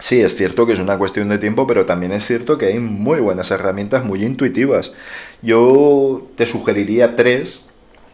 Sí, 0.00 0.20
es 0.20 0.36
cierto 0.36 0.66
que 0.66 0.74
es 0.74 0.80
una 0.80 0.98
cuestión 0.98 1.28
de 1.28 1.38
tiempo, 1.38 1.66
pero 1.66 1.86
también 1.86 2.12
es 2.12 2.26
cierto 2.26 2.58
que 2.58 2.66
hay 2.66 2.78
muy 2.78 3.20
buenas 3.20 3.50
herramientas, 3.50 4.04
muy 4.04 4.24
intuitivas. 4.24 4.92
Yo 5.40 6.28
te 6.36 6.46
sugeriría 6.46 7.16
tres, 7.16 7.64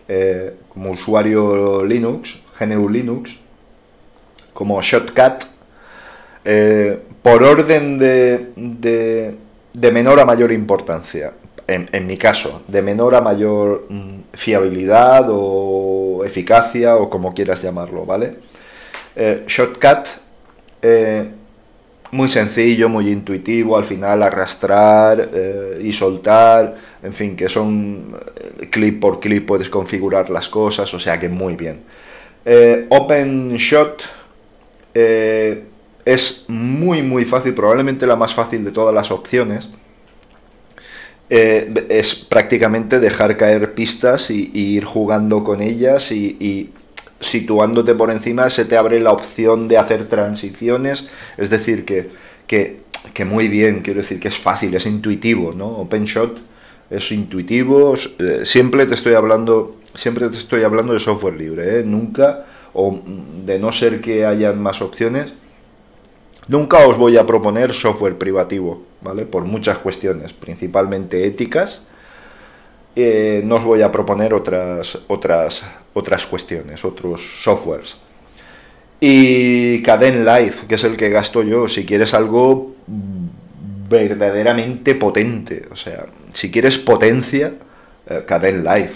eh, 0.07 0.55
como 0.69 0.93
usuario 0.93 1.85
Linux, 1.85 2.43
GNU 2.59 2.89
Linux, 2.89 3.39
como 4.53 4.81
Shotcut, 4.83 5.45
eh, 6.45 6.99
por 7.23 7.43
orden 7.43 7.99
de, 7.99 8.53
de, 8.57 9.35
de, 9.73 9.93
menor 9.93 10.21
a 10.21 10.25
mayor 10.25 10.53
importancia. 10.53 11.33
En, 11.67 11.89
en, 11.93 12.07
mi 12.07 12.17
caso, 12.17 12.63
de 12.69 12.83
menor 12.83 13.15
a 13.15 13.21
mayor 13.21 13.87
mm, 13.89 14.21
fiabilidad 14.35 15.27
o 15.29 16.00
eficacia 16.25 16.97
o 16.97 17.09
como 17.09 17.35
quieras 17.35 17.63
llamarlo, 17.63 18.05
¿vale? 18.05 18.35
Eh, 19.17 19.45
shortcut, 19.47 20.09
eh, 20.83 21.25
muy 22.13 22.29
sencillo, 22.29 22.89
muy 22.89 23.11
intuitivo, 23.11 23.77
al 23.77 23.85
final 23.85 24.23
arrastrar 24.23 25.29
eh, 25.33 25.81
y 25.83 25.93
soltar, 25.93 26.75
en 27.03 27.13
fin, 27.13 27.37
que 27.37 27.49
son 27.49 28.17
clip 28.71 29.01
por 29.01 29.21
clip 29.21 29.47
puedes 29.47 29.69
configurar 29.69 30.31
las 30.31 30.49
cosas, 30.49 30.93
o 30.95 30.99
sea 30.99 31.19
que 31.19 31.29
muy 31.29 31.57
bien. 31.57 31.83
OpenShot 32.89 34.21
Eh, 34.95 35.65
es 36.05 36.45
muy 36.49 37.03
muy 37.03 37.25
fácil, 37.25 37.55
probablemente 37.55 38.07
la 38.07 38.17
más 38.17 38.35
fácil 38.35 38.65
de 38.65 38.71
todas 38.71 38.95
las 38.95 39.11
opciones. 39.11 39.69
Eh, 41.33 41.87
es 41.89 42.17
prácticamente 42.17 42.99
dejar 42.99 43.37
caer 43.37 43.73
pistas 43.75 44.31
y, 44.31 44.51
ir 44.53 44.85
jugando 44.85 45.45
con 45.45 45.63
ellas 45.63 46.11
y, 46.13 46.71
situándote 47.21 47.95
por 47.95 48.11
encima 48.11 48.49
se 48.49 48.65
te 48.65 48.79
abre 48.79 48.99
la 48.99 49.13
opción 49.13 49.69
de 49.69 49.79
hacer 49.79 50.09
transiciones. 50.09 51.09
Es 51.37 51.51
decir, 51.51 51.85
que, 51.85 52.11
que, 52.47 52.81
que 53.15 53.25
muy 53.25 53.49
bien, 53.49 53.83
quiero 53.83 54.01
decir 54.01 54.19
que 54.19 54.29
es 54.29 54.39
fácil, 54.39 54.75
es 54.75 54.87
intuitivo, 54.87 55.53
¿no? 55.53 55.69
OpenShot 55.69 56.51
es 56.91 57.13
intuitivo, 57.13 57.95
eh, 58.19 58.41
siempre 58.45 58.85
te 58.85 58.95
estoy 58.95 59.15
hablando, 59.15 59.77
siempre 59.95 60.29
te 60.29 60.37
estoy 60.37 60.65
hablando 60.65 60.93
de 60.93 60.99
software 60.99 61.35
libre, 61.35 61.79
¿eh? 61.79 61.83
nunca, 61.85 62.45
o 62.75 63.01
de 63.47 63.59
no 63.59 63.71
ser 63.71 64.01
que 64.01 64.27
hayan 64.27 64.61
más 64.61 64.83
opciones, 64.83 65.33
nunca 66.49 66.87
os 66.87 66.97
voy 66.97 67.17
a 67.17 67.27
proponer 67.27 67.73
software 67.73 68.19
privativo, 68.19 68.83
¿vale? 69.01 69.25
Por 69.25 69.45
muchas 69.45 69.79
cuestiones, 69.79 70.33
principalmente 70.33 71.27
éticas, 71.27 71.83
eh, 72.97 73.43
no 73.45 73.57
os 73.57 73.65
voy 73.65 73.83
a 73.83 73.93
proponer 73.93 74.35
otras, 74.35 74.99
otras, 75.09 75.63
otras 75.95 76.27
cuestiones, 76.27 76.85
otros 76.85 77.21
softwares. 77.43 77.97
Y 79.01 79.81
Caden 79.83 80.25
Life, 80.27 80.67
que 80.67 80.75
es 80.75 80.85
el 80.85 80.97
que 80.97 81.09
gasto 81.09 81.43
yo, 81.43 81.69
si 81.69 81.87
quieres 81.87 82.13
algo 82.13 82.75
verdaderamente 83.89 84.95
potente, 84.95 85.65
o 85.71 85.77
sea, 85.77 86.07
si 86.33 86.51
quieres 86.51 86.79
potencia, 86.79 87.55
eh, 88.09 88.23
Caden 88.27 88.65
Live. 88.65 88.93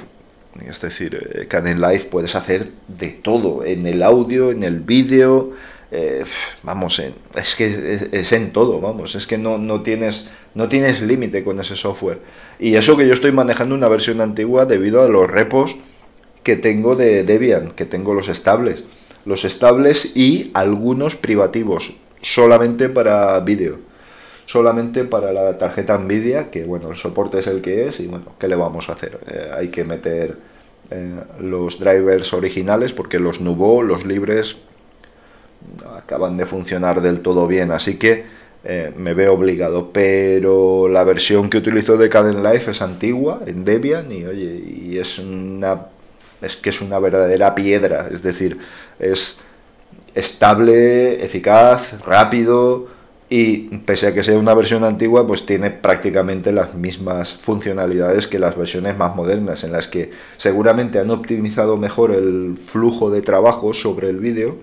Es 0.68 0.80
decir, 0.80 1.18
eh, 1.34 1.46
Caden 1.46 1.80
Live 1.80 2.06
puedes 2.10 2.34
hacer 2.34 2.68
de 2.86 3.08
todo, 3.08 3.64
en 3.64 3.86
el 3.86 4.02
audio, 4.02 4.52
en 4.52 4.62
el 4.62 4.80
vídeo, 4.80 5.52
eh, 5.94 6.24
vamos, 6.62 7.00
es 7.00 7.54
que 7.54 8.08
es, 8.12 8.32
en 8.32 8.52
todo, 8.52 8.80
vamos, 8.80 9.14
es 9.14 9.26
que 9.26 9.38
no, 9.38 9.58
no 9.58 9.82
tienes, 9.82 10.28
no 10.54 10.68
tienes 10.68 11.02
límite 11.02 11.44
con 11.44 11.60
ese 11.60 11.76
software. 11.76 12.18
Y 12.58 12.74
eso 12.74 12.96
que 12.96 13.06
yo 13.06 13.14
estoy 13.14 13.32
manejando 13.32 13.74
una 13.74 13.88
versión 13.88 14.20
antigua 14.20 14.66
debido 14.66 15.02
a 15.02 15.08
los 15.08 15.30
repos 15.30 15.76
que 16.42 16.56
tengo 16.56 16.96
de 16.96 17.22
Debian, 17.22 17.70
que 17.70 17.84
tengo 17.84 18.12
los 18.12 18.28
estables. 18.28 18.84
Los 19.24 19.44
estables 19.44 20.16
y 20.16 20.50
algunos 20.52 21.14
privativos, 21.14 21.94
solamente 22.20 22.88
para 22.88 23.38
vídeo 23.40 23.78
solamente 24.46 25.04
para 25.04 25.32
la 25.32 25.56
tarjeta 25.58 25.96
Nvidia, 25.96 26.50
que 26.50 26.64
bueno, 26.64 26.90
el 26.90 26.96
soporte 26.96 27.38
es 27.38 27.46
el 27.46 27.62
que 27.62 27.88
es 27.88 28.00
y 28.00 28.06
bueno, 28.06 28.26
¿qué 28.38 28.48
le 28.48 28.56
vamos 28.56 28.88
a 28.88 28.92
hacer? 28.92 29.18
Eh, 29.26 29.50
hay 29.56 29.68
que 29.68 29.84
meter 29.84 30.36
eh, 30.90 31.14
los 31.40 31.78
drivers 31.80 32.32
originales 32.34 32.92
porque 32.92 33.18
los 33.18 33.40
Nubo, 33.40 33.82
los 33.82 34.04
libres, 34.04 34.58
acaban 35.96 36.36
de 36.36 36.46
funcionar 36.46 37.00
del 37.00 37.20
todo 37.20 37.46
bien, 37.46 37.70
así 37.70 37.98
que 37.98 38.24
eh, 38.64 38.92
me 38.96 39.14
veo 39.14 39.34
obligado, 39.34 39.90
pero 39.92 40.88
la 40.88 41.04
versión 41.04 41.50
que 41.50 41.58
utilizo 41.58 41.96
de 41.96 42.08
Caden 42.08 42.42
Life 42.42 42.70
es 42.70 42.80
antigua, 42.80 43.42
en 43.46 43.64
Debian, 43.64 44.10
y 44.10 44.24
oye, 44.24 44.62
y 44.90 44.98
es 44.98 45.18
una 45.18 45.86
es 46.40 46.56
que 46.56 46.70
es 46.70 46.80
una 46.80 46.98
verdadera 46.98 47.54
piedra, 47.54 48.08
es 48.10 48.22
decir, 48.22 48.58
es 48.98 49.38
estable, 50.14 51.24
eficaz, 51.24 52.00
rápido, 52.04 52.88
y 53.28 53.78
pese 53.78 54.08
a 54.08 54.14
que 54.14 54.22
sea 54.22 54.38
una 54.38 54.54
versión 54.54 54.84
antigua, 54.84 55.26
pues 55.26 55.46
tiene 55.46 55.70
prácticamente 55.70 56.52
las 56.52 56.74
mismas 56.74 57.34
funcionalidades 57.34 58.26
que 58.26 58.38
las 58.38 58.56
versiones 58.56 58.96
más 58.96 59.16
modernas, 59.16 59.64
en 59.64 59.72
las 59.72 59.88
que 59.88 60.10
seguramente 60.36 60.98
han 60.98 61.10
optimizado 61.10 61.76
mejor 61.76 62.12
el 62.12 62.56
flujo 62.56 63.10
de 63.10 63.22
trabajo 63.22 63.74
sobre 63.74 64.08
el 64.10 64.18
vídeo, 64.18 64.58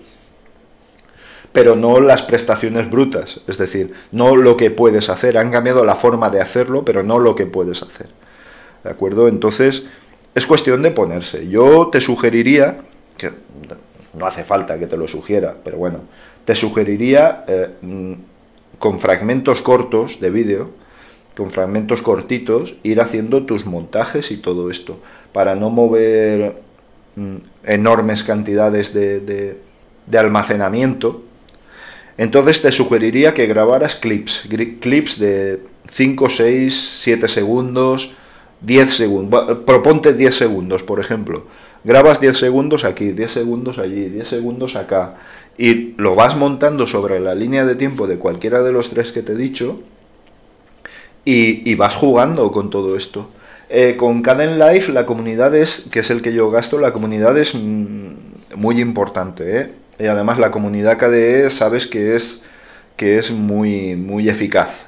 pero 1.51 1.75
no 1.75 1.99
las 1.99 2.21
prestaciones 2.21 2.89
brutas, 2.89 3.41
es 3.47 3.57
decir, 3.57 3.93
no 4.11 4.35
lo 4.35 4.57
que 4.57 4.71
puedes 4.71 5.09
hacer, 5.09 5.37
han 5.37 5.51
cambiado 5.51 5.83
la 5.83 5.95
forma 5.95 6.29
de 6.29 6.41
hacerlo, 6.41 6.85
pero 6.85 7.03
no 7.03 7.19
lo 7.19 7.35
que 7.35 7.45
puedes 7.45 7.81
hacer. 7.81 8.07
¿De 8.83 8.89
acuerdo? 8.89 9.27
Entonces, 9.27 9.85
es 10.33 10.45
cuestión 10.45 10.81
de 10.81 10.91
ponerse. 10.91 11.47
Yo 11.47 11.89
te 11.91 12.01
sugeriría, 12.01 12.77
que 13.17 13.31
no 14.13 14.25
hace 14.25 14.43
falta 14.43 14.79
que 14.79 14.87
te 14.87 14.97
lo 14.97 15.07
sugiera, 15.07 15.55
pero 15.63 15.77
bueno, 15.77 15.99
te 16.45 16.55
sugeriría... 16.55 17.45
Eh, 17.47 17.69
con 18.81 18.99
fragmentos 18.99 19.61
cortos 19.61 20.19
de 20.19 20.31
vídeo, 20.31 20.71
con 21.37 21.51
fragmentos 21.51 22.01
cortitos, 22.01 22.75
ir 22.83 22.99
haciendo 22.99 23.43
tus 23.43 23.65
montajes 23.65 24.31
y 24.31 24.37
todo 24.37 24.71
esto, 24.71 24.99
para 25.31 25.55
no 25.55 25.69
mover 25.69 26.55
mm, 27.15 27.35
enormes 27.63 28.23
cantidades 28.23 28.93
de, 28.93 29.57
almacenamiento. 30.11 31.21
Entonces 32.17 32.61
te 32.61 32.71
sugeriría 32.71 33.33
que 33.33 33.47
grabaras 33.47 33.95
clips, 33.95 34.47
clips 34.79 35.19
de 35.19 35.59
5, 35.89 36.29
6, 36.29 36.99
7 37.01 37.27
segundos, 37.27 38.13
10 38.61 38.93
segundos, 38.93 39.57
proponte 39.65 40.13
10 40.13 40.35
segundos, 40.35 40.83
por 40.83 40.99
ejemplo. 40.99 41.45
Grabas 41.83 42.21
10 42.21 42.37
segundos 42.37 42.83
aquí, 42.83 43.11
10 43.11 43.31
segundos 43.31 43.79
allí, 43.79 44.09
10 44.09 44.27
segundos 44.27 44.75
acá 44.75 45.15
y 45.57 45.93
lo 45.97 46.15
vas 46.15 46.35
montando 46.35 46.87
sobre 46.87 47.19
la 47.19 47.35
línea 47.35 47.65
de 47.65 47.75
tiempo 47.75 48.07
de 48.07 48.17
cualquiera 48.17 48.63
de 48.63 48.71
los 48.71 48.89
tres 48.89 49.11
que 49.11 49.21
te 49.21 49.33
he 49.33 49.35
dicho 49.35 49.81
y, 51.23 51.75
vas 51.75 51.95
jugando 51.95 52.51
con 52.51 52.71
todo 52.71 52.97
esto. 52.97 53.29
Eh, 53.69 53.95
con 53.95 54.23
Caden 54.23 54.57
Life 54.57 54.91
la 54.91 55.05
comunidad 55.05 55.55
es, 55.55 55.87
que 55.91 55.99
es 55.99 56.09
el 56.09 56.23
que 56.23 56.33
yo 56.33 56.49
gasto, 56.49 56.79
la 56.79 56.91
comunidad 56.91 57.37
es 57.37 57.53
mm, 57.53 58.55
muy 58.55 58.81
importante. 58.81 59.59
¿eh? 59.59 59.71
Y 59.99 60.05
además 60.05 60.39
la 60.39 60.51
comunidad 60.51 60.97
KDE 60.97 61.49
sabes 61.49 61.87
que 61.87 62.15
es, 62.15 62.43
que 62.95 63.17
es 63.17 63.31
muy, 63.31 63.95
muy 63.95 64.29
eficaz. 64.29 64.85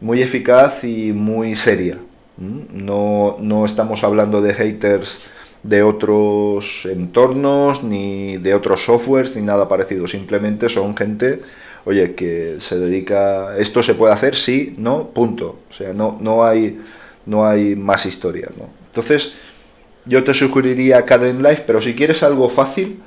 Muy 0.00 0.22
eficaz 0.22 0.84
y 0.84 1.12
muy 1.12 1.54
seria. 1.54 1.98
No, 2.36 3.36
no 3.40 3.64
estamos 3.64 4.02
hablando 4.04 4.40
de 4.40 4.54
haters 4.54 5.26
de 5.62 5.82
otros 5.82 6.86
entornos, 6.86 7.84
ni 7.84 8.36
de 8.36 8.54
otros 8.54 8.84
softwares, 8.84 9.36
ni 9.36 9.42
nada 9.42 9.68
parecido. 9.68 10.08
Simplemente 10.08 10.68
son 10.68 10.96
gente, 10.96 11.40
oye, 11.84 12.14
que 12.14 12.56
se 12.58 12.78
dedica. 12.78 13.56
Esto 13.56 13.82
se 13.82 13.94
puede 13.94 14.12
hacer, 14.12 14.34
sí, 14.34 14.74
no, 14.78 15.08
punto. 15.08 15.60
O 15.70 15.72
sea, 15.72 15.92
no, 15.92 16.18
no, 16.20 16.44
hay, 16.44 16.80
no 17.26 17.46
hay 17.46 17.76
más 17.76 18.06
historia. 18.06 18.48
¿no? 18.56 18.68
Entonces, 18.86 19.34
yo 20.04 20.24
te 20.24 20.34
sugeriría 20.34 21.04
Caden 21.04 21.42
Life, 21.42 21.62
pero 21.66 21.80
si 21.80 21.94
quieres 21.94 22.22
algo 22.22 22.48
fácil, 22.48 23.00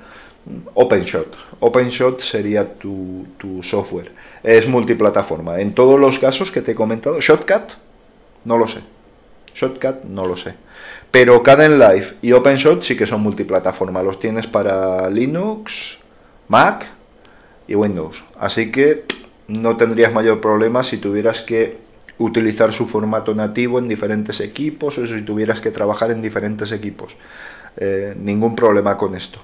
OpenShot. 0.74 1.38
OpenShot 1.60 2.20
sería 2.20 2.74
tu, 2.74 3.26
software. 3.64 4.12
Es 4.44 4.68
multiplataforma. 4.68 5.60
En 5.60 5.74
todos 5.74 6.00
los 6.00 6.20
casos 6.20 6.52
que 6.52 6.62
te 6.62 6.72
he 6.72 6.76
comentado, 6.76 7.20
Shotcut, 7.20 7.74
no 8.44 8.58
lo 8.58 8.68
sé. 8.68 8.82
Shotcut, 9.56 10.04
no 10.04 10.26
lo 10.26 10.36
sé. 10.36 10.54
Pero 11.10 11.42
Caden 11.42 11.80
Live 11.80 12.16
y 12.22 12.34
OpenShot 12.34 12.84
sí 12.84 12.96
que 12.96 13.08
son 13.08 13.22
multiplataforma. 13.22 14.04
Los 14.04 14.20
tienes 14.20 14.46
para 14.46 15.10
Linux, 15.10 16.00
Mac 16.48 16.88
y 17.68 17.76
Windows. 17.76 18.24
Así 18.40 18.72
que 18.72 19.06
no 19.48 19.78
tendrías 19.78 20.14
mayor 20.14 20.42
problema 20.42 20.84
si 20.84 20.98
tuvieras 20.98 21.42
que 21.42 21.78
utilizar 22.18 22.72
su 22.72 22.88
formato 22.88 23.34
nativo 23.34 23.80
en 23.80 23.88
diferentes 23.88 24.40
equipos 24.40 24.98
o 24.98 25.08
si 25.08 25.22
tuvieras 25.24 25.60
que 25.60 25.72
trabajar 25.72 26.12
en 26.12 26.22
diferentes 26.22 26.72
equipos. 26.72 27.16
Eh, 27.78 28.16
ningún 28.18 28.56
problema 28.56 28.98
con 28.98 29.16
esto. 29.16 29.40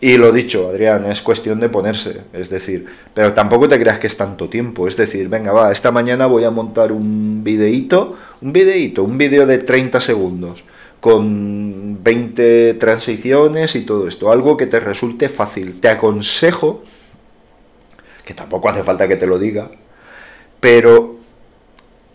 Y 0.00 0.18
lo 0.18 0.32
dicho, 0.32 0.68
Adrián, 0.68 1.06
es 1.06 1.22
cuestión 1.22 1.60
de 1.60 1.68
ponerse, 1.68 2.22
es 2.32 2.50
decir, 2.50 2.86
pero 3.14 3.32
tampoco 3.32 3.68
te 3.68 3.80
creas 3.80 3.98
que 3.98 4.06
es 4.06 4.16
tanto 4.16 4.48
tiempo, 4.48 4.86
es 4.86 4.96
decir, 4.96 5.28
venga, 5.28 5.52
va, 5.52 5.72
esta 5.72 5.92
mañana 5.92 6.26
voy 6.26 6.44
a 6.44 6.50
montar 6.50 6.92
un 6.92 7.42
videíto, 7.42 8.16
un 8.42 8.52
videíto, 8.52 9.04
un 9.04 9.16
vídeo 9.16 9.46
de 9.46 9.58
30 9.58 10.00
segundos 10.00 10.64
con 11.04 12.02
20 12.02 12.74
transiciones 12.74 13.76
y 13.76 13.82
todo 13.82 14.08
esto, 14.08 14.32
algo 14.32 14.56
que 14.56 14.66
te 14.66 14.80
resulte 14.80 15.28
fácil. 15.28 15.78
Te 15.78 15.90
aconsejo, 15.90 16.82
que 18.24 18.32
tampoco 18.32 18.70
hace 18.70 18.82
falta 18.82 19.06
que 19.06 19.16
te 19.16 19.26
lo 19.26 19.38
diga, 19.38 19.70
pero 20.60 21.16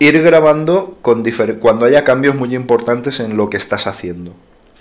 ir 0.00 0.20
grabando 0.22 0.98
con 1.02 1.22
cuando 1.60 1.86
haya 1.86 2.02
cambios 2.02 2.34
muy 2.34 2.52
importantes 2.56 3.20
en 3.20 3.36
lo 3.36 3.48
que 3.48 3.58
estás 3.58 3.86
haciendo. 3.86 4.32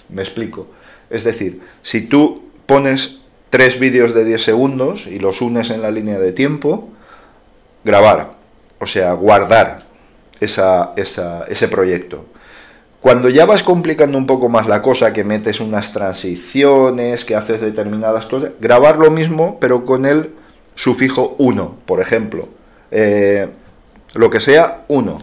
Me 0.10 0.24
explico. 0.24 0.66
Es 1.12 1.24
decir, 1.24 1.62
si 1.84 2.02
tú 2.02 2.49
pones 2.70 3.22
tres 3.50 3.80
vídeos 3.80 4.14
de 4.14 4.24
10 4.24 4.44
segundos 4.44 5.08
y 5.08 5.18
los 5.18 5.42
unes 5.42 5.72
en 5.72 5.82
la 5.82 5.90
línea 5.90 6.20
de 6.20 6.32
tiempo, 6.32 6.88
grabar, 7.84 8.34
o 8.80 8.86
sea, 8.86 9.12
guardar 9.14 9.80
esa, 10.40 10.94
ese 10.96 11.68
proyecto 11.68 12.24
cuando 13.02 13.30
ya 13.30 13.46
vas 13.46 13.64
complicando 13.64 14.18
un 14.18 14.26
poco 14.26 14.50
más 14.50 14.68
la 14.68 14.82
cosa, 14.82 15.14
que 15.14 15.24
metes 15.24 15.62
unas 15.62 15.94
transiciones, 15.94 17.24
que 17.24 17.36
haces 17.36 17.62
determinadas 17.62 18.26
cosas, 18.26 18.52
grabar 18.60 18.98
lo 18.98 19.10
mismo, 19.10 19.58
pero 19.60 19.86
con 19.86 20.06
el 20.06 20.32
sufijo 20.76 21.36
1, 21.38 21.76
por 21.86 22.02
ejemplo. 22.02 22.50
Eh, 22.92 23.48
lo 24.16 24.30
que 24.30 24.42
sea, 24.42 24.84
1. 24.90 25.22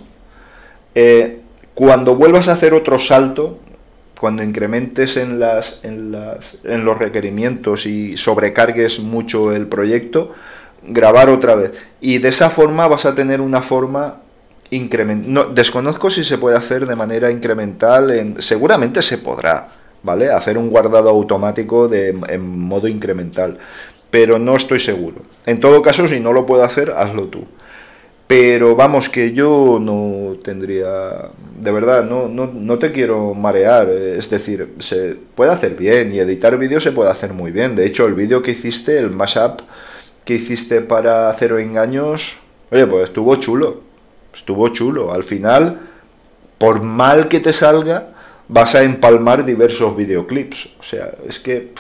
Eh, 0.94 1.40
cuando 1.74 2.14
vuelvas 2.14 2.49
a 2.49 2.53
hacer 2.53 2.72
otro 2.72 2.99
salto, 2.99 3.59
cuando 4.21 4.43
incrementes 4.43 5.17
en, 5.17 5.39
las, 5.39 5.85
en, 5.85 6.12
las, 6.12 6.59
en 6.64 6.85
los 6.85 6.99
requerimientos 6.99 7.87
y 7.87 8.17
sobrecargues 8.17 9.01
mucho 9.01 9.53
el 9.53 9.67
proyecto, 9.67 10.33
grabar 10.87 11.29
otra 11.29 11.55
vez. 11.55 11.73
Y 12.01 12.19
de 12.19 12.29
esa 12.29 12.51
forma 12.51 12.89
vas 12.89 13.05
a 13.05 13.14
tener 13.14 13.41
una 13.41 13.62
forma 13.62 14.17
incremental. 14.71 15.33
No, 15.33 15.45
desconozco 15.45 16.11
si 16.11 16.25
se 16.25 16.39
puede 16.39 16.57
hacer 16.57 16.87
de 16.87 16.97
manera 16.97 17.31
incremental. 17.31 18.11
En, 18.11 18.43
seguramente 18.43 19.03
se 19.03 19.19
podrá, 19.19 19.69
¿vale? 20.03 20.31
Hacer 20.31 20.57
un 20.57 20.71
guardado 20.71 21.11
automático 21.11 21.89
de, 21.89 22.09
en 22.29 22.59
modo 22.59 22.89
incremental. 22.89 23.59
Pero 24.11 24.39
no 24.39 24.57
estoy 24.57 24.81
seguro. 24.81 25.23
En 25.45 25.61
todo 25.61 25.83
caso, 25.83 26.09
si 26.09 26.21
no 26.21 26.33
lo 26.33 26.47
puedo 26.47 26.64
hacer, 26.64 26.91
hazlo 26.91 27.25
tú. 27.25 27.45
Pero 28.27 28.74
vamos, 28.74 29.09
que 29.09 29.33
yo 29.33 29.79
no 29.81 30.37
tendría, 30.43 31.31
de 31.61 31.70
verdad, 31.70 32.05
no, 32.05 32.27
no, 32.27 32.47
no, 32.47 32.79
te 32.79 32.91
quiero 32.91 33.35
marear. 33.35 33.89
Es 33.89 34.29
decir, 34.31 34.74
se 34.81 35.16
puede 35.35 35.53
hacer 35.53 35.77
bien 35.77 36.12
y 36.12 36.18
editar 36.18 36.59
vídeos 36.59 36.83
se 36.83 36.91
puede 36.91 37.11
hacer 37.11 37.33
muy 37.33 37.53
bien. 37.53 37.77
De 37.77 37.87
hecho, 37.87 38.07
el 38.07 38.14
vídeo 38.14 38.43
que 38.43 38.51
hiciste, 38.51 38.99
el 38.99 39.11
mashup 39.11 39.61
que 40.24 40.35
hiciste 40.35 40.81
para 40.81 41.33
Cero 41.39 41.59
Engaños, 41.61 42.39
oye, 42.72 42.87
pues 42.89 43.05
estuvo 43.05 43.37
chulo. 43.37 43.83
Estuvo 44.35 44.68
chulo. 44.70 45.12
Al 45.12 45.22
final, 45.22 45.79
por 46.59 46.83
mal 46.83 47.29
que 47.29 47.39
te 47.39 47.53
salga, 47.53 48.09
vas 48.49 48.74
a 48.74 48.83
empalmar 48.83 49.45
diversos 49.45 49.97
videoclips. 49.97 50.70
O 50.81 50.83
sea, 50.83 51.12
es 51.29 51.39
que 51.39 51.70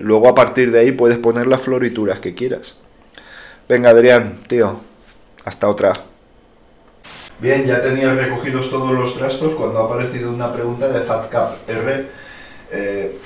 luego 0.00 0.28
a 0.28 0.34
partir 0.34 0.72
de 0.72 0.80
ahí 0.80 0.90
puedes 0.90 1.18
poner 1.18 1.46
las 1.46 1.62
florituras 1.62 2.18
que 2.18 2.34
quieras. 2.34 2.76
Venga, 3.68 3.90
Adrián, 3.90 4.40
tío. 4.48 4.80
Hasta 5.44 5.68
otra. 5.68 5.92
Bien, 7.38 7.66
ya 7.66 7.82
tenía 7.82 8.14
recogidos 8.14 8.70
todos 8.70 8.92
los 8.92 9.16
trastos 9.16 9.54
cuando 9.54 9.80
ha 9.80 9.84
aparecido 9.84 10.30
una 10.30 10.52
pregunta 10.52 10.88
de 10.88 11.00
FatCap 11.00 11.68
R. 11.68 12.06
Eh, 12.70 13.18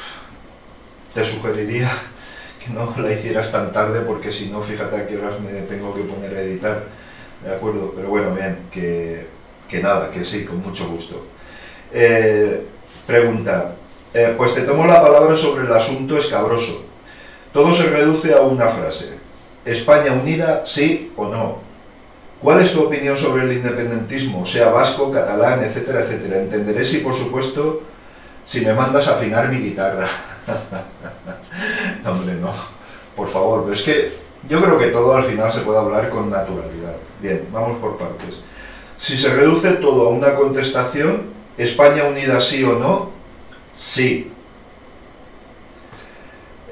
te 1.14 1.24
sugeriría 1.24 1.90
que 2.64 2.72
no 2.72 2.92
la 3.00 3.12
hicieras 3.12 3.52
tan 3.52 3.72
tarde 3.72 4.00
porque 4.00 4.32
si 4.32 4.48
no, 4.48 4.60
fíjate 4.60 4.96
a 4.96 5.06
qué 5.06 5.16
horas 5.16 5.38
me 5.40 5.62
tengo 5.62 5.94
que 5.94 6.02
poner 6.02 6.34
a 6.36 6.40
editar. 6.40 6.84
¿De 7.44 7.54
acuerdo? 7.54 7.92
Pero 7.94 8.08
bueno, 8.08 8.34
bien, 8.34 8.58
que, 8.70 9.26
que 9.68 9.80
nada, 9.80 10.10
que 10.10 10.24
sí, 10.24 10.44
con 10.44 10.60
mucho 10.60 10.88
gusto. 10.88 11.24
Eh, 11.92 12.66
pregunta. 13.06 13.74
Eh, 14.12 14.34
pues 14.36 14.54
te 14.54 14.62
tomo 14.62 14.86
la 14.86 15.00
palabra 15.00 15.36
sobre 15.36 15.64
el 15.64 15.72
asunto 15.72 16.16
escabroso. 16.16 16.84
Todo 17.52 17.72
se 17.72 17.84
reduce 17.84 18.34
a 18.34 18.40
una 18.40 18.66
frase. 18.68 19.18
España 19.64 20.12
unida, 20.12 20.64
sí 20.66 21.12
o 21.16 21.28
no. 21.28 21.67
¿Cuál 22.40 22.60
es 22.60 22.72
tu 22.72 22.84
opinión 22.84 23.16
sobre 23.16 23.44
el 23.44 23.52
independentismo, 23.52 24.46
sea 24.46 24.70
vasco, 24.70 25.10
catalán, 25.10 25.62
etcétera, 25.64 26.00
etcétera? 26.00 26.38
Entenderé 26.38 26.84
si, 26.84 26.98
por 26.98 27.14
supuesto, 27.14 27.82
si 28.44 28.64
me 28.64 28.72
mandas 28.72 29.08
a 29.08 29.14
afinar 29.14 29.48
mi 29.48 29.58
guitarra. 29.58 30.08
hombre, 32.06 32.34
no. 32.34 32.52
Por 33.16 33.28
favor, 33.28 33.62
pero 33.62 33.74
es 33.74 33.82
que 33.82 34.12
yo 34.48 34.62
creo 34.62 34.78
que 34.78 34.88
todo 34.88 35.16
al 35.16 35.24
final 35.24 35.52
se 35.52 35.60
puede 35.60 35.78
hablar 35.78 36.10
con 36.10 36.30
naturalidad. 36.30 36.94
Bien, 37.20 37.46
vamos 37.52 37.78
por 37.78 37.98
partes. 37.98 38.40
Si 38.96 39.18
se 39.18 39.34
reduce 39.34 39.72
todo 39.72 40.06
a 40.06 40.10
una 40.10 40.34
contestación, 40.36 41.38
¿España 41.58 42.04
unida 42.04 42.40
sí 42.40 42.62
o 42.62 42.78
no? 42.78 43.10
Sí. 43.74 44.30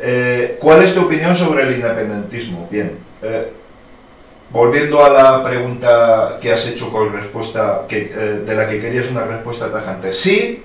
Eh, 0.01 0.57
¿Cuál 0.61 0.83
es 0.83 0.95
tu 0.95 1.03
opinión 1.03 1.35
sobre 1.35 1.65
el 1.65 1.75
independentismo? 1.75 2.69
Bien. 2.71 2.97
Eh, 3.21 3.53
Volviendo 4.57 5.05
a 5.05 5.11
la 5.11 5.45
pregunta 5.45 6.39
que 6.41 6.51
has 6.51 6.67
hecho 6.67 6.91
con 6.91 7.13
respuesta 7.13 7.83
que, 7.87 8.11
eh, 8.11 8.43
de 8.43 8.55
la 8.55 8.67
que 8.67 8.81
querías 8.81 9.11
una 9.11 9.25
respuesta 9.25 9.71
tajante, 9.71 10.11
sí, 10.11 10.63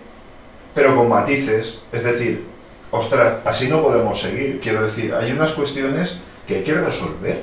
pero 0.74 0.96
con 0.96 1.10
matices, 1.10 1.82
es 1.92 2.06
decir, 2.06 2.42
ostras, 2.90 3.40
así 3.44 3.68
no 3.68 3.82
podemos 3.82 4.18
seguir. 4.18 4.62
Quiero 4.62 4.82
decir, 4.84 5.14
hay 5.14 5.34
unas 5.34 5.52
cuestiones 5.52 6.20
que 6.48 6.56
hay 6.56 6.64
que 6.64 6.74
resolver, 6.74 7.42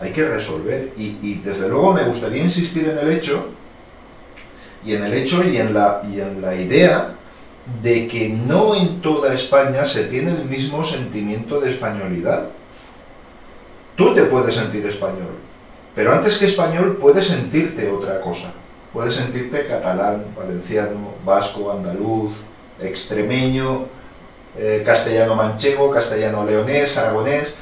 hay 0.00 0.12
que 0.12 0.28
resolver, 0.28 0.90
y, 0.96 1.18
y 1.20 1.42
desde 1.44 1.68
luego 1.68 1.92
me 1.94 2.04
gustaría 2.04 2.44
insistir 2.44 2.88
en 2.88 2.98
el 2.98 3.10
hecho, 3.10 3.48
y 4.86 4.94
en 4.94 5.02
el 5.02 5.12
hecho 5.14 5.42
y 5.42 5.56
en 5.56 5.74
la, 5.74 6.00
y 6.08 6.20
en 6.20 6.40
la 6.40 6.54
idea 6.54 7.14
de 7.82 8.06
que 8.06 8.28
no 8.28 8.76
en 8.76 9.00
toda 9.00 9.34
España 9.34 9.84
se 9.84 10.04
tiene 10.04 10.30
el 10.30 10.44
mismo 10.44 10.84
sentimiento 10.84 11.58
de 11.58 11.70
españolidad. 11.70 12.50
Tú 13.96 14.14
te 14.14 14.22
puedes 14.22 14.54
sentir 14.54 14.86
español, 14.86 15.50
pero 15.94 16.12
antes 16.12 16.38
que 16.38 16.46
español 16.46 16.96
puedes 17.00 17.26
sentirte 17.26 17.90
otra 17.90 18.20
cosa. 18.20 18.52
Puedes 18.92 19.14
sentirte 19.14 19.66
catalán, 19.66 20.24
valenciano, 20.36 21.14
vasco, 21.24 21.72
andaluz, 21.72 22.32
extremeño, 22.80 23.86
eh, 24.56 24.82
castellano 24.84 25.34
manchego, 25.34 25.90
castellano 25.90 26.44
leonés, 26.44 26.96
aragonés. 26.96 27.56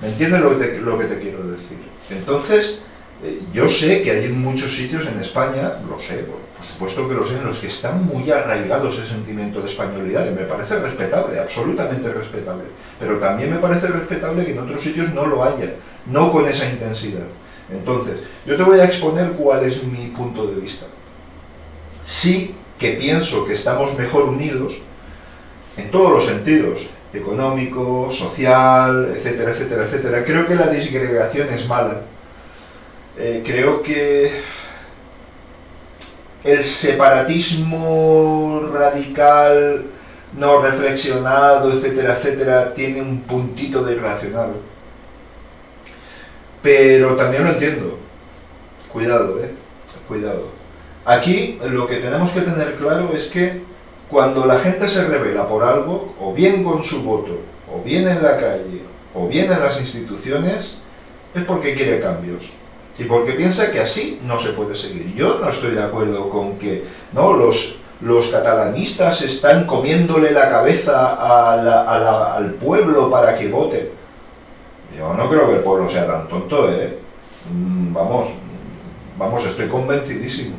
¿Me 0.00 0.08
entiendes 0.08 0.40
lo, 0.40 0.98
que 0.98 1.04
te 1.04 1.18
quiero 1.18 1.46
decir? 1.48 1.78
Entonces, 2.10 2.80
eh, 3.22 3.40
yo 3.52 3.68
sé 3.68 4.00
que 4.02 4.12
hay 4.12 4.28
muchos 4.28 4.74
sitios 4.74 5.06
en 5.06 5.20
España, 5.20 5.74
lo 5.88 6.00
sé, 6.00 6.18
por, 6.18 6.38
por, 6.56 6.64
supuesto 6.64 7.08
que 7.08 7.14
lo 7.14 7.26
sé, 7.26 7.34
en 7.34 7.46
los 7.46 7.58
que 7.58 7.66
están 7.66 8.06
muy 8.06 8.30
arraigados 8.30 8.98
ese 8.98 9.08
sentimiento 9.08 9.60
de 9.60 9.66
españolidad 9.66 10.26
y 10.26 10.30
me 10.30 10.44
parece 10.44 10.78
respetable, 10.78 11.38
absolutamente 11.38 12.10
respetable. 12.10 12.64
Pero 12.98 13.18
también 13.18 13.50
me 13.50 13.58
parece 13.58 13.88
respetable 13.88 14.46
que 14.46 14.52
en 14.52 14.60
otros 14.60 14.82
sitios 14.82 15.12
no 15.12 15.26
lo 15.26 15.44
haya 15.44 15.74
no 16.10 16.32
con 16.32 16.48
esa 16.48 16.68
intensidad. 16.68 17.26
Entonces, 17.70 18.16
yo 18.46 18.56
te 18.56 18.62
voy 18.62 18.80
a 18.80 18.84
exponer 18.84 19.32
cuál 19.32 19.64
es 19.64 19.82
mi 19.82 20.08
punto 20.08 20.46
de 20.46 20.60
vista. 20.60 20.86
Sí 22.02 22.54
que 22.78 22.92
pienso 22.92 23.44
que 23.44 23.52
estamos 23.52 23.96
mejor 23.98 24.24
unidos 24.24 24.80
en 25.76 25.90
todos 25.90 26.12
los 26.12 26.24
sentidos, 26.24 26.88
económico, 27.12 28.10
social, 28.10 29.12
etcétera, 29.14 29.50
etcétera, 29.50 29.84
etcétera. 29.84 30.24
Creo 30.24 30.46
que 30.46 30.54
la 30.54 30.68
disgregación 30.68 31.48
es 31.52 31.66
mala. 31.66 32.02
Eh, 33.18 33.42
creo 33.44 33.82
que 33.82 34.32
el 36.44 36.62
separatismo 36.62 38.62
radical, 38.72 39.84
no 40.38 40.62
reflexionado, 40.62 41.72
etcétera, 41.72 42.14
etcétera, 42.14 42.74
tiene 42.74 43.02
un 43.02 43.22
puntito 43.22 43.82
de 43.82 43.94
irracional 43.94 44.52
pero 46.62 47.16
también 47.16 47.44
lo 47.44 47.50
entiendo. 47.50 47.98
Cuidado, 48.92 49.38
eh. 49.42 49.52
Cuidado. 50.06 50.42
Aquí 51.04 51.58
lo 51.64 51.86
que 51.86 51.96
tenemos 51.96 52.30
que 52.30 52.40
tener 52.40 52.76
claro 52.76 53.10
es 53.14 53.26
que 53.28 53.62
cuando 54.10 54.46
la 54.46 54.58
gente 54.58 54.88
se 54.88 55.06
revela 55.06 55.46
por 55.46 55.62
algo, 55.62 56.14
o 56.20 56.32
bien 56.32 56.64
con 56.64 56.82
su 56.82 57.02
voto, 57.02 57.38
o 57.72 57.82
bien 57.82 58.08
en 58.08 58.22
la 58.22 58.36
calle, 58.36 58.82
o 59.14 59.28
bien 59.28 59.52
en 59.52 59.60
las 59.60 59.78
instituciones, 59.80 60.78
es 61.34 61.44
porque 61.44 61.74
quiere 61.74 62.00
cambios. 62.00 62.52
Y 62.98 63.04
porque 63.04 63.32
piensa 63.32 63.70
que 63.70 63.80
así 63.80 64.18
no 64.24 64.40
se 64.40 64.50
puede 64.50 64.74
seguir. 64.74 65.14
Yo 65.14 65.38
no 65.38 65.48
estoy 65.48 65.72
de 65.72 65.82
acuerdo 65.82 66.28
con 66.30 66.58
que 66.58 66.84
no 67.12 67.32
los, 67.34 67.76
los 68.00 68.28
catalanistas 68.28 69.22
están 69.22 69.66
comiéndole 69.66 70.32
la 70.32 70.48
cabeza 70.48 72.34
al 72.34 72.54
pueblo 72.54 73.08
para 73.08 73.36
que 73.36 73.48
vote. 73.48 73.97
Yo 74.96 75.14
no 75.14 75.28
creo 75.28 75.48
que 75.48 75.56
el 75.56 75.62
pueblo 75.62 75.88
sea 75.88 76.06
tan 76.06 76.28
tonto, 76.28 76.70
¿eh? 76.70 76.98
Mm, 77.52 77.92
vamos, 77.92 78.28
vamos, 79.18 79.44
estoy 79.44 79.68
convencidísimo. 79.68 80.56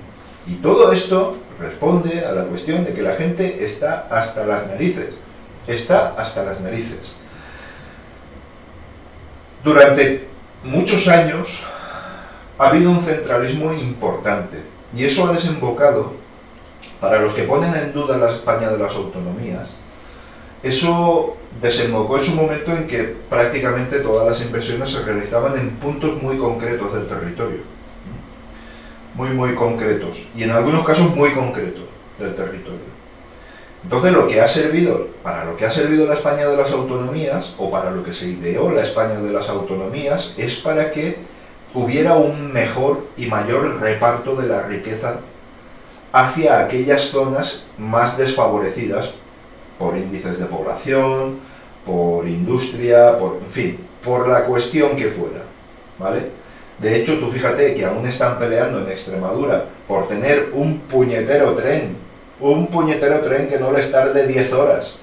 Y 0.48 0.56
todo 0.56 0.92
esto 0.92 1.38
responde 1.60 2.26
a 2.26 2.32
la 2.32 2.44
cuestión 2.44 2.86
de 2.86 2.94
que 2.94 3.02
la 3.02 3.14
gente 3.14 3.64
está 3.64 4.08
hasta 4.10 4.46
las 4.46 4.68
narices. 4.68 5.16
Está 5.68 6.16
hasta 6.18 6.44
las 6.44 6.60
narices. 6.62 7.14
Durante 9.64 10.28
muchos 10.64 11.08
años 11.08 11.64
ha 12.58 12.70
habido 12.70 12.92
un 12.92 13.02
centralismo 13.02 13.74
importante 13.74 14.58
y 14.96 15.04
eso 15.06 15.28
ha 15.28 15.34
desembocado, 15.34 16.14
para 17.00 17.20
los 17.20 17.34
que 17.34 17.44
ponen 17.44 17.76
en 17.76 17.94
duda 17.94 18.18
la 18.18 18.30
España 18.30 18.70
de 18.70 18.78
las 18.78 18.96
autonomías, 18.96 19.70
eso 20.64 21.36
desembocó 21.62 22.18
en 22.18 22.24
su 22.24 22.36
momento 22.36 22.72
en 22.72 22.88
que 22.88 23.16
prácticamente 23.30 24.00
todas 24.00 24.28
las 24.28 24.42
inversiones 24.46 24.90
se 24.90 25.02
realizaban 25.04 25.58
en 25.58 25.72
puntos 25.72 26.22
muy 26.22 26.38
concretos 26.38 26.94
del 26.94 27.08
territorio. 27.08 27.60
Muy, 29.16 29.30
muy 29.30 29.56
concretos. 29.56 30.28
Y 30.36 30.44
en 30.44 30.52
algunos 30.52 30.86
casos 30.86 31.14
muy 31.16 31.32
concretos 31.32 31.84
del 32.18 32.36
territorio. 32.36 32.90
Entonces 33.84 34.12
lo 34.12 34.28
que 34.28 34.42
ha 34.42 34.48
servido, 34.48 35.08
para 35.24 35.46
lo 35.46 35.56
que 35.56 35.66
ha 35.66 35.72
servido 35.72 36.06
la 36.06 36.14
España 36.14 36.48
de 36.48 36.58
las 36.58 36.72
autonomías, 36.72 37.56
o 37.58 37.72
para 37.72 37.92
lo 37.92 38.04
que 38.04 38.14
se 38.14 38.28
ideó 38.28 38.72
la 38.72 38.82
España 38.82 39.20
de 39.20 39.32
las 39.32 39.50
autonomías, 39.50 40.36
es 40.38 40.58
para 40.58 40.92
que 40.92 41.18
hubiera 41.74 42.16
un 42.16 42.52
mejor 42.52 43.06
y 43.18 43.28
mayor 43.28 43.80
reparto 43.80 44.36
de 44.36 44.48
la 44.48 44.64
riqueza 44.64 45.20
hacia 46.12 46.60
aquellas 46.60 47.04
zonas 47.04 47.66
más 47.78 48.18
desfavorecidas 48.18 49.14
por 49.80 49.98
índices 49.98 50.38
de 50.38 50.46
población, 50.46 51.40
por 51.86 52.28
industria, 52.28 53.18
por, 53.18 53.38
en 53.38 53.50
fin, 53.50 53.78
por 54.04 54.28
la 54.28 54.44
cuestión 54.44 54.96
que 54.96 55.10
fuera, 55.10 55.42
¿vale? 55.98 56.38
De 56.78 56.98
hecho, 56.98 57.18
tú 57.20 57.30
fíjate 57.30 57.74
que 57.74 57.86
aún 57.86 58.06
están 58.06 58.38
peleando 58.38 58.80
en 58.82 58.90
Extremadura 58.90 59.66
por 59.88 60.08
tener 60.08 60.50
un 60.54 60.80
puñetero 60.80 61.54
tren, 61.54 61.96
un 62.40 62.68
puñetero 62.68 63.20
tren 63.22 63.48
que 63.48 63.58
no 63.58 63.72
les 63.72 63.92
tarde 63.92 64.28
10 64.28 64.54
horas 64.54 65.00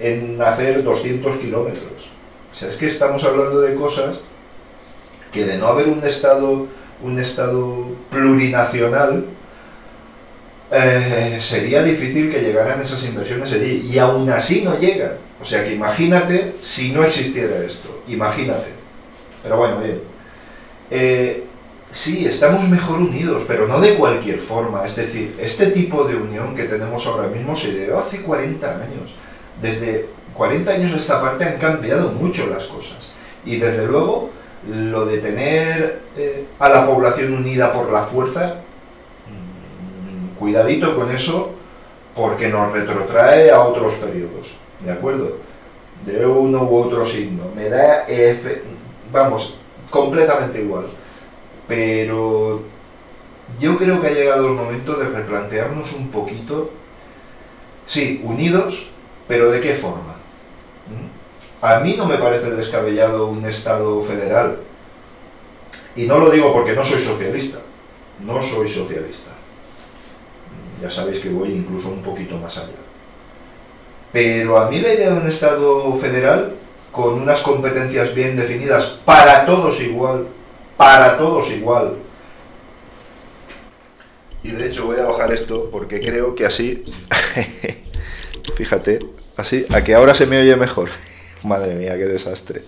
en 0.00 0.40
hacer 0.40 0.82
200 0.82 1.36
kilómetros. 1.36 2.10
O 2.50 2.54
sea, 2.54 2.68
es 2.68 2.76
que 2.76 2.86
estamos 2.86 3.22
hablando 3.24 3.60
de 3.60 3.74
cosas 3.74 4.20
que 5.32 5.44
de 5.44 5.58
no 5.58 5.68
haber 5.68 5.88
un 5.88 6.04
Estado, 6.04 6.66
un 7.02 7.18
estado 7.18 7.86
plurinacional, 8.10 9.24
eh, 10.70 11.36
sería 11.40 11.82
difícil 11.82 12.30
que 12.30 12.40
llegaran 12.40 12.80
esas 12.80 13.04
inversiones 13.04 13.52
allí. 13.52 13.88
Y 13.90 13.98
aún 13.98 14.28
así 14.30 14.62
no 14.62 14.78
llegan. 14.78 15.12
O 15.40 15.44
sea 15.44 15.64
que 15.64 15.74
imagínate 15.74 16.54
si 16.60 16.92
no 16.92 17.04
existiera 17.04 17.58
esto. 17.64 18.02
Imagínate. 18.08 18.70
Pero 19.42 19.56
bueno, 19.56 19.78
bien. 19.78 20.00
Eh, 20.90 21.44
sí, 21.90 22.26
estamos 22.26 22.68
mejor 22.68 22.98
unidos, 22.98 23.44
pero 23.48 23.66
no 23.66 23.80
de 23.80 23.94
cualquier 23.94 24.38
forma. 24.38 24.84
Es 24.84 24.96
decir, 24.96 25.34
este 25.40 25.66
tipo 25.68 26.04
de 26.04 26.16
unión 26.16 26.54
que 26.54 26.64
tenemos 26.64 27.06
ahora 27.06 27.28
mismo 27.28 27.56
se 27.56 27.72
dio 27.72 27.98
hace 27.98 28.22
40 28.22 28.66
años. 28.66 29.14
Desde 29.60 30.06
40 30.34 30.70
años 30.70 30.92
a 30.92 30.96
esta 30.96 31.20
parte 31.20 31.44
han 31.44 31.58
cambiado 31.58 32.12
mucho 32.12 32.46
las 32.46 32.66
cosas. 32.66 33.10
Y 33.44 33.56
desde 33.56 33.86
luego, 33.86 34.30
lo 34.68 35.06
de 35.06 35.18
tener 35.18 36.00
eh, 36.16 36.44
a 36.58 36.68
la 36.68 36.86
población 36.86 37.32
unida 37.32 37.72
por 37.72 37.90
la 37.90 38.02
fuerza, 38.02 38.56
cuidadito 40.40 40.96
con 40.96 41.12
eso, 41.12 41.50
porque 42.16 42.48
nos 42.48 42.72
retrotrae 42.72 43.50
a 43.50 43.60
otros 43.60 43.94
periodos. 43.94 44.54
¿De 44.80 44.90
acuerdo? 44.90 45.36
De 46.04 46.26
uno 46.26 46.62
u 46.64 46.76
otro 46.78 47.04
signo. 47.04 47.44
Me 47.54 47.68
da 47.68 48.06
F. 48.08 48.62
Vamos, 49.12 49.58
completamente 49.90 50.62
igual. 50.62 50.86
Pero 51.68 52.62
yo 53.60 53.76
creo 53.76 54.00
que 54.00 54.08
ha 54.08 54.12
llegado 54.12 54.48
el 54.48 54.54
momento 54.54 54.94
de 54.94 55.10
replantearnos 55.10 55.92
un 55.92 56.08
poquito, 56.08 56.70
sí, 57.84 58.22
unidos, 58.24 58.88
pero 59.28 59.50
¿de 59.50 59.60
qué 59.60 59.74
forma? 59.74 60.16
¿Mm? 60.88 61.64
A 61.64 61.80
mí 61.80 61.94
no 61.96 62.06
me 62.06 62.16
parece 62.16 62.50
descabellado 62.50 63.26
un 63.26 63.44
Estado 63.44 64.02
federal. 64.02 64.58
Y 65.94 66.06
no 66.06 66.18
lo 66.18 66.30
digo 66.30 66.52
porque 66.52 66.72
no 66.72 66.82
soy 66.82 67.02
socialista. 67.02 67.58
No 68.24 68.40
soy 68.42 68.68
socialista. 68.68 69.30
Ya 70.80 70.90
sabéis 70.90 71.20
que 71.20 71.28
voy 71.28 71.50
incluso 71.50 71.88
un 71.88 72.02
poquito 72.02 72.36
más 72.36 72.56
allá. 72.58 72.68
Pero 74.12 74.58
a 74.58 74.68
mí 74.70 74.80
la 74.80 74.92
idea 74.92 75.10
de 75.10 75.20
un 75.20 75.28
Estado 75.28 75.94
federal 75.96 76.54
con 76.90 77.14
unas 77.14 77.42
competencias 77.42 78.14
bien 78.14 78.36
definidas 78.36 78.98
para 79.04 79.46
todos 79.46 79.80
igual, 79.80 80.26
para 80.76 81.16
todos 81.16 81.50
igual. 81.50 81.94
Y 84.42 84.50
de 84.50 84.66
hecho 84.66 84.86
voy 84.86 84.98
a 84.98 85.04
bajar 85.04 85.32
esto 85.32 85.68
porque 85.70 86.00
creo 86.00 86.34
que 86.34 86.46
así, 86.46 86.82
fíjate, 88.56 88.98
así, 89.36 89.66
a 89.72 89.84
que 89.84 89.94
ahora 89.94 90.14
se 90.14 90.26
me 90.26 90.40
oye 90.40 90.56
mejor. 90.56 90.88
Madre 91.44 91.74
mía, 91.74 91.96
qué 91.96 92.06
desastre. 92.06 92.62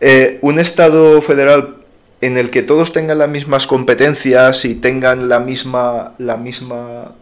Eh, 0.00 0.38
un 0.42 0.58
Estado 0.58 1.22
federal 1.22 1.85
en 2.20 2.38
el 2.38 2.50
que 2.50 2.62
todos 2.62 2.92
tengan 2.92 3.18
las 3.18 3.28
mismas 3.28 3.66
competencias 3.66 4.64
y 4.64 4.74
tengan 4.74 5.28
la 5.28 5.40
misma, 5.40 6.14
la 6.18 6.36
misma 6.36 7.12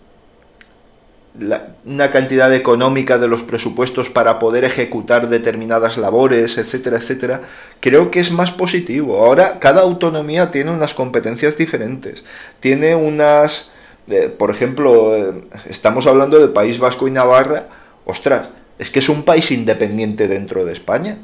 una 1.85 2.13
cantidad 2.13 2.55
económica 2.55 3.19
de 3.19 3.27
los 3.27 3.43
presupuestos 3.43 4.09
para 4.09 4.39
poder 4.39 4.65
ejecutar 4.65 5.29
determinadas 5.29 5.97
labores, 5.97 6.59
etcétera, 6.59 6.99
etcétera, 6.99 7.41
creo 7.81 8.11
que 8.11 8.21
es 8.21 8.31
más 8.31 8.53
positivo. 8.53 9.19
Ahora 9.19 9.59
cada 9.59 9.83
autonomía 9.83 10.53
tiene 10.53 10.71
unas 10.71 10.95
competencias 10.95 11.59
diferentes, 11.59 12.23
tiene 12.61 12.95
unas, 12.95 13.73
eh, 14.09 14.33
por 14.37 14.51
ejemplo, 14.51 15.17
eh, 15.17 15.33
estamos 15.69 16.07
hablando 16.07 16.39
del 16.39 16.51
País 16.51 16.79
Vasco 16.79 17.09
y 17.09 17.11
Navarra, 17.11 17.67
ostras, 18.05 18.49
es 18.79 18.91
que 18.91 19.01
es 19.01 19.09
un 19.09 19.25
país 19.25 19.51
independiente 19.51 20.29
dentro 20.29 20.65
de 20.65 20.73
España. 20.73 21.19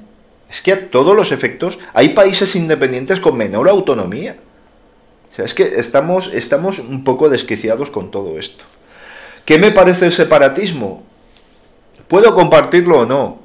Es 0.51 0.61
que 0.61 0.73
a 0.73 0.91
todos 0.91 1.15
los 1.15 1.31
efectos 1.31 1.79
hay 1.95 2.09
países 2.09 2.57
independientes 2.57 3.21
con 3.21 3.37
menor 3.37 3.69
autonomía. 3.69 4.37
O 5.31 5.35
sea, 5.35 5.45
es 5.45 5.55
que 5.55 5.79
estamos, 5.79 6.35
estamos 6.35 6.81
un 6.81 7.05
poco 7.05 7.29
desquiciados 7.29 7.91
con 7.91 8.11
todo 8.11 8.37
esto. 8.37 8.65
¿Qué 9.45 9.59
me 9.59 9.71
parece 9.71 10.07
el 10.07 10.13
separatismo? 10.13 11.05
Puedo 12.09 12.35
compartirlo 12.35 13.01
o 13.01 13.07
no, 13.07 13.39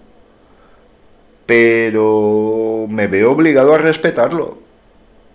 pero 1.45 2.87
me 2.89 3.05
veo 3.05 3.31
obligado 3.31 3.75
a 3.75 3.77
respetarlo. 3.77 4.57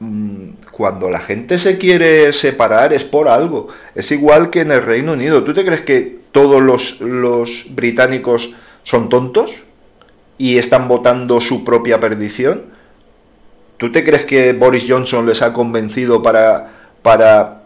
Mm, 0.00 0.48
cuando 0.72 1.08
la 1.08 1.20
gente 1.20 1.60
se 1.60 1.78
quiere 1.78 2.32
separar 2.32 2.92
es 2.92 3.04
por 3.04 3.28
algo. 3.28 3.68
Es 3.94 4.10
igual 4.10 4.50
que 4.50 4.62
en 4.62 4.72
el 4.72 4.82
Reino 4.82 5.12
Unido. 5.12 5.44
¿Tú 5.44 5.54
te 5.54 5.64
crees 5.64 5.82
que 5.82 6.18
todos 6.32 6.60
los, 6.60 7.00
los 7.00 7.66
británicos 7.68 8.54
son 8.82 9.08
tontos 9.08 9.54
y 10.40 10.56
están 10.56 10.88
votando 10.88 11.38
su 11.38 11.64
propia 11.64 12.00
perdición? 12.00 12.62
¿Tú 13.76 13.92
te 13.92 14.02
crees 14.02 14.24
que 14.24 14.54
Boris 14.54 14.86
Johnson 14.88 15.26
les 15.26 15.42
ha 15.42 15.52
convencido 15.52 16.22
para, 16.22 16.70
para 17.02 17.60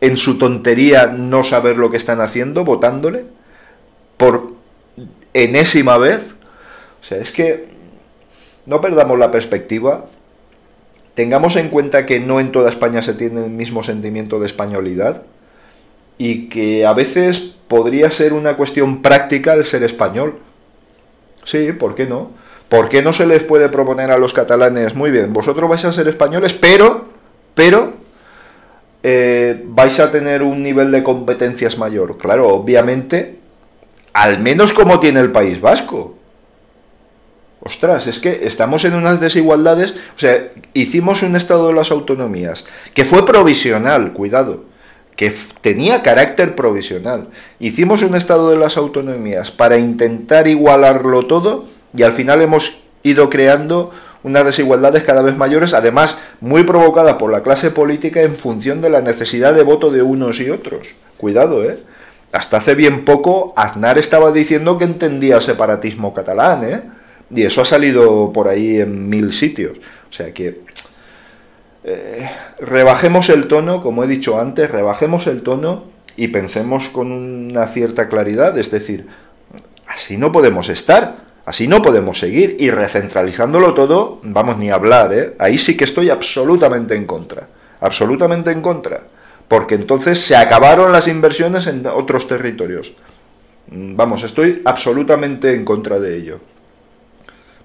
en 0.00 0.16
su 0.16 0.38
tontería 0.38 1.08
no 1.08 1.42
saber 1.42 1.76
lo 1.76 1.90
que 1.90 1.96
están 1.96 2.20
haciendo, 2.20 2.64
votándole, 2.64 3.24
por 4.16 4.52
enésima 5.34 5.98
vez. 5.98 6.20
O 7.02 7.04
sea, 7.04 7.18
es 7.18 7.32
que 7.32 7.66
no 8.64 8.80
perdamos 8.80 9.18
la 9.18 9.32
perspectiva, 9.32 10.04
tengamos 11.14 11.56
en 11.56 11.68
cuenta 11.68 12.06
que 12.06 12.20
no 12.20 12.38
en 12.38 12.52
toda 12.52 12.70
España 12.70 13.02
se 13.02 13.14
tiene 13.14 13.44
el 13.44 13.50
mismo 13.50 13.82
sentimiento 13.82 14.38
de 14.38 14.46
españolidad 14.46 15.22
y 16.16 16.48
que 16.48 16.86
a 16.86 16.92
veces 16.92 17.56
podría 17.66 18.08
ser 18.12 18.34
una 18.34 18.56
cuestión 18.56 19.02
práctica 19.02 19.54
el 19.54 19.64
ser 19.64 19.82
español. 19.82 20.38
Sí, 21.44 21.72
¿por 21.72 21.94
qué 21.94 22.06
no? 22.06 22.30
¿Por 22.68 22.88
qué 22.88 23.02
no 23.02 23.12
se 23.12 23.26
les 23.26 23.42
puede 23.42 23.68
proponer 23.68 24.10
a 24.12 24.18
los 24.18 24.32
catalanes, 24.32 24.94
muy 24.94 25.10
bien, 25.10 25.32
vosotros 25.32 25.68
vais 25.68 25.84
a 25.84 25.92
ser 25.92 26.06
españoles, 26.06 26.54
pero, 26.54 27.06
pero, 27.54 27.94
eh, 29.02 29.62
vais 29.66 29.98
a 29.98 30.10
tener 30.10 30.42
un 30.42 30.62
nivel 30.62 30.92
de 30.92 31.02
competencias 31.02 31.78
mayor. 31.78 32.18
Claro, 32.18 32.48
obviamente, 32.48 33.38
al 34.12 34.40
menos 34.40 34.72
como 34.72 35.00
tiene 35.00 35.20
el 35.20 35.32
País 35.32 35.60
Vasco. 35.60 36.16
Ostras, 37.62 38.06
es 38.06 38.18
que 38.18 38.40
estamos 38.46 38.84
en 38.84 38.94
unas 38.94 39.20
desigualdades. 39.20 39.94
O 40.16 40.18
sea, 40.18 40.48
hicimos 40.72 41.22
un 41.22 41.36
estado 41.36 41.68
de 41.68 41.74
las 41.74 41.90
autonomías 41.90 42.66
que 42.94 43.04
fue 43.04 43.26
provisional, 43.26 44.12
cuidado, 44.12 44.64
que 45.20 45.30
tenía 45.60 46.02
carácter 46.02 46.56
provisional. 46.56 47.28
Hicimos 47.58 48.00
un 48.00 48.14
estado 48.14 48.48
de 48.48 48.56
las 48.56 48.78
autonomías 48.78 49.50
para 49.50 49.76
intentar 49.76 50.48
igualarlo 50.48 51.26
todo 51.26 51.66
y 51.94 52.04
al 52.04 52.12
final 52.14 52.40
hemos 52.40 52.84
ido 53.02 53.28
creando 53.28 53.90
unas 54.22 54.46
desigualdades 54.46 55.02
cada 55.02 55.20
vez 55.20 55.36
mayores, 55.36 55.74
además 55.74 56.18
muy 56.40 56.64
provocadas 56.64 57.16
por 57.16 57.30
la 57.30 57.42
clase 57.42 57.70
política 57.70 58.22
en 58.22 58.34
función 58.34 58.80
de 58.80 58.88
la 58.88 59.02
necesidad 59.02 59.52
de 59.52 59.62
voto 59.62 59.90
de 59.90 60.00
unos 60.00 60.40
y 60.40 60.48
otros. 60.48 60.88
Cuidado, 61.18 61.64
¿eh? 61.64 61.76
Hasta 62.32 62.56
hace 62.56 62.74
bien 62.74 63.04
poco 63.04 63.52
Aznar 63.58 63.98
estaba 63.98 64.32
diciendo 64.32 64.78
que 64.78 64.84
entendía 64.84 65.42
separatismo 65.42 66.14
catalán, 66.14 66.64
¿eh? 66.64 66.80
Y 67.28 67.42
eso 67.42 67.60
ha 67.60 67.66
salido 67.66 68.32
por 68.32 68.48
ahí 68.48 68.80
en 68.80 69.10
mil 69.10 69.34
sitios. 69.34 69.76
O 70.08 70.12
sea 70.14 70.32
que 70.32 70.62
eh, 71.84 72.30
rebajemos 72.58 73.28
el 73.30 73.48
tono, 73.48 73.82
como 73.82 74.04
he 74.04 74.06
dicho 74.06 74.40
antes, 74.40 74.70
rebajemos 74.70 75.26
el 75.26 75.42
tono 75.42 75.84
y 76.16 76.28
pensemos 76.28 76.88
con 76.88 77.12
una 77.12 77.66
cierta 77.66 78.08
claridad, 78.08 78.56
es 78.58 78.70
decir, 78.70 79.06
así 79.86 80.16
no 80.16 80.32
podemos 80.32 80.68
estar. 80.68 81.30
Así 81.50 81.66
no 81.66 81.82
podemos 81.82 82.18
seguir 82.18 82.56
y 82.60 82.70
recentralizándolo 82.70 83.74
todo, 83.74 84.20
vamos 84.22 84.58
ni 84.58 84.70
a 84.70 84.74
hablar, 84.74 85.12
¿eh? 85.12 85.34
Ahí 85.38 85.58
sí 85.58 85.76
que 85.76 85.84
estoy 85.84 86.10
absolutamente 86.10 86.94
en 86.94 87.06
contra, 87.06 87.48
absolutamente 87.80 88.52
en 88.52 88.60
contra, 88.60 89.00
porque 89.48 89.74
entonces 89.74 90.20
se 90.20 90.36
acabaron 90.36 90.92
las 90.92 91.08
inversiones 91.08 91.66
en 91.66 91.84
otros 91.86 92.28
territorios. 92.28 92.92
Vamos, 93.68 94.22
estoy 94.22 94.62
absolutamente 94.64 95.54
en 95.54 95.64
contra 95.64 95.98
de 95.98 96.18
ello. 96.18 96.40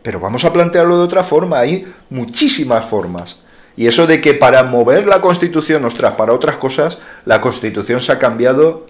Pero 0.01 0.20
vamos 0.20 0.45
a 0.45 0.53
plantearlo 0.53 0.97
de 0.97 1.03
otra 1.03 1.24
forma, 1.24 1.59
hay 1.59 1.86
muchísimas 2.09 2.86
formas. 2.86 3.41
Y 3.78 3.88
eso 3.88 4.08
de 4.08 4.22
que 4.22 4.34
para 4.34 4.64
mover 4.64 5.06
la 5.06 5.22
Constitución, 5.22 5.84
ostras, 5.86 6.14
para 6.16 6.34
otras 6.34 6.58
cosas, 6.58 7.00
la 7.26 7.42
Constitución 7.42 8.00
se 8.00 8.12
ha 8.12 8.20
cambiado 8.20 8.86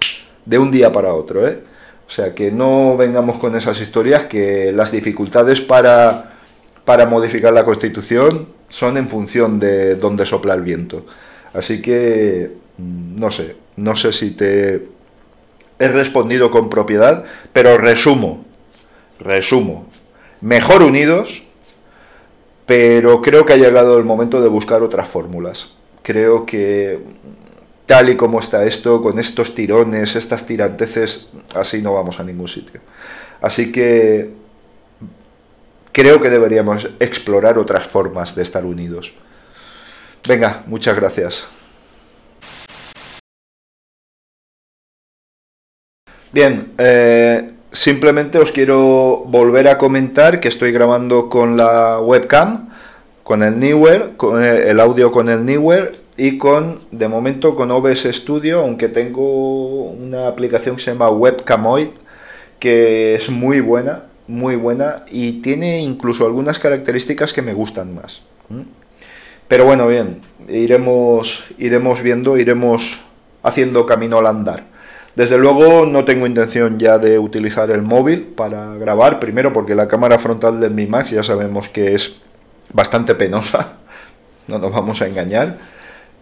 de 0.46 0.60
un 0.60 0.72
día 0.72 0.92
para 0.92 1.14
otro, 1.14 1.48
¿eh? 1.48 1.60
O 2.08 2.12
sea, 2.12 2.36
que 2.36 2.52
no 2.52 2.96
vengamos 2.98 3.38
con 3.38 3.56
esas 3.56 3.82
historias 3.82 4.26
que 4.26 4.72
las 4.72 4.92
dificultades 4.92 5.60
para, 5.60 6.34
para 6.86 7.08
modificar 7.08 7.52
la 7.52 7.66
Constitución 7.66 8.48
son 8.70 8.98
en 8.98 9.10
función 9.10 9.60
de 9.60 9.96
dónde 9.96 10.26
sopla 10.26 10.54
el 10.54 10.62
viento. 10.62 11.06
Así 11.54 11.82
que, 11.82 12.52
mm, 12.78 13.20
no 13.20 13.32
sé, 13.32 13.56
no 13.78 13.96
sé 13.96 14.14
si 14.14 14.32
te 14.32 14.88
he 15.80 15.88
respondido 15.88 16.52
con 16.52 16.70
propiedad, 16.70 17.26
pero 17.54 17.78
resumo, 17.78 18.46
resumo. 19.20 19.88
Mejor 20.42 20.84
unidos, 20.84 21.45
pero 22.66 23.22
creo 23.22 23.46
que 23.46 23.54
ha 23.54 23.58
llegado 23.58 23.98
el 23.98 24.06
momento 24.06 24.42
de 24.42 24.50
buscar 24.50 24.82
otras 24.82 25.08
fórmulas. 25.08 25.72
Creo 26.02 26.46
que 26.46 27.00
tal 27.86 28.10
y 28.10 28.16
como 28.16 28.40
está 28.40 28.66
esto, 28.66 29.02
con 29.02 29.20
estos 29.20 29.54
tirones, 29.54 30.16
estas 30.16 30.46
tiranteces, 30.46 31.30
así 31.56 31.82
no 31.82 31.94
vamos 31.94 32.20
a 32.20 32.24
ningún 32.24 32.48
sitio. 32.48 32.82
Así 33.42 33.72
que 33.72 34.32
creo 35.92 36.20
que 36.20 36.30
deberíamos 36.30 36.90
explorar 37.00 37.58
otras 37.58 37.88
formas 37.88 38.36
de 38.36 38.44
estar 38.44 38.66
unidos. 38.66 39.14
Venga, 40.28 40.64
muchas 40.66 40.96
gracias. 40.96 41.48
Bien, 46.32 46.74
eh, 46.78 47.55
simplemente 47.76 48.40
os 48.40 48.52
quiero 48.52 49.24
volver 49.28 49.68
a 49.68 49.78
comentar 49.78 50.40
que 50.40 50.48
estoy 50.48 50.72
grabando 50.72 51.30
con 51.30 51.58
la 51.58 52.00
webcam, 52.00 52.70
con 53.24 53.44
el 53.44 53.60
Newer, 53.60 54.14
con 54.18 54.44
el 54.44 54.80
audio 54.80 55.12
con 55.12 55.30
el 55.30 55.46
Newer 55.46 55.92
y 56.16 56.38
con, 56.38 56.80
de 56.92 57.08
momento, 57.08 57.56
con 57.56 57.72
OBS 57.72 58.04
Studio, 58.12 58.62
aunque 58.62 58.88
tengo 58.88 59.90
una 59.92 60.28
aplicación 60.28 60.78
que 60.78 60.84
se 60.84 60.92
llama 60.92 61.10
Webcamoid, 61.10 61.90
que 62.60 63.16
es 63.16 63.30
muy 63.30 63.60
buena, 63.60 64.04
muy 64.28 64.56
buena 64.56 65.04
y 65.12 65.42
tiene 65.42 65.82
incluso 65.82 66.26
algunas 66.26 66.60
características 66.60 67.34
que 67.34 67.42
me 67.42 67.54
gustan 67.54 67.94
más. 67.94 68.22
Pero 69.48 69.66
bueno, 69.66 69.88
bien, 69.88 70.22
iremos, 70.48 71.46
iremos 71.58 72.02
viendo, 72.02 72.38
iremos 72.38 73.00
haciendo 73.44 73.86
camino 73.86 74.20
al 74.20 74.28
andar. 74.28 74.75
Desde 75.16 75.38
luego 75.38 75.86
no 75.86 76.04
tengo 76.04 76.28
intención 76.28 76.78
ya 76.78 76.98
de 76.98 77.18
utilizar 77.20 77.72
el 77.72 77.82
móvil 77.82 78.22
para 78.24 78.76
grabar, 78.76 79.20
primero 79.20 79.54
porque 79.54 79.74
la 79.74 79.88
cámara 79.88 80.20
frontal 80.20 80.60
de 80.60 80.70
Mi 80.70 80.88
Max 80.88 81.12
ya 81.12 81.24
sabemos 81.24 81.70
que 81.70 81.96
es 81.96 82.18
bastante 82.74 83.16
penosa, 83.16 83.78
no 84.48 84.60
nos 84.60 84.72
vamos 84.72 85.02
a 85.02 85.08
engañar. 85.08 85.58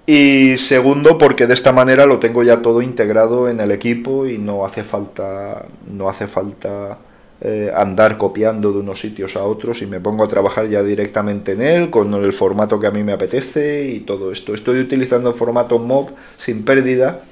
Y 0.06 0.58
segundo, 0.58 1.18
porque 1.18 1.48
de 1.48 1.54
esta 1.54 1.72
manera 1.72 2.06
lo 2.06 2.20
tengo 2.20 2.44
ya 2.44 2.62
todo 2.62 2.82
integrado 2.82 3.50
en 3.50 3.62
el 3.62 3.72
equipo 3.72 4.28
y 4.28 4.38
no 4.38 4.66
hace 4.66 4.84
falta, 4.84 5.66
no 5.90 6.10
hace 6.10 6.28
falta 6.28 6.98
eh, 7.42 7.72
andar 7.76 8.18
copiando 8.18 8.72
de 8.72 8.80
unos 8.80 9.00
sitios 9.00 9.36
a 9.38 9.44
otros 9.44 9.82
y 9.82 9.86
me 9.86 10.00
pongo 10.00 10.24
a 10.24 10.28
trabajar 10.28 10.68
ya 10.68 10.84
directamente 10.84 11.54
en 11.54 11.62
él 11.62 11.90
con 11.90 12.14
el 12.14 12.32
formato 12.32 12.80
que 12.80 12.88
a 12.88 12.92
mí 12.92 13.04
me 13.04 13.14
apetece 13.14 13.90
y 13.90 14.02
todo 14.02 14.32
esto. 14.32 14.54
Estoy 14.54 14.80
utilizando 14.80 15.34
formato 15.34 15.80
MOV 15.80 16.12
sin 16.38 16.64
pérdida. 16.64 17.24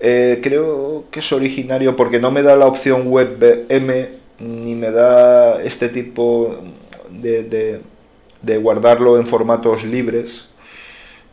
Eh, 0.00 0.40
creo 0.42 1.04
que 1.10 1.20
es 1.20 1.32
originario 1.32 1.96
porque 1.96 2.20
no 2.20 2.30
me 2.30 2.42
da 2.42 2.56
la 2.56 2.66
opción 2.66 3.02
WebM 3.06 4.06
ni 4.38 4.74
me 4.74 4.90
da 4.92 5.60
este 5.62 5.88
tipo 5.88 6.56
de, 7.10 7.80
de 8.42 8.58
guardarlo 8.58 9.18
en 9.18 9.26
formatos 9.26 9.84
libres 9.84 10.48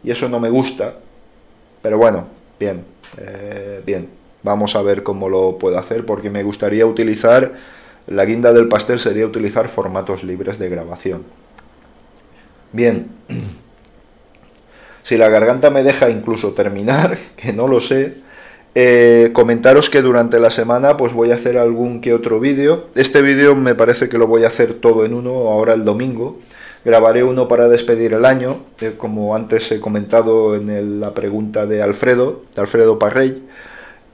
y 0.04 0.12
eso 0.12 0.30
no 0.30 0.40
me 0.40 0.50
gusta. 0.50 0.94
Pero 1.82 1.98
bueno, 1.98 2.28
bien, 2.60 2.84
eh, 3.18 3.82
bien. 3.86 4.10
Vamos 4.44 4.76
a 4.76 4.84
ver 4.84 5.02
cómo 5.02 5.28
lo 5.30 5.58
puedo 5.58 5.80
hacer 5.80 6.06
porque 6.06 6.30
me 6.30 6.44
gustaría 6.44 6.86
utilizar, 6.86 7.54
la 8.08 8.26
guinda 8.26 8.54
del 8.54 8.68
pastel 8.68 9.00
sería 9.00 9.26
utilizar 9.26 9.68
formatos 9.68 10.24
libres 10.24 10.60
de 10.60 10.70
grabación. 10.70 11.24
Bien, 12.72 13.08
si 15.04 15.18
la 15.18 15.30
garganta 15.30 15.72
me 15.72 15.82
deja 15.82 16.10
incluso 16.10 16.54
terminar, 16.54 17.18
que 17.36 17.54
no 17.54 17.68
lo 17.68 17.80
sé, 17.80 18.16
eh, 18.76 19.30
comentaros 19.32 19.90
que 19.90 20.02
durante 20.02 20.38
la 20.38 20.52
semana 20.52 20.98
pues 20.98 21.14
voy 21.14 21.32
a 21.32 21.36
hacer 21.36 21.58
algún 21.58 22.02
que 22.02 22.14
otro 22.14 22.42
vídeo. 22.42 22.88
Este 22.94 23.22
vídeo 23.22 23.56
me 23.56 23.74
parece 23.74 24.10
que 24.10 24.18
lo 24.18 24.28
voy 24.28 24.44
a 24.44 24.48
hacer 24.48 24.74
todo 24.74 25.06
en 25.06 25.14
uno 25.14 25.32
ahora 25.32 25.74
el 25.74 25.86
domingo. 25.86 26.40
Grabaré 26.84 27.24
uno 27.24 27.48
para 27.48 27.68
despedir 27.68 28.14
el 28.14 28.26
año, 28.26 28.60
eh, 28.82 28.94
como 28.98 29.36
antes 29.36 29.72
he 29.72 29.80
comentado 29.80 30.56
en 30.56 31.00
la 31.00 31.14
pregunta 31.14 31.66
de 31.66 31.82
Alfredo, 31.82 32.44
de 32.54 32.62
Alfredo 32.62 33.00
Parrey. 33.00 33.44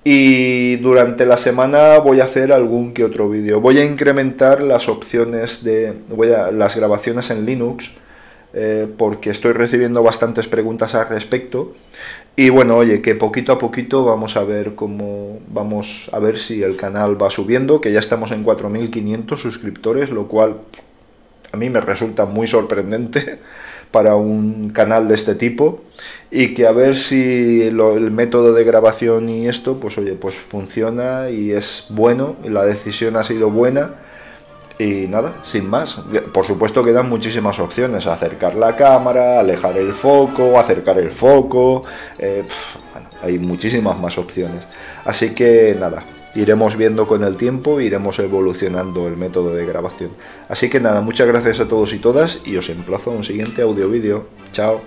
Y 0.04 0.78
durante 0.78 1.26
la 1.26 1.38
semana 1.38 1.98
voy 2.00 2.22
a 2.22 2.24
hacer 2.24 2.52
algún 2.52 2.94
que 2.94 3.04
otro 3.04 3.30
vídeo. 3.30 3.62
Voy 3.62 3.78
a 3.80 3.86
incrementar 3.86 4.62
las 4.62 4.88
opciones 4.90 5.64
de 5.64 5.94
voy 6.10 6.32
a, 6.32 6.52
las 6.52 6.76
grabaciones 6.76 7.30
en 7.30 7.46
Linux, 7.46 7.92
eh, 8.54 8.88
porque 8.98 9.30
estoy 9.30 9.54
recibiendo 9.54 10.02
bastantes 10.02 10.48
preguntas 10.48 10.96
al 10.96 11.10
respecto. 11.10 11.74
Y 12.36 12.50
bueno, 12.50 12.78
oye, 12.78 13.02
que 13.02 13.14
poquito 13.16 13.52
a 13.52 13.60
poquito 13.60 14.06
vamos 14.06 14.38
a 14.38 14.44
ver 14.44 14.74
cómo 14.74 15.40
vamos 15.50 16.10
a 16.14 16.20
ver 16.20 16.40
si 16.40 16.64
el 16.64 16.78
canal 16.78 17.22
va 17.22 17.30
subiendo, 17.30 17.82
que 17.82 17.92
ya 17.92 18.00
estamos 18.00 18.32
en 18.32 18.46
4.500 18.46 19.38
suscriptores, 19.38 20.12
lo 20.12 20.28
cual 20.28 20.58
a 21.52 21.58
mí 21.58 21.70
me 21.70 21.82
resulta 21.82 22.26
muy 22.26 22.48
sorprendente 22.48 23.40
para 23.92 24.16
un 24.16 24.70
canal 24.70 25.08
de 25.10 25.16
este 25.16 25.36
tipo. 25.36 25.82
Y 26.32 26.54
que 26.54 26.66
a 26.66 26.72
ver 26.72 26.96
si 26.96 27.64
el 27.64 28.12
método 28.12 28.54
de 28.54 28.64
grabación 28.64 29.28
y 29.28 29.48
esto 29.50 29.80
pues 29.80 29.98
oye 29.98 30.14
pues 30.14 30.34
funciona 30.36 31.30
y 31.30 31.52
es 31.52 31.88
bueno 31.90 32.38
y 32.46 32.50
la 32.50 32.64
decisión 32.64 33.18
ha 33.18 33.24
sido 33.24 33.50
buena 33.50 33.96
y 34.82 35.08
nada 35.08 35.36
sin 35.44 35.70
más 35.70 36.02
por 36.34 36.46
supuesto 36.46 36.84
quedan 36.84 37.08
muchísimas 37.08 37.60
opciones 37.60 38.08
acercar 38.08 38.56
la 38.56 38.76
cámara 38.76 39.40
alejar 39.40 39.78
el 39.78 39.94
foco 39.94 40.60
acercar 40.60 40.98
el 40.98 41.12
foco 41.12 41.84
eh, 42.18 42.44
hay 43.22 43.38
muchísimas 43.38 44.00
más 44.00 44.18
opciones 44.18 44.66
así 45.06 45.32
que 45.36 45.76
nada 45.80 46.04
iremos 46.36 46.78
viendo 46.78 47.08
con 47.08 47.24
el 47.24 47.36
tiempo, 47.36 47.82
iremos 47.82 48.18
evolucionando 48.20 49.08
el 49.08 49.18
método 49.18 49.54
de 49.54 49.66
grabación. 49.66 50.12
Así 50.48 50.70
que 50.70 50.80
nada, 50.80 51.02
muchas 51.02 51.28
gracias 51.28 51.60
a 51.60 51.68
todos 51.68 51.94
y 51.94 52.00
todas 52.00 52.42
y 52.46 52.56
os 52.56 52.70
emplazo 52.70 53.12
a 53.12 53.16
un 53.16 53.24
siguiente 53.26 53.62
audio 53.62 53.90
vídeo. 53.90 54.28
Chao. 54.54 54.82